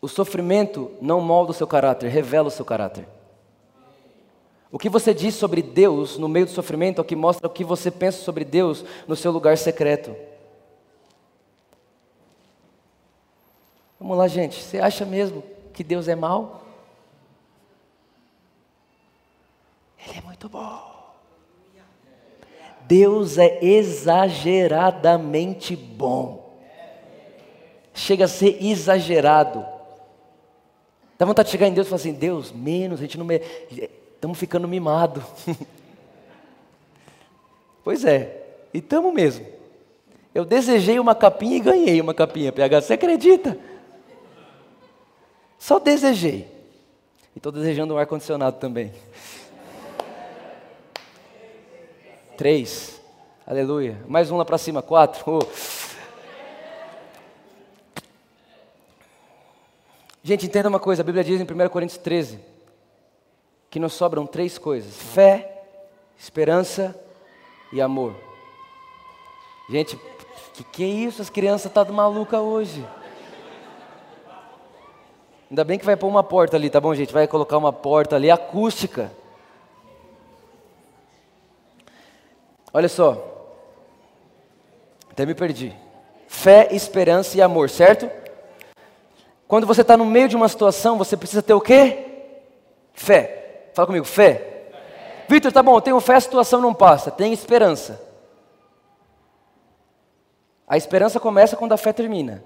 O 0.00 0.08
sofrimento 0.08 0.90
não 1.00 1.20
molda 1.20 1.50
o 1.50 1.54
seu 1.54 1.66
caráter, 1.66 2.08
revela 2.08 2.48
o 2.48 2.50
seu 2.50 2.64
caráter. 2.64 3.08
O 4.70 4.78
que 4.78 4.88
você 4.88 5.14
diz 5.14 5.34
sobre 5.34 5.62
Deus 5.62 6.18
no 6.18 6.28
meio 6.28 6.46
do 6.46 6.52
sofrimento 6.52 6.98
é 6.98 7.02
o 7.02 7.04
que 7.04 7.16
mostra 7.16 7.46
o 7.46 7.50
que 7.50 7.64
você 7.64 7.90
pensa 7.90 8.22
sobre 8.22 8.44
Deus 8.44 8.84
no 9.06 9.16
seu 9.16 9.32
lugar 9.32 9.56
secreto. 9.56 10.14
Vamos 14.04 14.18
lá, 14.18 14.28
gente. 14.28 14.62
Você 14.62 14.78
acha 14.78 15.04
mesmo 15.06 15.42
que 15.72 15.82
Deus 15.82 16.06
é 16.08 16.14
mau? 16.14 16.62
Ele 20.06 20.18
é 20.18 20.20
muito 20.20 20.46
bom. 20.46 21.14
Deus 22.82 23.38
é 23.38 23.64
exageradamente 23.64 25.74
bom. 25.74 26.54
Chega 27.94 28.26
a 28.26 28.28
ser 28.28 28.62
exagerado. 28.62 29.64
Dá 31.16 31.24
vontade 31.24 31.46
de 31.46 31.52
chegar 31.52 31.66
em 31.66 31.72
Deus 31.72 31.86
e 31.86 31.90
falar 31.90 32.00
assim: 32.00 32.12
Deus, 32.12 32.52
menos, 32.52 33.00
a 33.00 33.04
gente 33.04 33.16
não. 33.16 33.24
Me... 33.24 33.40
Estamos 34.16 34.36
ficando 34.36 34.68
mimado. 34.68 35.24
pois 37.82 38.04
é, 38.04 38.36
e 38.74 38.80
estamos 38.80 39.14
mesmo. 39.14 39.46
Eu 40.34 40.44
desejei 40.44 41.00
uma 41.00 41.14
capinha 41.14 41.56
e 41.56 41.60
ganhei 41.60 41.98
uma 42.02 42.12
capinha, 42.12 42.52
PH. 42.52 42.82
Você 42.82 42.92
acredita? 42.92 43.58
Só 45.64 45.78
desejei. 45.78 46.46
E 47.34 47.38
estou 47.38 47.50
desejando 47.50 47.94
um 47.94 47.96
ar-condicionado 47.96 48.58
também. 48.58 48.92
Três. 52.36 53.00
Aleluia. 53.46 53.98
Mais 54.06 54.30
um 54.30 54.36
lá 54.36 54.44
para 54.44 54.58
cima. 54.58 54.82
Quatro. 54.82 55.24
Oh. 55.26 55.40
Gente, 60.22 60.44
entenda 60.44 60.68
uma 60.68 60.78
coisa. 60.78 61.00
A 61.00 61.04
Bíblia 61.04 61.24
diz 61.24 61.40
em 61.40 61.44
1 61.44 61.68
Coríntios 61.70 61.96
13 61.96 62.40
que 63.70 63.80
nos 63.80 63.94
sobram 63.94 64.26
três 64.26 64.58
coisas: 64.58 64.94
fé, 64.94 65.64
esperança 66.18 66.94
e 67.72 67.80
amor. 67.80 68.14
Gente, 69.70 69.98
que 70.52 70.62
que 70.62 70.84
é 70.84 70.88
isso? 70.88 71.22
As 71.22 71.30
crianças 71.30 71.70
estão 71.70 71.86
tá 71.86 71.90
malucas 71.90 72.38
hoje. 72.38 72.86
Ainda 75.50 75.64
bem 75.64 75.78
que 75.78 75.84
vai 75.84 75.96
pôr 75.96 76.08
uma 76.08 76.22
porta 76.22 76.56
ali, 76.56 76.70
tá 76.70 76.80
bom, 76.80 76.94
gente? 76.94 77.12
Vai 77.12 77.26
colocar 77.26 77.58
uma 77.58 77.72
porta 77.72 78.16
ali 78.16 78.30
acústica. 78.30 79.10
Olha 82.72 82.88
só. 82.88 83.30
Até 85.10 85.24
me 85.24 85.34
perdi. 85.34 85.72
Fé, 86.26 86.68
esperança 86.72 87.36
e 87.36 87.42
amor, 87.42 87.70
certo? 87.70 88.10
Quando 89.46 89.66
você 89.66 89.82
está 89.82 89.96
no 89.96 90.04
meio 90.04 90.28
de 90.28 90.34
uma 90.34 90.48
situação, 90.48 90.98
você 90.98 91.16
precisa 91.16 91.42
ter 91.42 91.54
o 91.54 91.60
quê? 91.60 92.32
Fé. 92.92 93.68
Fala 93.74 93.86
comigo, 93.86 94.04
fé. 94.04 94.34
fé. 94.34 94.70
Vitor, 95.28 95.52
tá 95.52 95.62
bom, 95.62 95.76
eu 95.76 95.80
tenho 95.80 96.00
fé, 96.00 96.16
a 96.16 96.20
situação 96.20 96.60
não 96.60 96.74
passa. 96.74 97.10
Tem 97.10 97.32
esperança. 97.32 98.02
A 100.66 100.76
esperança 100.76 101.20
começa 101.20 101.56
quando 101.56 101.72
a 101.72 101.76
fé 101.76 101.92
termina. 101.92 102.42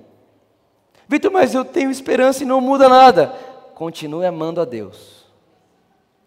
Vitor, 1.09 1.33
mas 1.33 1.55
eu 1.55 1.65
tenho 1.65 1.91
esperança 1.91 2.43
e 2.43 2.47
não 2.47 2.61
muda 2.61 2.87
nada. 2.87 3.29
Continue 3.75 4.27
amando 4.27 4.61
a 4.61 4.67
Deus. 4.67 5.27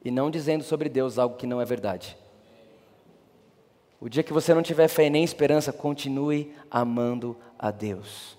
E 0.03 0.09
não 0.09 0.31
dizendo 0.31 0.63
sobre 0.63 0.89
Deus 0.89 1.19
algo 1.19 1.35
que 1.35 1.45
não 1.45 1.61
é 1.61 1.65
verdade. 1.65 2.17
O 3.99 4.09
dia 4.09 4.23
que 4.23 4.33
você 4.33 4.51
não 4.55 4.63
tiver 4.63 4.87
fé 4.87 5.07
nem 5.11 5.23
esperança, 5.23 5.71
continue 5.71 6.55
amando 6.71 7.37
a 7.59 7.69
Deus. 7.69 8.35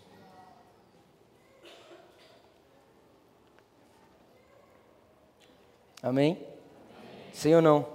Amém? 6.03 6.37
Sim 7.33 7.55
ou 7.55 7.63
não? 7.63 7.87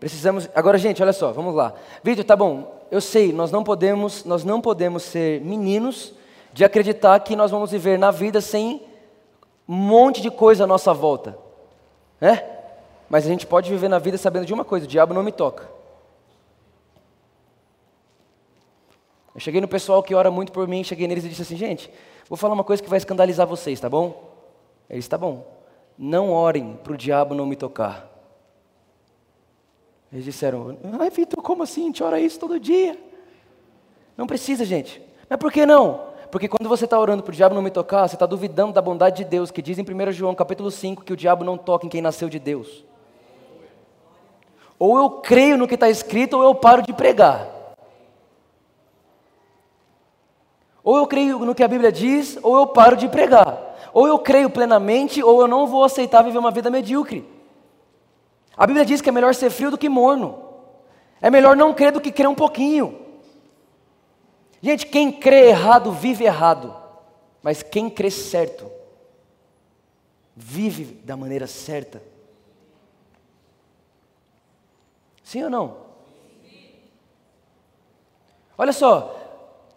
Precisamos. 0.00 0.50
Agora, 0.52 0.76
gente, 0.76 1.00
olha 1.00 1.12
só, 1.12 1.30
vamos 1.30 1.54
lá. 1.54 1.74
Vídeo, 2.02 2.24
tá 2.24 2.34
bom. 2.34 2.84
Eu 2.90 3.00
sei, 3.00 3.32
nós 3.32 3.52
não 3.52 3.62
podemos, 3.62 4.24
nós 4.24 4.42
não 4.42 4.60
podemos 4.60 5.04
ser 5.04 5.40
meninos 5.42 6.12
de 6.52 6.64
acreditar 6.64 7.20
que 7.20 7.36
nós 7.36 7.50
vamos 7.50 7.70
viver 7.70 7.98
na 7.98 8.10
vida 8.10 8.40
sem 8.40 8.82
um 9.68 9.74
monte 9.74 10.20
de 10.20 10.30
coisa 10.30 10.64
à 10.64 10.66
nossa 10.66 10.92
volta, 10.92 11.38
né? 12.20 12.44
Mas 13.08 13.26
a 13.26 13.28
gente 13.28 13.46
pode 13.46 13.70
viver 13.70 13.88
na 13.88 13.98
vida 13.98 14.16
sabendo 14.18 14.46
de 14.46 14.54
uma 14.54 14.64
coisa: 14.64 14.86
o 14.86 14.88
diabo 14.88 15.14
não 15.14 15.22
me 15.22 15.32
toca. 15.32 15.68
Eu 19.34 19.40
cheguei 19.40 19.60
no 19.60 19.68
pessoal 19.68 20.02
que 20.02 20.14
ora 20.14 20.30
muito 20.30 20.52
por 20.52 20.66
mim, 20.66 20.82
cheguei 20.82 21.06
neles 21.06 21.24
e 21.24 21.28
disse 21.28 21.42
assim: 21.42 21.56
gente, 21.56 21.90
vou 22.28 22.36
falar 22.36 22.54
uma 22.54 22.64
coisa 22.64 22.82
que 22.82 22.90
vai 22.90 22.98
escandalizar 22.98 23.46
vocês, 23.46 23.78
tá 23.78 23.88
bom? 23.88 24.28
Eles, 24.88 25.06
tá 25.06 25.16
bom. 25.16 25.46
Não 25.96 26.32
orem 26.32 26.78
para 26.82 26.92
o 26.92 26.96
diabo 26.96 27.34
não 27.34 27.46
me 27.46 27.56
tocar. 27.56 28.08
Eles 30.12 30.24
disseram: 30.24 30.76
ai, 30.98 31.10
Vitor, 31.10 31.42
como 31.42 31.62
assim? 31.62 31.82
A 31.82 31.86
gente 31.86 32.02
ora 32.02 32.20
isso 32.20 32.38
todo 32.38 32.58
dia. 32.58 32.98
Não 34.16 34.26
precisa, 34.26 34.64
gente. 34.64 35.00
Mas 35.28 35.38
por 35.38 35.52
que 35.52 35.64
não? 35.64 36.09
Porque 36.30 36.48
quando 36.48 36.68
você 36.68 36.84
está 36.84 36.98
orando 36.98 37.22
para 37.22 37.32
o 37.32 37.34
diabo 37.34 37.54
não 37.54 37.62
me 37.62 37.70
tocar, 37.70 38.06
você 38.06 38.14
está 38.14 38.24
duvidando 38.24 38.72
da 38.72 38.80
bondade 38.80 39.18
de 39.18 39.24
Deus, 39.24 39.50
que 39.50 39.60
diz 39.60 39.78
em 39.78 39.82
1 39.82 40.12
João 40.12 40.34
capítulo 40.34 40.70
5 40.70 41.04
que 41.04 41.12
o 41.12 41.16
diabo 41.16 41.44
não 41.44 41.58
toca 41.58 41.86
em 41.86 41.88
quem 41.88 42.00
nasceu 42.00 42.28
de 42.28 42.38
Deus. 42.38 42.84
Ou 44.78 44.96
eu 44.96 45.10
creio 45.10 45.58
no 45.58 45.66
que 45.66 45.74
está 45.74 45.90
escrito, 45.90 46.36
ou 46.36 46.42
eu 46.42 46.54
paro 46.54 46.82
de 46.82 46.92
pregar. 46.92 47.48
Ou 50.82 50.96
eu 50.96 51.06
creio 51.06 51.40
no 51.40 51.54
que 51.54 51.62
a 51.62 51.68
Bíblia 51.68 51.92
diz, 51.92 52.38
ou 52.42 52.56
eu 52.56 52.66
paro 52.66 52.96
de 52.96 53.08
pregar. 53.08 53.76
Ou 53.92 54.06
eu 54.06 54.18
creio 54.18 54.48
plenamente, 54.48 55.22
ou 55.22 55.40
eu 55.40 55.48
não 55.48 55.66
vou 55.66 55.84
aceitar 55.84 56.22
viver 56.22 56.38
uma 56.38 56.50
vida 56.50 56.70
medíocre. 56.70 57.28
A 58.56 58.66
Bíblia 58.66 58.86
diz 58.86 59.00
que 59.00 59.08
é 59.08 59.12
melhor 59.12 59.34
ser 59.34 59.50
frio 59.50 59.70
do 59.70 59.78
que 59.78 59.88
morno. 59.88 60.38
É 61.20 61.28
melhor 61.28 61.56
não 61.56 61.74
crer 61.74 61.92
do 61.92 62.00
que 62.00 62.12
crer 62.12 62.28
um 62.28 62.34
pouquinho. 62.34 62.99
Gente, 64.62 64.86
quem 64.86 65.10
crê 65.10 65.48
errado 65.48 65.92
vive 65.92 66.24
errado. 66.24 66.76
Mas 67.42 67.62
quem 67.62 67.88
crê 67.88 68.10
certo 68.10 68.70
vive 70.36 70.84
da 71.04 71.16
maneira 71.16 71.46
certa. 71.46 72.02
Sim 75.22 75.44
ou 75.44 75.50
não? 75.50 75.76
Olha 78.58 78.72
só, 78.72 79.16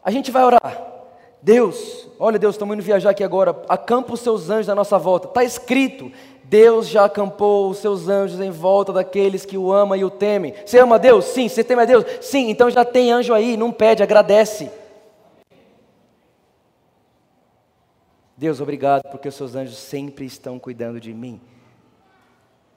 a 0.03 0.11
gente 0.11 0.31
vai 0.31 0.43
orar. 0.43 0.92
Deus, 1.43 2.07
olha 2.17 2.39
Deus, 2.39 2.55
estamos 2.55 2.73
indo 2.73 2.81
viajar 2.81 3.09
aqui 3.09 3.21
agora, 3.21 3.61
acampa 3.67 4.13
os 4.13 4.21
seus 4.21 4.49
anjos 4.49 4.69
à 4.69 4.75
nossa 4.75 4.97
volta. 4.97 5.27
Está 5.27 5.43
escrito, 5.43 6.09
Deus 6.45 6.87
já 6.87 7.03
acampou 7.03 7.69
os 7.69 7.79
seus 7.79 8.07
anjos 8.07 8.39
em 8.39 8.49
volta 8.49 8.93
daqueles 8.93 9.45
que 9.45 9.57
o 9.57 9.73
amam 9.73 9.97
e 9.97 10.05
o 10.05 10.09
temem. 10.09 10.53
Você 10.65 10.79
ama 10.79 10.97
Deus? 10.97 11.25
Sim. 11.25 11.49
Você 11.49 11.61
teme 11.61 11.81
a 11.81 11.85
Deus? 11.85 12.05
Sim. 12.21 12.49
Então 12.49 12.69
já 12.69 12.85
tem 12.85 13.11
anjo 13.11 13.33
aí, 13.33 13.57
não 13.57 13.73
pede, 13.73 14.01
agradece. 14.01 14.71
Deus, 18.37 18.61
obrigado 18.61 19.03
porque 19.11 19.27
os 19.27 19.35
seus 19.35 19.53
anjos 19.53 19.77
sempre 19.77 20.23
estão 20.25 20.57
cuidando 20.57 20.97
de 20.97 21.13
mim. 21.13 21.41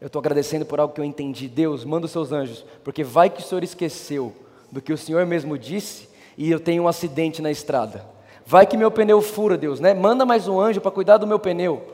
Eu 0.00 0.08
estou 0.08 0.18
agradecendo 0.18 0.66
por 0.66 0.80
algo 0.80 0.92
que 0.92 1.00
eu 1.00 1.04
entendi. 1.04 1.46
Deus, 1.46 1.84
manda 1.84 2.06
os 2.06 2.12
seus 2.12 2.32
anjos, 2.32 2.66
porque 2.82 3.04
vai 3.04 3.30
que 3.30 3.42
o 3.42 3.44
Senhor 3.44 3.62
esqueceu 3.62 4.34
do 4.72 4.82
que 4.82 4.92
o 4.92 4.98
Senhor 4.98 5.24
mesmo 5.24 5.56
disse 5.56 6.08
e 6.36 6.50
eu 6.50 6.58
tenho 6.58 6.82
um 6.82 6.88
acidente 6.88 7.40
na 7.40 7.50
estrada. 7.52 8.15
Vai 8.48 8.64
que 8.64 8.76
meu 8.76 8.92
pneu 8.92 9.20
fura, 9.20 9.58
Deus, 9.58 9.80
né? 9.80 9.92
Manda 9.92 10.24
mais 10.24 10.46
um 10.46 10.60
anjo 10.60 10.80
para 10.80 10.92
cuidar 10.92 11.16
do 11.16 11.26
meu 11.26 11.36
pneu. 11.36 11.84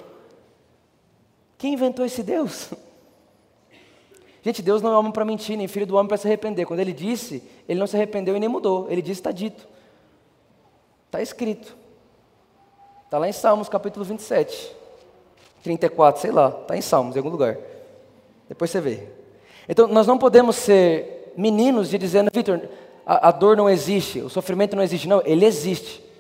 Quem 1.57 1.73
inventou 1.73 2.05
esse 2.05 2.23
Deus? 2.23 2.69
Gente, 4.45 4.61
Deus 4.61 4.83
não 4.83 4.93
é 4.93 4.99
homem 4.99 5.13
para 5.13 5.25
mentir, 5.25 5.57
nem 5.57 5.67
filho 5.67 5.87
do 5.87 5.95
homem 5.97 6.09
para 6.09 6.19
se 6.19 6.27
arrepender. 6.27 6.67
Quando 6.67 6.81
ele 6.81 6.93
disse, 6.93 7.43
ele 7.67 7.81
não 7.81 7.87
se 7.87 7.97
arrependeu 7.97 8.37
e 8.37 8.41
nem 8.41 8.51
mudou. 8.51 8.87
Ele 8.91 9.01
disse, 9.01 9.21
está 9.21 9.33
dito. 9.33 9.67
Está 11.07 11.23
escrito. 11.23 11.75
Está 13.07 13.19
lá 13.19 13.29
em 13.29 13.33
Salmos, 13.33 13.69
capítulo 13.69 14.05
27. 14.05 14.77
34, 15.63 16.21
sei 16.21 16.33
lá. 16.33 16.49
Está 16.49 16.77
em 16.77 16.83
Salmos, 16.83 17.17
em 17.17 17.19
algum 17.19 17.31
lugar. 17.31 17.57
Depois 18.47 18.71
você 18.71 18.81
vê. 18.81 19.09
Então, 19.67 19.87
nós 19.87 20.07
não 20.07 20.19
podemos 20.19 20.57
ser 20.57 21.33
meninos 21.35 21.89
de 21.89 21.97
dizendo, 21.97 22.31
Vitor, 22.31 22.61
a, 23.07 23.29
a 23.29 23.31
dor 23.31 23.57
não 23.57 23.71
existe, 23.71 24.21
o 24.21 24.29
sofrimento 24.29 24.77
não 24.77 24.83
existe. 24.83 25.09
Não, 25.09 25.23
ele 25.25 25.47
existe. 25.47 26.12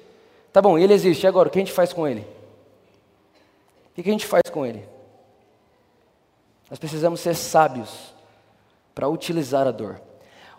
Tá 0.53 0.61
bom, 0.61 0.78
ele 0.78 0.92
existe, 0.92 1.24
e 1.24 1.26
agora? 1.26 1.48
O 1.48 1.53
que 1.53 1.59
a 1.59 1.62
gente 1.62 1.72
faz 1.72 1.92
com 1.92 2.07
ele? 2.07 2.26
O 3.92 3.94
que 4.03 4.09
a 4.09 4.12
gente 4.12 4.26
faz 4.26 4.42
com 4.50 4.66
ele? 4.66 4.86
Nós 6.68 6.78
precisamos 6.78 7.20
ser 7.20 7.34
sábios 7.34 8.14
para 8.94 9.09
utilizar 9.09 9.66
a 9.66 9.70
dor. 9.70 10.00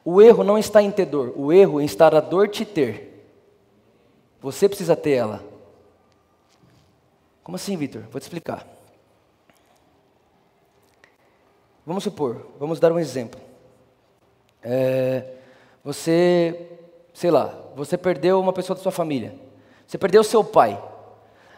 O 0.06 0.22
erro 0.22 0.44
não 0.44 0.58
está 0.58 0.82
em 0.82 0.92
ter 0.92 1.06
dor, 1.06 1.34
o 1.36 1.52
erro 1.52 1.80
está 1.82 2.08
a 2.08 2.20
dor 2.20 2.50
te 2.50 2.66
ter. 2.66 3.28
Você 4.42 4.68
precisa 4.68 4.96
ter 4.96 5.12
ela. 5.12 5.44
Como 7.44 7.56
assim, 7.56 7.78
Vitor? 7.78 8.04
Vou 8.12 8.20
te 8.20 8.24
explicar. 8.24 8.68
Vamos 11.86 12.04
supor, 12.04 12.48
vamos 12.60 12.80
dar 12.80 12.92
um 12.92 13.00
exemplo. 13.00 13.40
É, 14.62 15.34
você, 15.84 16.70
sei 17.14 17.30
lá, 17.30 17.48
você 17.76 17.98
perdeu 17.98 18.40
uma 18.40 18.54
pessoa 18.54 18.76
da 18.76 18.82
sua 18.82 18.92
família. 18.92 19.43
Você 19.88 19.98
perdeu 19.98 20.24
seu 20.24 20.44
pai. 20.44 20.82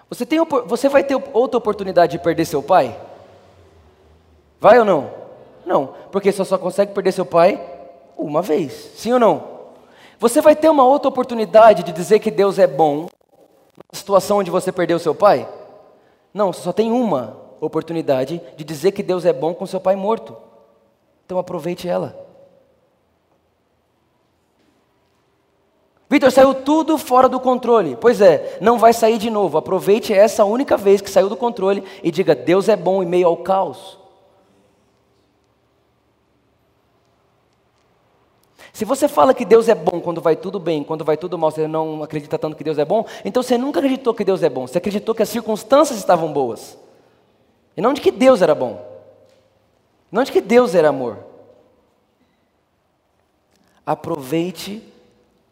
Você, 0.09 0.25
tem, 0.25 0.39
você 0.65 0.87
vai 0.87 1.03
ter 1.03 1.15
outra 1.33 1.57
oportunidade 1.57 2.13
de 2.13 2.23
perder 2.23 2.45
seu 2.45 2.61
pai? 2.61 2.99
Vai 4.59 4.79
ou 4.79 4.85
não? 4.85 5.09
Não, 5.65 5.93
porque 6.11 6.31
você 6.31 6.45
só 6.45 6.57
consegue 6.57 6.93
perder 6.93 7.11
seu 7.11 7.25
pai 7.25 7.59
uma 8.17 8.41
vez. 8.41 8.91
Sim 8.95 9.13
ou 9.13 9.19
não? 9.19 9.55
Você 10.19 10.41
vai 10.41 10.55
ter 10.55 10.69
uma 10.69 10.85
outra 10.85 11.09
oportunidade 11.09 11.83
de 11.83 11.91
dizer 11.91 12.19
que 12.19 12.31
Deus 12.31 12.59
é 12.59 12.67
bom 12.67 13.07
na 13.77 13.97
situação 13.97 14.37
onde 14.37 14.51
você 14.51 14.71
perdeu 14.71 14.99
seu 14.99 15.13
pai? 15.13 15.47
Não, 16.33 16.53
você 16.53 16.61
só 16.61 16.71
tem 16.71 16.91
uma 16.91 17.37
oportunidade 17.59 18.41
de 18.55 18.63
dizer 18.63 18.91
que 18.91 19.03
Deus 19.03 19.25
é 19.25 19.33
bom 19.33 19.53
com 19.53 19.65
seu 19.65 19.79
pai 19.79 19.95
morto. 19.95 20.35
Então 21.25 21.37
aproveite 21.37 21.87
ela. 21.87 22.24
Vitor, 26.09 26.31
saiu 26.31 26.53
tudo 26.53 26.97
fora 26.97 27.27
do 27.27 27.39
controle. 27.39 27.97
Pois 27.99 28.21
é, 28.21 28.57
não 28.61 28.77
vai 28.77 28.93
sair 28.93 29.17
de 29.17 29.29
novo. 29.29 29.57
Aproveite 29.57 30.13
essa 30.13 30.45
única 30.45 30.77
vez 30.77 31.01
que 31.01 31.09
saiu 31.09 31.29
do 31.29 31.35
controle 31.35 31.83
e 32.03 32.11
diga: 32.11 32.35
Deus 32.35 32.69
é 32.69 32.75
bom 32.75 33.01
em 33.01 33.05
meio 33.07 33.27
ao 33.27 33.37
caos. 33.37 33.97
Se 38.71 38.83
você 38.83 39.07
fala 39.07 39.33
que 39.33 39.45
Deus 39.45 39.69
é 39.69 39.73
bom 39.73 40.01
quando 40.01 40.19
vai 40.19 40.35
tudo 40.35 40.59
bem, 40.59 40.83
quando 40.83 41.05
vai 41.05 41.15
tudo 41.15 41.37
mal, 41.37 41.49
você 41.49 41.65
não 41.65 42.03
acredita 42.03 42.37
tanto 42.37 42.57
que 42.57 42.63
Deus 42.63 42.77
é 42.77 42.83
bom, 42.83 43.05
então 43.23 43.41
você 43.41 43.57
nunca 43.57 43.79
acreditou 43.79 44.13
que 44.13 44.25
Deus 44.25 44.43
é 44.43 44.49
bom. 44.49 44.67
Você 44.67 44.77
acreditou 44.77 45.15
que 45.15 45.23
as 45.23 45.29
circunstâncias 45.29 45.97
estavam 45.97 46.33
boas. 46.33 46.77
E 47.77 47.81
não 47.81 47.93
de 47.93 48.01
que 48.01 48.11
Deus 48.11 48.41
era 48.41 48.53
bom. 48.53 48.85
Não 50.11 50.23
de 50.23 50.31
que 50.31 50.41
Deus 50.41 50.75
era 50.75 50.89
amor. 50.89 51.19
Aproveite 53.85 54.83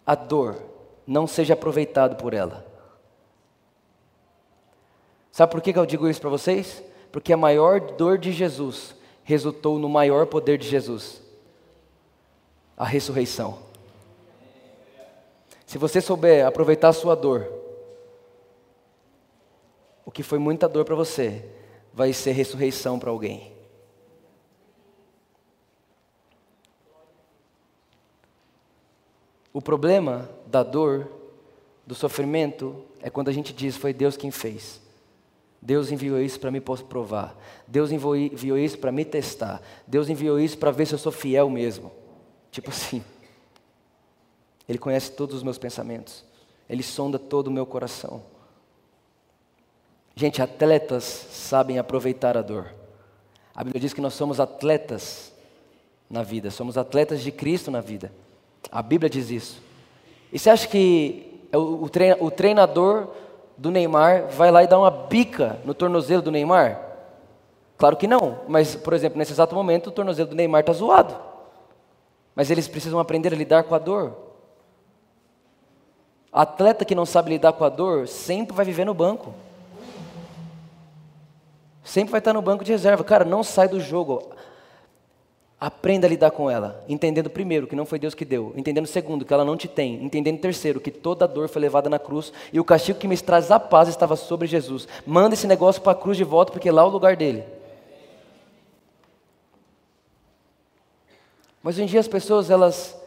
a 0.06 0.16
dor, 0.16 0.62
não 1.06 1.28
seja 1.28 1.54
aproveitado 1.54 2.16
por 2.16 2.34
ela. 2.34 2.66
Sabe 5.32 5.52
por 5.52 5.62
que 5.62 5.78
eu 5.78 5.86
digo 5.86 6.08
isso 6.08 6.22
para 6.22 6.30
vocês? 6.30 6.84
Porque 7.12 7.34
a 7.34 7.38
maior 7.38 7.80
dor 7.80 8.18
de 8.18 8.32
Jesus 8.32 8.96
resultou 9.24 9.80
no 9.80 9.90
maior 9.90 10.28
poder 10.28 10.58
de 10.58 10.68
Jesus 10.68 11.22
a 12.78 12.86
ressurreição. 12.86 13.60
Se 15.66 15.78
você 15.78 16.02
souber 16.02 16.46
aproveitar 16.46 16.90
a 16.90 16.94
sua 16.94 17.16
dor, 17.16 17.52
o 20.06 20.12
que 20.12 20.22
foi 20.22 20.38
muita 20.38 20.68
dor 20.68 20.86
para 20.86 20.96
você, 20.96 21.50
vai 21.94 22.14
ser 22.14 22.34
ressurreição 22.34 23.00
para 23.00 23.10
alguém. 23.10 23.53
O 29.54 29.62
problema 29.62 30.28
da 30.48 30.64
dor, 30.64 31.08
do 31.86 31.94
sofrimento, 31.94 32.84
é 33.00 33.10
quando 33.10 33.30
a 33.30 33.32
gente 33.32 33.54
diz 33.54 33.78
foi 33.78 33.94
Deus 33.94 34.18
quem 34.18 34.32
fez. 34.32 34.82
Deus 35.62 35.92
enviou 35.92 36.20
isso 36.20 36.40
para 36.40 36.52
me 36.52 36.60
provar. 36.60 37.38
Deus 37.68 37.92
enviou 37.92 38.58
isso 38.58 38.78
para 38.80 38.92
me 38.92 39.06
testar. 39.06 39.62
Deus 39.88 40.10
enviou 40.10 40.40
isso 40.40 40.58
para 40.58 40.72
ver 40.72 40.88
se 40.88 40.94
eu 40.94 40.98
sou 40.98 41.12
fiel 41.12 41.50
mesmo. 41.50 41.92
Tipo 42.52 42.70
assim. 42.70 43.04
Ele 44.68 44.78
conhece 44.78 45.12
todos 45.12 45.38
os 45.38 45.44
meus 45.44 45.58
pensamentos. 45.58 46.26
Ele 46.68 46.84
sonda 46.84 47.20
todo 47.20 47.48
o 47.48 47.52
meu 47.52 47.66
coração. 47.66 48.24
Gente, 50.16 50.42
atletas 50.42 51.04
sabem 51.04 51.80
aproveitar 51.80 52.38
a 52.38 52.42
dor. 52.42 52.74
A 53.56 53.64
Bíblia 53.64 53.82
diz 53.82 53.94
que 53.94 54.02
nós 54.02 54.14
somos 54.14 54.40
atletas 54.40 55.32
na 56.10 56.24
vida, 56.24 56.52
somos 56.52 56.78
atletas 56.78 57.22
de 57.22 57.32
Cristo 57.32 57.72
na 57.72 57.82
vida. 57.82 58.12
A 58.72 58.82
Bíblia 58.82 59.10
diz 59.10 59.30
isso. 59.30 59.62
E 60.32 60.40
você 60.40 60.50
acha 60.50 60.68
que 60.68 61.48
o 61.54 62.32
treinador 62.32 63.08
do 63.56 63.70
Neymar 63.70 64.28
vai 64.30 64.52
lá 64.52 64.64
e 64.64 64.68
dá 64.68 64.80
uma 64.80 64.90
bica 64.90 65.60
no 65.64 65.74
tornozelo 65.74 66.22
do 66.22 66.32
Neymar? 66.32 66.80
Claro 67.78 67.98
que 67.98 68.08
não, 68.08 68.40
mas, 68.48 68.76
por 68.76 68.94
exemplo, 68.94 69.18
nesse 69.18 69.32
exato 69.32 69.54
momento 69.54 69.88
o 69.88 69.92
tornozelo 69.92 70.30
do 70.30 70.36
Neymar 70.36 70.62
está 70.62 70.74
zoado. 70.74 71.16
Mas 72.36 72.50
eles 72.50 72.68
precisam 72.68 73.00
aprender 73.00 73.34
a 73.34 73.38
lidar 73.38 73.64
com 73.64 73.76
a 73.76 73.80
dor. 73.80 74.16
Atleta 76.32 76.84
que 76.84 76.96
não 76.96 77.06
sabe 77.06 77.30
lidar 77.30 77.54
com 77.54 77.64
a 77.64 77.70
dor 77.70 78.08
sempre 78.08 78.56
vai 78.56 78.66
viver 78.66 78.86
no 78.86 78.94
banco. 78.94 79.34
Sempre 81.84 82.12
vai 82.12 82.20
estar 82.20 82.34
no 82.34 82.42
banco 82.42 82.64
de 82.64 82.72
reserva. 82.72 83.04
Cara, 83.04 83.24
não 83.24 83.44
sai 83.44 83.68
do 83.68 83.80
jogo. 83.80 84.32
Aprenda 85.66 86.06
a 86.06 86.10
lidar 86.10 86.30
com 86.32 86.52
ela, 86.52 86.84
entendendo 86.90 87.30
primeiro 87.30 87.66
que 87.68 87.74
não 87.74 87.86
foi 87.86 87.98
Deus 87.98 88.14
que 88.14 88.26
deu, 88.26 88.52
entendendo 88.54 88.86
segundo 88.86 89.24
que 89.24 89.34
ela 89.34 89.46
não 89.46 89.56
te 89.56 89.66
tem, 89.66 90.04
entendendo 90.04 90.42
terceiro 90.42 90.82
que 90.82 90.92
toda 90.92 91.26
dor 91.26 91.48
foi 91.48 91.62
levada 91.62 91.90
na 91.90 91.98
cruz 91.98 92.34
e 92.52 92.60
o 92.60 92.66
castigo 92.66 93.00
que 93.00 93.08
me 93.08 93.18
traz 93.18 93.50
a 93.50 93.58
paz 93.58 93.88
estava 93.88 94.18
sobre 94.18 94.46
Jesus. 94.46 94.90
Manda 95.08 95.36
esse 95.36 95.48
negócio 95.48 95.82
para 95.82 95.94
a 95.94 95.96
cruz 95.96 96.18
de 96.18 96.26
volta 96.26 96.52
porque 96.52 96.70
lá 96.70 96.82
é 96.82 96.86
o 96.86 96.90
lugar 96.90 97.16
dele. 97.16 97.46
Mas 101.64 101.76
hoje 101.76 101.84
em 101.84 101.88
dia 101.88 102.02
as 102.02 102.10
pessoas 102.10 102.50
elas 102.50 103.02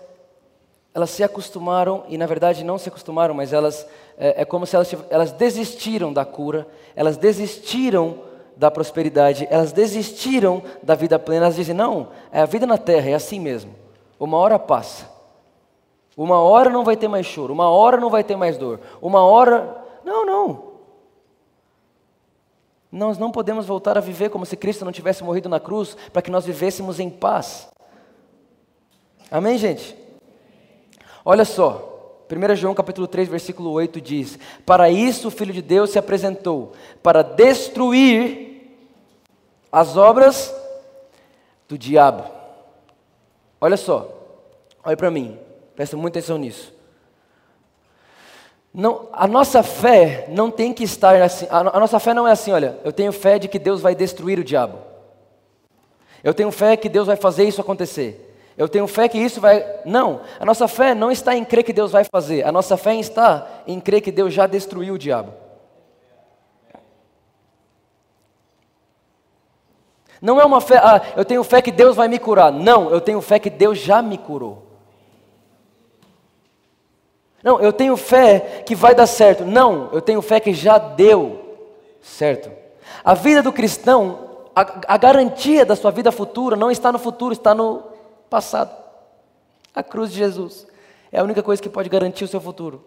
elas 0.94 1.10
se 1.10 1.22
acostumaram 1.22 2.04
e 2.08 2.16
na 2.16 2.24
verdade 2.24 2.64
não 2.64 2.78
se 2.78 2.88
acostumaram, 2.88 3.34
mas 3.34 3.52
elas 3.52 3.86
é, 4.16 4.40
é 4.40 4.44
como 4.46 4.64
se 4.64 4.74
elas, 4.74 4.96
elas 5.10 5.30
desistiram 5.30 6.10
da 6.10 6.24
cura, 6.24 6.66
elas 6.94 7.18
desistiram 7.18 8.18
da 8.56 8.70
prosperidade, 8.70 9.46
elas 9.50 9.70
desistiram 9.70 10.62
da 10.82 10.94
vida 10.94 11.18
plena, 11.18 11.44
elas 11.44 11.56
dizem, 11.56 11.74
não, 11.74 12.08
é 12.32 12.40
a 12.40 12.46
vida 12.46 12.66
na 12.66 12.78
terra, 12.78 13.10
é 13.10 13.14
assim 13.14 13.38
mesmo. 13.38 13.74
Uma 14.18 14.38
hora 14.38 14.58
passa. 14.58 15.14
Uma 16.16 16.40
hora 16.40 16.70
não 16.70 16.82
vai 16.82 16.96
ter 16.96 17.08
mais 17.08 17.26
choro, 17.26 17.52
uma 17.52 17.68
hora 17.68 17.98
não 17.98 18.08
vai 18.08 18.24
ter 18.24 18.36
mais 18.36 18.56
dor, 18.56 18.80
uma 19.02 19.22
hora. 19.22 19.84
Não, 20.02 20.24
não. 20.24 20.76
Nós 22.90 23.18
não 23.18 23.30
podemos 23.30 23.66
voltar 23.66 23.98
a 23.98 24.00
viver 24.00 24.30
como 24.30 24.46
se 24.46 24.56
Cristo 24.56 24.84
não 24.84 24.92
tivesse 24.92 25.22
morrido 25.22 25.50
na 25.50 25.60
cruz 25.60 25.94
para 26.10 26.22
que 26.22 26.30
nós 26.30 26.46
vivêssemos 26.46 26.98
em 26.98 27.10
paz. 27.10 27.68
Amém, 29.30 29.58
gente? 29.58 29.94
Olha 31.22 31.44
só. 31.44 31.92
1 32.28 32.56
João 32.56 32.74
capítulo 32.74 33.06
3, 33.06 33.28
versículo 33.28 33.70
8 33.70 34.00
diz: 34.00 34.38
Para 34.64 34.90
isso 34.90 35.28
o 35.28 35.30
Filho 35.30 35.52
de 35.52 35.62
Deus 35.62 35.90
se 35.90 35.98
apresentou, 35.98 36.72
para 37.02 37.22
destruir 37.22 38.45
as 39.76 39.94
obras 39.94 40.54
do 41.68 41.76
diabo. 41.76 42.24
Olha 43.60 43.76
só, 43.76 44.10
olha 44.82 44.96
para 44.96 45.10
mim, 45.10 45.38
presta 45.74 45.98
muita 45.98 46.18
atenção 46.18 46.38
nisso. 46.38 46.72
Não, 48.72 49.06
a 49.12 49.26
nossa 49.26 49.62
fé 49.62 50.28
não 50.30 50.50
tem 50.50 50.72
que 50.72 50.82
estar 50.82 51.20
assim, 51.20 51.46
a, 51.50 51.58
a 51.58 51.78
nossa 51.78 52.00
fé 52.00 52.14
não 52.14 52.26
é 52.26 52.32
assim, 52.32 52.52
olha, 52.52 52.78
eu 52.84 52.90
tenho 52.90 53.12
fé 53.12 53.38
de 53.38 53.48
que 53.48 53.58
Deus 53.58 53.82
vai 53.82 53.94
destruir 53.94 54.38
o 54.38 54.44
diabo. 54.44 54.78
Eu 56.24 56.32
tenho 56.32 56.50
fé 56.50 56.74
que 56.74 56.88
Deus 56.88 57.06
vai 57.06 57.16
fazer 57.16 57.44
isso 57.44 57.60
acontecer. 57.60 58.34
Eu 58.56 58.70
tenho 58.70 58.86
fé 58.86 59.10
que 59.10 59.18
isso 59.18 59.42
vai. 59.42 59.62
Não, 59.84 60.22
a 60.40 60.44
nossa 60.46 60.66
fé 60.66 60.94
não 60.94 61.10
está 61.10 61.36
em 61.36 61.44
crer 61.44 61.62
que 61.62 61.74
Deus 61.74 61.92
vai 61.92 62.04
fazer, 62.10 62.46
a 62.46 62.50
nossa 62.50 62.78
fé 62.78 62.94
está 62.96 63.46
em 63.66 63.78
crer 63.78 64.00
que 64.00 64.10
Deus 64.10 64.32
já 64.32 64.46
destruiu 64.46 64.94
o 64.94 64.98
diabo. 64.98 65.34
Não 70.20 70.40
é 70.40 70.44
uma 70.44 70.60
fé, 70.60 70.78
ah, 70.78 71.00
eu 71.16 71.24
tenho 71.24 71.44
fé 71.44 71.60
que 71.60 71.70
Deus 71.70 71.96
vai 71.96 72.08
me 72.08 72.18
curar. 72.18 72.52
Não, 72.52 72.90
eu 72.90 73.00
tenho 73.00 73.20
fé 73.20 73.38
que 73.38 73.50
Deus 73.50 73.78
já 73.78 74.00
me 74.00 74.16
curou. 74.16 74.64
Não, 77.42 77.60
eu 77.60 77.72
tenho 77.72 77.96
fé 77.96 78.62
que 78.66 78.74
vai 78.74 78.94
dar 78.94 79.06
certo. 79.06 79.44
Não, 79.44 79.90
eu 79.92 80.00
tenho 80.00 80.20
fé 80.20 80.40
que 80.40 80.52
já 80.52 80.78
deu 80.78 81.58
certo. 82.00 82.50
A 83.04 83.14
vida 83.14 83.42
do 83.42 83.52
cristão, 83.52 84.48
a, 84.54 84.94
a 84.94 84.96
garantia 84.96 85.64
da 85.64 85.76
sua 85.76 85.90
vida 85.90 86.10
futura 86.10 86.56
não 86.56 86.70
está 86.70 86.90
no 86.90 86.98
futuro, 86.98 87.32
está 87.32 87.54
no 87.54 87.84
passado. 88.28 88.74
A 89.74 89.82
cruz 89.82 90.10
de 90.10 90.18
Jesus 90.18 90.66
é 91.12 91.20
a 91.20 91.22
única 91.24 91.42
coisa 91.42 91.62
que 91.62 91.68
pode 91.68 91.88
garantir 91.88 92.24
o 92.24 92.28
seu 92.28 92.40
futuro. 92.40 92.84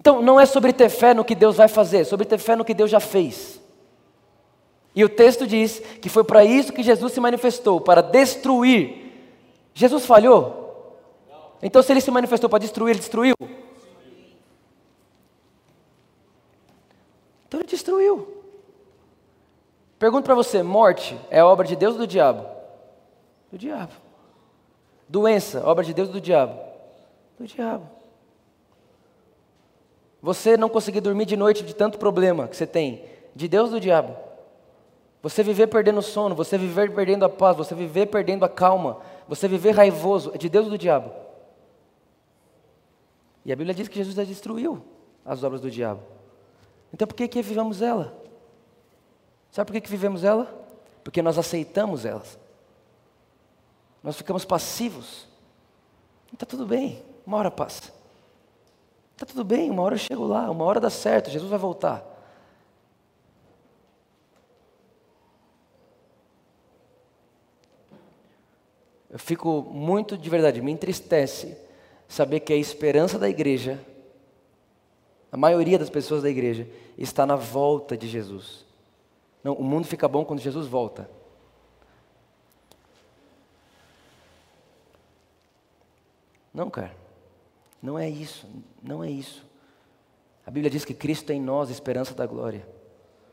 Então, 0.00 0.20
não 0.20 0.38
é 0.38 0.46
sobre 0.46 0.72
ter 0.72 0.88
fé 0.88 1.14
no 1.14 1.24
que 1.24 1.34
Deus 1.34 1.56
vai 1.56 1.68
fazer, 1.68 1.98
é 1.98 2.04
sobre 2.04 2.26
ter 2.26 2.38
fé 2.38 2.54
no 2.54 2.64
que 2.64 2.74
Deus 2.74 2.90
já 2.90 3.00
fez. 3.00 3.60
E 4.96 5.04
o 5.04 5.10
texto 5.10 5.46
diz 5.46 5.78
que 6.00 6.08
foi 6.08 6.24
para 6.24 6.42
isso 6.42 6.72
que 6.72 6.82
Jesus 6.82 7.12
se 7.12 7.20
manifestou 7.20 7.78
para 7.78 8.00
destruir. 8.00 9.12
Jesus 9.74 10.06
falhou? 10.06 10.98
Então, 11.62 11.82
se 11.82 11.92
ele 11.92 12.00
se 12.00 12.10
manifestou 12.10 12.48
para 12.48 12.60
destruir, 12.60 12.92
ele 12.92 13.00
destruiu? 13.00 13.34
Então, 17.46 17.60
ele 17.60 17.68
destruiu. 17.68 18.42
Pergunto 19.98 20.24
para 20.24 20.34
você: 20.34 20.62
morte 20.62 21.14
é 21.30 21.44
obra 21.44 21.66
de 21.66 21.76
Deus 21.76 21.92
ou 21.92 22.00
do 22.00 22.06
diabo? 22.06 22.46
Do 23.52 23.58
diabo. 23.58 23.92
Doença, 25.06 25.62
obra 25.66 25.84
de 25.84 25.92
Deus 25.92 26.08
ou 26.08 26.14
do 26.14 26.20
diabo? 26.22 26.58
Do 27.38 27.46
diabo. 27.46 27.86
Você 30.22 30.56
não 30.56 30.70
conseguir 30.70 31.02
dormir 31.02 31.26
de 31.26 31.36
noite 31.36 31.62
de 31.62 31.74
tanto 31.74 31.98
problema 31.98 32.48
que 32.48 32.56
você 32.56 32.66
tem, 32.66 33.04
de 33.34 33.46
Deus 33.46 33.66
ou 33.66 33.74
do 33.74 33.80
diabo? 33.80 34.25
Você 35.28 35.42
viver 35.42 35.66
perdendo 35.66 35.98
o 35.98 36.02
sono, 36.02 36.34
você 36.34 36.56
viver 36.56 36.94
perdendo 36.94 37.24
a 37.24 37.28
paz, 37.28 37.56
você 37.56 37.74
viver 37.74 38.06
perdendo 38.06 38.44
a 38.44 38.48
calma, 38.48 39.00
você 39.26 39.48
viver 39.48 39.72
raivoso, 39.72 40.30
é 40.34 40.38
de 40.38 40.48
Deus 40.48 40.66
ou 40.66 40.70
do 40.70 40.78
diabo? 40.78 41.10
E 43.44 43.52
a 43.52 43.56
Bíblia 43.56 43.74
diz 43.74 43.88
que 43.88 43.96
Jesus 43.96 44.14
já 44.14 44.24
destruiu 44.24 44.84
as 45.24 45.42
obras 45.42 45.60
do 45.60 45.70
diabo. 45.70 46.02
Então 46.92 47.08
por 47.08 47.14
que 47.14 47.26
que 47.26 47.42
vivemos 47.42 47.82
ela? 47.82 48.14
Sabe 49.50 49.66
por 49.66 49.72
que 49.72 49.80
que 49.80 49.90
vivemos 49.90 50.22
ela? 50.22 50.66
porque 51.06 51.22
nós 51.22 51.38
aceitamos 51.38 52.04
elas. 52.04 52.36
Nós 54.02 54.16
ficamos 54.16 54.44
passivos. 54.44 55.28
Está 56.32 56.44
tudo 56.44 56.66
bem, 56.66 57.00
uma 57.24 57.36
hora 57.36 57.48
passa. 57.48 57.92
Está 59.12 59.24
tudo 59.24 59.44
bem, 59.44 59.70
uma 59.70 59.84
hora 59.84 59.94
eu 59.94 60.00
chego 60.00 60.26
lá, 60.26 60.50
uma 60.50 60.64
hora 60.64 60.80
dá 60.80 60.90
certo, 60.90 61.30
Jesus 61.30 61.48
vai 61.48 61.60
voltar. 61.60 62.04
Eu 69.16 69.20
fico 69.20 69.62
muito, 69.62 70.18
de 70.18 70.28
verdade, 70.28 70.60
me 70.60 70.70
entristece 70.70 71.56
saber 72.06 72.40
que 72.40 72.52
a 72.52 72.56
esperança 72.56 73.18
da 73.18 73.26
igreja, 73.26 73.82
a 75.32 75.38
maioria 75.38 75.78
das 75.78 75.88
pessoas 75.88 76.22
da 76.22 76.28
igreja, 76.28 76.68
está 76.98 77.24
na 77.24 77.34
volta 77.34 77.96
de 77.96 78.06
Jesus. 78.06 78.66
Não, 79.42 79.54
o 79.54 79.64
mundo 79.64 79.86
fica 79.86 80.06
bom 80.06 80.22
quando 80.22 80.40
Jesus 80.40 80.66
volta. 80.66 81.08
Não, 86.52 86.68
cara. 86.68 86.94
Não 87.82 87.98
é 87.98 88.10
isso. 88.10 88.46
Não 88.82 89.02
é 89.02 89.10
isso. 89.10 89.46
A 90.44 90.50
Bíblia 90.50 90.68
diz 90.68 90.84
que 90.84 90.92
Cristo 90.92 91.30
é 91.30 91.34
em 91.34 91.40
nós, 91.40 91.70
esperança 91.70 92.12
da 92.12 92.26
glória. 92.26 92.68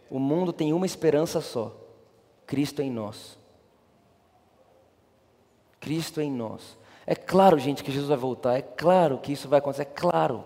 O 0.09 0.17
mundo 0.17 0.53
tem 0.53 0.71
uma 0.71 0.85
esperança 0.85 1.41
só: 1.41 1.75
Cristo 2.47 2.81
é 2.81 2.85
em 2.85 2.89
nós. 2.89 3.42
Cristo 5.83 6.21
em 6.21 6.31
nós. 6.31 6.77
É 7.05 7.13
claro, 7.13 7.59
gente, 7.59 7.83
que 7.83 7.91
Jesus 7.91 8.07
vai 8.07 8.17
voltar. 8.17 8.57
É 8.57 8.61
claro 8.61 9.17
que 9.17 9.33
isso 9.33 9.49
vai 9.49 9.59
acontecer. 9.59 9.81
É 9.81 9.85
claro. 9.85 10.45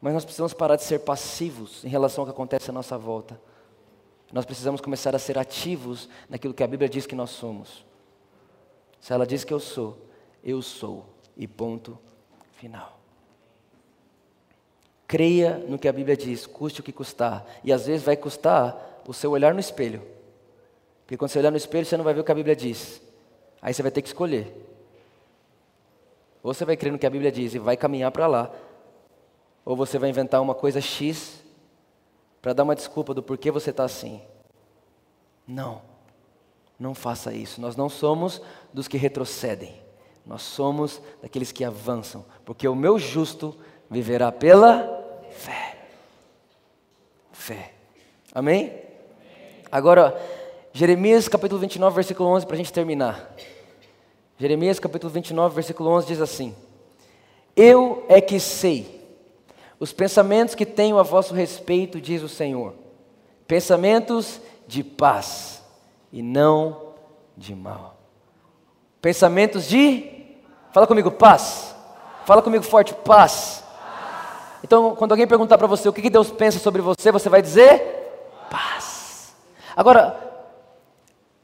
Mas 0.00 0.14
nós 0.14 0.24
precisamos 0.24 0.54
parar 0.54 0.76
de 0.76 0.84
ser 0.84 1.00
passivos 1.00 1.84
em 1.84 1.88
relação 1.88 2.22
ao 2.22 2.26
que 2.26 2.30
acontece 2.30 2.70
à 2.70 2.72
nossa 2.72 2.96
volta. 2.96 3.40
Nós 4.32 4.44
precisamos 4.44 4.80
começar 4.80 5.14
a 5.14 5.18
ser 5.18 5.36
ativos 5.36 6.08
naquilo 6.28 6.54
que 6.54 6.62
a 6.62 6.68
Bíblia 6.68 6.88
diz 6.88 7.04
que 7.04 7.16
nós 7.16 7.30
somos. 7.30 7.84
Se 9.00 9.12
ela 9.12 9.26
diz 9.26 9.42
que 9.42 9.52
eu 9.52 9.58
sou, 9.58 9.98
eu 10.42 10.62
sou. 10.62 11.06
E 11.36 11.48
ponto 11.48 11.98
final. 12.52 13.00
Creia 15.08 15.58
no 15.68 15.80
que 15.80 15.88
a 15.88 15.92
Bíblia 15.92 16.16
diz, 16.16 16.46
custe 16.46 16.80
o 16.80 16.84
que 16.84 16.92
custar. 16.92 17.44
E 17.64 17.72
às 17.72 17.86
vezes 17.86 18.06
vai 18.06 18.16
custar 18.16 19.02
o 19.04 19.12
seu 19.12 19.32
olhar 19.32 19.52
no 19.52 19.58
espelho. 19.58 20.00
Porque 21.02 21.16
quando 21.16 21.30
você 21.30 21.40
olhar 21.40 21.50
no 21.50 21.56
espelho, 21.56 21.84
você 21.84 21.96
não 21.96 22.04
vai 22.04 22.14
ver 22.14 22.20
o 22.20 22.24
que 22.24 22.32
a 22.32 22.36
Bíblia 22.36 22.54
diz. 22.54 23.02
Aí 23.64 23.72
você 23.72 23.80
vai 23.80 23.90
ter 23.90 24.02
que 24.02 24.08
escolher. 24.08 24.54
Ou 26.42 26.52
você 26.52 26.66
vai 26.66 26.76
crer 26.76 26.92
no 26.92 26.98
que 26.98 27.06
a 27.06 27.10
Bíblia 27.10 27.32
diz 27.32 27.54
e 27.54 27.58
vai 27.58 27.78
caminhar 27.78 28.12
para 28.12 28.26
lá, 28.26 28.50
ou 29.64 29.74
você 29.74 29.98
vai 29.98 30.10
inventar 30.10 30.42
uma 30.42 30.54
coisa 30.54 30.82
X 30.82 31.42
para 32.42 32.52
dar 32.52 32.62
uma 32.62 32.74
desculpa 32.74 33.14
do 33.14 33.22
porquê 33.22 33.50
você 33.50 33.70
está 33.70 33.82
assim. 33.82 34.20
Não, 35.48 35.80
não 36.78 36.94
faça 36.94 37.32
isso. 37.32 37.58
Nós 37.58 37.74
não 37.74 37.88
somos 37.88 38.42
dos 38.70 38.86
que 38.86 38.98
retrocedem, 38.98 39.80
nós 40.26 40.42
somos 40.42 41.00
daqueles 41.22 41.50
que 41.50 41.64
avançam, 41.64 42.22
porque 42.44 42.68
o 42.68 42.74
meu 42.74 42.98
justo 42.98 43.58
viverá 43.88 44.30
pela 44.30 44.86
fé. 45.30 45.88
Fé. 47.32 47.72
Amém? 48.34 48.78
Agora, 49.72 50.20
Jeremias 50.74 51.28
capítulo 51.28 51.62
29, 51.62 51.94
versículo 51.94 52.28
11, 52.28 52.44
para 52.44 52.56
a 52.56 52.58
gente 52.58 52.72
terminar. 52.72 53.34
Jeremias 54.44 54.78
capítulo 54.78 55.10
29, 55.10 55.54
versículo 55.54 55.88
11 55.88 56.06
diz 56.06 56.20
assim: 56.20 56.54
Eu 57.56 58.04
é 58.10 58.20
que 58.20 58.38
sei 58.38 59.02
os 59.80 59.90
pensamentos 59.90 60.54
que 60.54 60.66
tenho 60.66 60.98
a 60.98 61.02
vosso 61.02 61.32
respeito, 61.32 61.98
diz 61.98 62.22
o 62.22 62.28
Senhor, 62.28 62.74
pensamentos 63.48 64.38
de 64.66 64.84
paz 64.84 65.62
e 66.12 66.20
não 66.20 66.92
de 67.34 67.54
mal. 67.54 67.96
Pensamentos 69.00 69.66
de. 69.66 70.10
Fala 70.74 70.86
comigo, 70.86 71.10
paz. 71.10 71.74
Fala 72.26 72.42
comigo 72.42 72.64
forte, 72.64 72.92
paz. 72.92 73.64
Então, 74.62 74.94
quando 74.94 75.12
alguém 75.12 75.26
perguntar 75.26 75.56
para 75.56 75.66
você 75.66 75.88
o 75.88 75.92
que 75.92 76.10
Deus 76.10 76.30
pensa 76.30 76.58
sobre 76.58 76.82
você, 76.82 77.10
você 77.10 77.30
vai 77.30 77.40
dizer 77.40 77.80
paz. 78.50 79.34
Agora, 79.74 80.20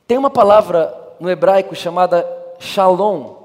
tem 0.06 0.18
uma 0.18 0.28
palavra 0.28 0.94
no 1.18 1.30
hebraico 1.30 1.74
chamada 1.74 2.39
shalom, 2.60 3.40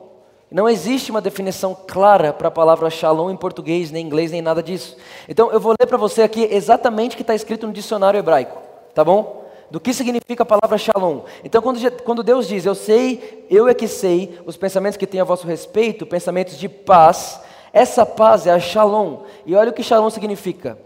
não 0.51 0.69
existe 0.69 1.09
uma 1.09 1.21
definição 1.21 1.75
clara 1.87 2.31
para 2.31 2.49
a 2.49 2.51
palavra 2.51 2.89
shalom 2.89 3.31
em 3.31 3.35
português, 3.35 3.89
nem 3.89 4.03
em 4.03 4.05
inglês, 4.05 4.31
nem 4.31 4.41
nada 4.41 4.61
disso. 4.61 4.95
Então 5.27 5.51
eu 5.51 5.59
vou 5.59 5.73
ler 5.79 5.87
para 5.87 5.97
você 5.97 6.21
aqui 6.21 6.47
exatamente 6.51 7.13
o 7.13 7.17
que 7.17 7.23
está 7.23 7.33
escrito 7.33 7.65
no 7.65 7.73
dicionário 7.73 8.19
hebraico, 8.19 8.61
tá 8.93 9.03
bom? 9.03 9.43
Do 9.71 9.79
que 9.79 9.93
significa 9.93 10.43
a 10.43 10.45
palavra 10.45 10.77
shalom. 10.77 11.21
Então 11.43 11.61
quando, 11.61 12.23
Deus 12.23 12.47
diz, 12.47 12.65
eu 12.65 12.75
sei, 12.75 13.47
eu 13.49 13.67
é 13.67 13.73
que 13.73 13.87
sei, 13.87 14.39
os 14.45 14.55
pensamentos 14.55 14.97
que 14.97 15.07
tenho 15.07 15.23
a 15.23 15.25
vosso 15.25 15.47
respeito, 15.47 16.05
pensamentos 16.05 16.57
de 16.57 16.69
paz, 16.69 17.41
essa 17.73 18.05
paz 18.05 18.45
é 18.45 18.51
a 18.51 18.59
shalom. 18.59 19.23
E 19.45 19.55
olha 19.55 19.71
o 19.71 19.73
que 19.73 19.81
shalom 19.81 20.09
significa: 20.09 20.77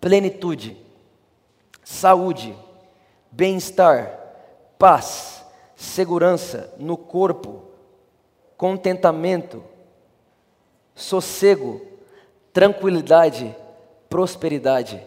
plenitude, 0.00 0.76
saúde, 1.84 2.54
bem-estar, 3.30 4.18
paz, 4.78 5.41
segurança 5.82 6.72
no 6.78 6.96
corpo 6.96 7.64
contentamento, 8.56 9.64
sossego, 10.94 11.80
tranquilidade, 12.52 13.54
prosperidade. 14.08 15.02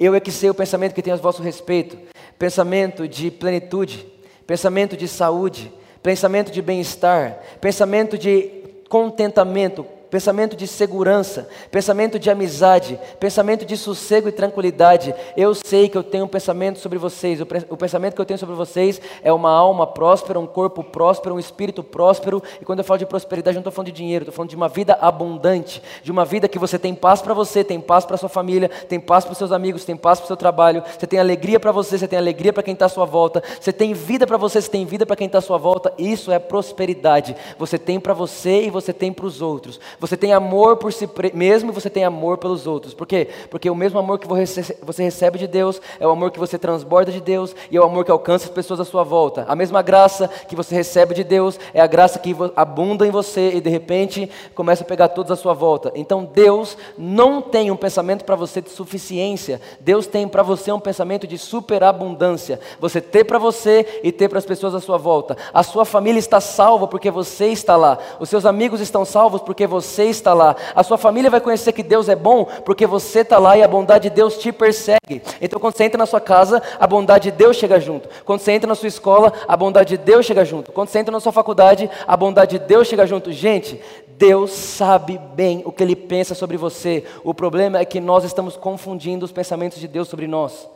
Eu 0.00 0.14
é 0.16 0.20
que 0.20 0.32
sei 0.32 0.50
o 0.50 0.54
pensamento 0.54 0.94
que 0.94 1.02
tenho 1.02 1.14
a 1.14 1.18
vosso 1.20 1.40
respeito, 1.40 1.96
pensamento 2.36 3.06
de 3.06 3.30
plenitude, 3.30 4.04
pensamento 4.44 4.96
de 4.96 5.06
saúde, 5.06 5.72
pensamento 6.02 6.50
de 6.50 6.60
bem-estar, 6.60 7.40
pensamento 7.60 8.18
de 8.18 8.50
contentamento, 8.88 9.86
pensamento 10.12 10.54
de 10.54 10.66
segurança, 10.66 11.48
pensamento 11.70 12.18
de 12.18 12.28
amizade, 12.28 13.00
pensamento 13.18 13.64
de 13.64 13.78
sossego 13.78 14.28
e 14.28 14.32
tranquilidade. 14.32 15.14
Eu 15.34 15.54
sei 15.54 15.88
que 15.88 15.96
eu 15.96 16.02
tenho 16.02 16.26
um 16.26 16.28
pensamento 16.28 16.78
sobre 16.80 16.98
vocês. 16.98 17.40
O 17.40 17.76
pensamento 17.78 18.14
que 18.14 18.20
eu 18.20 18.26
tenho 18.26 18.38
sobre 18.38 18.54
vocês 18.54 19.00
é 19.22 19.32
uma 19.32 19.48
alma 19.48 19.86
próspera, 19.86 20.38
um 20.38 20.46
corpo 20.46 20.84
próspero, 20.84 21.34
um 21.34 21.38
espírito 21.38 21.82
próspero. 21.82 22.42
E 22.60 22.64
quando 22.66 22.80
eu 22.80 22.84
falo 22.84 22.98
de 22.98 23.06
prosperidade, 23.06 23.54
não 23.54 23.62
estou 23.62 23.72
falando 23.72 23.86
de 23.86 23.92
dinheiro, 23.92 24.24
estou 24.24 24.34
falando 24.34 24.50
de 24.50 24.56
uma 24.56 24.68
vida 24.68 24.98
abundante, 25.00 25.82
de 26.02 26.12
uma 26.12 26.26
vida 26.26 26.46
que 26.46 26.58
você 26.58 26.78
tem 26.78 26.94
paz 26.94 27.22
para 27.22 27.32
você, 27.32 27.64
tem 27.64 27.80
paz 27.80 28.04
para 28.04 28.18
sua 28.18 28.28
família, 28.28 28.68
tem 28.68 29.00
paz 29.00 29.24
para 29.24 29.34
seus 29.34 29.50
amigos, 29.50 29.82
tem 29.86 29.96
paz 29.96 30.18
para 30.18 30.26
seu 30.26 30.36
trabalho, 30.36 30.82
você 30.98 31.06
tem 31.06 31.18
alegria 31.18 31.58
para 31.58 31.72
você, 31.72 31.96
você 31.96 32.06
tem 32.06 32.18
alegria 32.18 32.52
para 32.52 32.62
quem 32.62 32.74
está 32.74 32.84
à 32.84 32.90
sua 32.90 33.06
volta, 33.06 33.42
você 33.58 33.72
tem 33.72 33.94
vida 33.94 34.26
para 34.26 34.36
você, 34.36 34.60
você 34.60 34.68
tem 34.68 34.84
vida 34.84 35.06
para 35.06 35.16
quem 35.16 35.26
está 35.26 35.38
à 35.38 35.40
sua 35.40 35.56
volta. 35.56 35.90
Isso 35.96 36.30
é 36.30 36.38
prosperidade. 36.38 37.34
Você 37.58 37.78
tem 37.78 37.98
para 37.98 38.12
você 38.12 38.64
e 38.64 38.68
você 38.68 38.92
tem 38.92 39.10
para 39.10 39.24
os 39.24 39.40
outros. 39.40 39.80
Você 40.02 40.16
tem 40.16 40.32
amor 40.32 40.78
por 40.78 40.92
si 40.92 41.08
mesmo 41.32 41.70
e 41.70 41.72
você 41.72 41.88
tem 41.88 42.02
amor 42.02 42.36
pelos 42.36 42.66
outros. 42.66 42.92
Por 42.92 43.06
quê? 43.06 43.28
Porque 43.48 43.70
o 43.70 43.74
mesmo 43.74 44.00
amor 44.00 44.18
que 44.18 44.26
você 44.26 45.04
recebe 45.04 45.38
de 45.38 45.46
Deus 45.46 45.80
é 46.00 46.04
o 46.04 46.10
amor 46.10 46.32
que 46.32 46.40
você 46.40 46.58
transborda 46.58 47.12
de 47.12 47.20
Deus 47.20 47.54
e 47.70 47.76
é 47.76 47.80
o 47.80 47.84
amor 47.84 48.04
que 48.04 48.10
alcança 48.10 48.46
as 48.46 48.50
pessoas 48.50 48.80
à 48.80 48.84
sua 48.84 49.04
volta. 49.04 49.44
A 49.46 49.54
mesma 49.54 49.80
graça 49.80 50.26
que 50.48 50.56
você 50.56 50.74
recebe 50.74 51.14
de 51.14 51.22
Deus 51.22 51.56
é 51.72 51.80
a 51.80 51.86
graça 51.86 52.18
que 52.18 52.34
abunda 52.56 53.06
em 53.06 53.12
você 53.12 53.52
e 53.54 53.60
de 53.60 53.70
repente 53.70 54.28
começa 54.56 54.82
a 54.82 54.86
pegar 54.86 55.06
todos 55.06 55.30
à 55.30 55.36
sua 55.36 55.54
volta. 55.54 55.92
Então 55.94 56.24
Deus 56.24 56.76
não 56.98 57.40
tem 57.40 57.70
um 57.70 57.76
pensamento 57.76 58.24
para 58.24 58.34
você 58.34 58.60
de 58.60 58.70
suficiência. 58.70 59.60
Deus 59.78 60.08
tem 60.08 60.26
para 60.26 60.42
você 60.42 60.72
um 60.72 60.80
pensamento 60.80 61.28
de 61.28 61.38
superabundância. 61.38 62.58
Você 62.80 63.00
ter 63.00 63.22
para 63.22 63.38
você 63.38 64.00
e 64.02 64.10
ter 64.10 64.28
para 64.28 64.40
as 64.40 64.46
pessoas 64.46 64.74
à 64.74 64.80
sua 64.80 64.98
volta. 64.98 65.36
A 65.54 65.62
sua 65.62 65.84
família 65.84 66.18
está 66.18 66.40
salva 66.40 66.88
porque 66.88 67.08
você 67.08 67.46
está 67.46 67.76
lá. 67.76 67.98
Os 68.18 68.28
seus 68.28 68.44
amigos 68.44 68.80
estão 68.80 69.04
salvos 69.04 69.40
porque 69.40 69.64
você 69.64 69.91
está 70.00 70.32
lá. 70.32 70.56
A 70.74 70.82
sua 70.82 70.96
família 70.96 71.30
vai 71.30 71.40
conhecer 71.40 71.72
que 71.72 71.82
Deus 71.82 72.08
é 72.08 72.16
bom 72.16 72.44
porque 72.64 72.86
você 72.86 73.20
está 73.20 73.38
lá 73.38 73.56
e 73.56 73.62
a 73.62 73.68
bondade 73.68 74.08
de 74.08 74.14
Deus 74.14 74.38
te 74.38 74.52
persegue. 74.52 75.22
Então, 75.40 75.58
quando 75.60 75.76
você 75.76 75.84
entra 75.84 75.98
na 75.98 76.06
sua 76.06 76.20
casa, 76.20 76.62
a 76.78 76.86
bondade 76.86 77.30
de 77.30 77.36
Deus 77.36 77.56
chega 77.56 77.78
junto. 77.78 78.08
Quando 78.24 78.40
você 78.40 78.52
entra 78.52 78.68
na 78.68 78.74
sua 78.74 78.88
escola, 78.88 79.32
a 79.46 79.56
bondade 79.56 79.96
de 79.96 80.02
Deus 80.02 80.24
chega 80.24 80.44
junto. 80.44 80.72
Quando 80.72 80.88
você 80.88 80.98
entra 80.98 81.12
na 81.12 81.20
sua 81.20 81.32
faculdade, 81.32 81.90
a 82.06 82.16
bondade 82.16 82.58
de 82.58 82.64
Deus 82.64 82.88
chega 82.88 83.06
junto. 83.06 83.32
Gente, 83.32 83.80
Deus 84.16 84.52
sabe 84.52 85.18
bem 85.34 85.62
o 85.64 85.72
que 85.72 85.82
Ele 85.82 85.96
pensa 85.96 86.34
sobre 86.34 86.56
você. 86.56 87.04
O 87.24 87.34
problema 87.34 87.78
é 87.78 87.84
que 87.84 88.00
nós 88.00 88.24
estamos 88.24 88.56
confundindo 88.56 89.24
os 89.24 89.32
pensamentos 89.32 89.80
de 89.80 89.88
Deus 89.88 90.08
sobre 90.08 90.26
nós. 90.26 90.68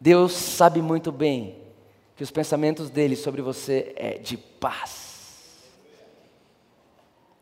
Deus 0.00 0.32
sabe 0.32 0.82
muito 0.82 1.10
bem 1.10 1.56
que 2.16 2.22
os 2.22 2.30
pensamentos 2.30 2.90
dele 2.90 3.16
sobre 3.16 3.42
você 3.42 3.92
é 3.96 4.18
de 4.18 4.36
paz. 4.36 5.03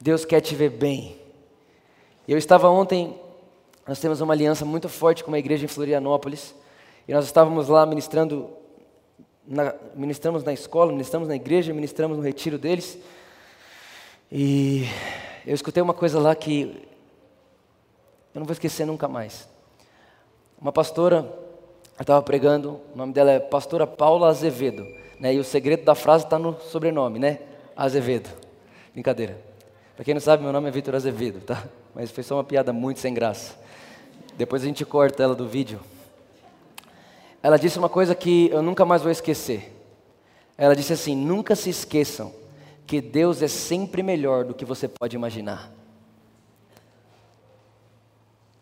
Deus 0.03 0.25
quer 0.25 0.41
te 0.41 0.57
ver 0.57 0.71
bem. 0.71 1.17
Eu 2.27 2.37
estava 2.37 2.69
ontem, 2.69 3.17
nós 3.87 4.01
temos 4.01 4.21
uma 4.21 4.35
aliança 4.35 4.65
muito 4.65 4.89
forte 4.89 5.23
com 5.23 5.31
uma 5.31 5.39
igreja 5.39 5.65
em 5.65 5.69
Florianópolis, 5.69 6.57
e 7.07 7.13
nós 7.13 7.25
estávamos 7.25 7.69
lá 7.69 7.87
ministrando, 7.87 8.51
na, 9.47 9.73
ministramos 9.95 10.43
na 10.43 10.53
escola, 10.53 10.91
ministramos 10.91 11.29
na 11.29 11.37
igreja, 11.37 11.73
ministramos 11.73 12.17
no 12.17 12.23
retiro 12.23 12.59
deles, 12.59 12.99
e 14.31 14.89
eu 15.47 15.55
escutei 15.55 15.81
uma 15.81 15.95
coisa 15.95 16.19
lá 16.19 16.35
que 16.35 16.83
eu 18.35 18.41
não 18.41 18.45
vou 18.45 18.55
esquecer 18.55 18.85
nunca 18.85 19.07
mais. 19.07 19.49
Uma 20.61 20.73
pastora, 20.73 21.33
estava 22.01 22.21
pregando, 22.23 22.81
o 22.93 22.99
nome 22.99 23.13
dela 23.13 23.31
é 23.31 23.39
Pastora 23.39 23.87
Paula 23.87 24.27
Azevedo. 24.31 24.85
Né? 25.21 25.35
E 25.35 25.39
o 25.39 25.45
segredo 25.45 25.85
da 25.85 25.95
frase 25.95 26.25
está 26.25 26.41
no 26.41 26.61
sobrenome, 26.61 27.21
né? 27.21 27.39
Azevedo. 27.77 28.29
Brincadeira. 28.93 29.52
Para 30.03 30.07
quem 30.07 30.15
não 30.15 30.21
sabe, 30.21 30.43
meu 30.43 30.53
nome 30.53 30.67
é 30.67 30.71
Vitor 30.73 30.97
Azevedo, 30.97 31.41
tá? 31.43 31.63
Mas 31.95 32.11
foi 32.11 32.25
só 32.25 32.35
uma 32.35 32.43
piada 32.43 32.73
muito 32.73 32.99
sem 32.99 33.15
graça. 33.15 33.55
Depois 34.37 34.61
a 34.61 34.67
gente 34.67 34.85
corta 34.85 35.23
ela 35.23 35.33
do 35.33 35.47
vídeo. 35.47 35.79
Ela 37.41 37.57
disse 37.57 37.79
uma 37.79 37.89
coisa 37.89 38.13
que 38.13 38.51
eu 38.51 38.61
nunca 38.63 38.85
mais 38.85 39.03
vou 39.03 39.13
esquecer. 39.13 39.73
Ela 40.59 40.75
disse 40.75 40.93
assim: 40.93 41.15
nunca 41.15 41.55
se 41.55 41.71
esqueçam 41.71 42.35
que 42.85 43.01
Deus 43.01 43.43
é 43.43 43.47
sempre 43.47 44.03
melhor 44.03 44.45
do 44.45 44.55
que 44.55 44.65
você 44.65 44.89
pode 44.89 45.15
imaginar. 45.15 45.71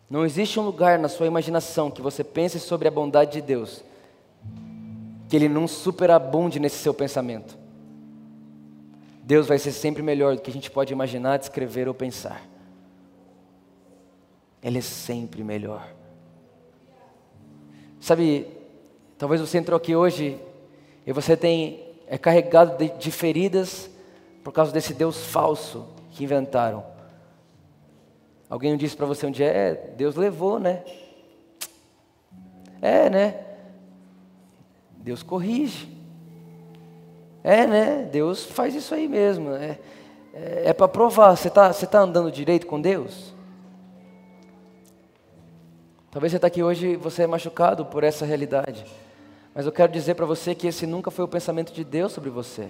Não 0.07 0.23
existe 0.23 0.59
um 0.59 0.63
lugar 0.63 0.99
na 0.99 1.09
sua 1.09 1.25
imaginação 1.25 1.89
que 1.89 2.03
você 2.03 2.23
pense 2.23 2.59
sobre 2.59 2.87
a 2.87 2.91
bondade 2.91 3.31
de 3.31 3.41
Deus 3.41 3.83
que 5.27 5.35
ele 5.35 5.49
não 5.49 5.67
superabunde 5.67 6.59
nesse 6.59 6.77
seu 6.77 6.93
pensamento. 6.93 7.60
Deus 9.31 9.47
vai 9.47 9.57
ser 9.57 9.71
sempre 9.71 10.03
melhor 10.03 10.35
do 10.35 10.41
que 10.41 10.49
a 10.49 10.53
gente 10.53 10.69
pode 10.69 10.91
imaginar, 10.91 11.37
descrever 11.37 11.87
ou 11.87 11.93
pensar. 11.93 12.45
Ele 14.61 14.79
é 14.79 14.81
sempre 14.81 15.41
melhor. 15.41 15.87
Sabe, 17.97 18.45
talvez 19.17 19.39
você 19.39 19.57
entrou 19.57 19.77
aqui 19.77 19.95
hoje 19.95 20.37
e 21.07 21.13
você 21.13 21.37
tem 21.37 21.81
é 22.07 22.17
carregado 22.17 22.77
de, 22.77 22.89
de 22.89 23.09
feridas 23.09 23.89
por 24.43 24.51
causa 24.51 24.73
desse 24.73 24.93
Deus 24.93 25.25
falso 25.27 25.87
que 26.09 26.25
inventaram. 26.25 26.85
Alguém 28.49 28.75
disse 28.75 28.97
para 28.97 29.05
você 29.05 29.25
um 29.25 29.31
dia, 29.31 29.45
é, 29.45 29.75
Deus 29.95 30.17
levou, 30.17 30.59
né? 30.59 30.83
É, 32.81 33.09
né? 33.09 33.45
Deus 34.97 35.23
corrige. 35.23 36.00
É, 37.43 37.65
né? 37.65 38.09
Deus 38.11 38.45
faz 38.45 38.75
isso 38.75 38.93
aí 38.93 39.07
mesmo. 39.07 39.51
É, 39.51 39.79
é, 40.33 40.63
é 40.65 40.73
para 40.73 40.87
provar. 40.87 41.35
Você 41.35 41.47
está 41.47 41.71
você 41.71 41.87
tá 41.87 41.99
andando 41.99 42.31
direito 42.31 42.67
com 42.67 42.79
Deus? 42.79 43.33
Talvez 46.11 46.31
você 46.31 46.37
está 46.37 46.47
aqui 46.47 46.61
hoje 46.61 46.95
você 46.95 47.23
é 47.23 47.27
machucado 47.27 47.85
por 47.85 48.03
essa 48.03 48.25
realidade. 48.25 48.85
Mas 49.53 49.65
eu 49.65 49.71
quero 49.71 49.91
dizer 49.91 50.15
para 50.15 50.25
você 50.25 50.53
que 50.53 50.67
esse 50.67 50.85
nunca 50.85 51.11
foi 51.11 51.25
o 51.25 51.27
pensamento 51.27 51.73
de 51.73 51.83
Deus 51.83 52.11
sobre 52.11 52.29
você. 52.29 52.69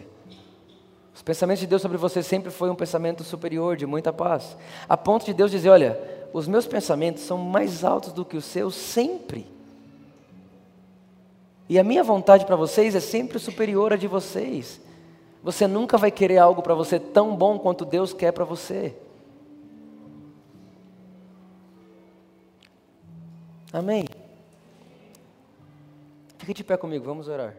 Os 1.13 1.21
pensamentos 1.21 1.59
de 1.59 1.67
Deus 1.67 1.81
sobre 1.81 1.97
você 1.97 2.23
sempre 2.23 2.49
foi 2.49 2.69
um 2.69 2.75
pensamento 2.75 3.23
superior, 3.23 3.75
de 3.75 3.85
muita 3.85 4.13
paz. 4.13 4.57
A 4.87 4.95
ponto 4.95 5.25
de 5.25 5.33
Deus 5.33 5.51
dizer: 5.51 5.69
Olha, 5.69 5.99
os 6.33 6.47
meus 6.47 6.65
pensamentos 6.65 7.23
são 7.23 7.37
mais 7.37 7.83
altos 7.83 8.13
do 8.13 8.23
que 8.23 8.37
os 8.37 8.45
seus 8.45 8.75
sempre. 8.75 9.45
E 11.71 11.79
a 11.79 11.85
minha 11.85 12.03
vontade 12.03 12.45
para 12.45 12.57
vocês 12.57 12.95
é 12.95 12.99
sempre 12.99 13.39
superior 13.39 13.93
à 13.93 13.95
de 13.95 14.05
vocês. 14.05 14.81
Você 15.41 15.65
nunca 15.67 15.97
vai 15.97 16.11
querer 16.11 16.37
algo 16.37 16.61
para 16.61 16.75
você 16.75 16.99
tão 16.99 17.33
bom 17.33 17.57
quanto 17.57 17.85
Deus 17.85 18.11
quer 18.11 18.33
para 18.33 18.43
você. 18.43 18.93
Amém? 23.71 24.03
Fique 26.39 26.55
de 26.55 26.61
pé 26.61 26.75
comigo, 26.75 27.05
vamos 27.05 27.29
orar. 27.29 27.55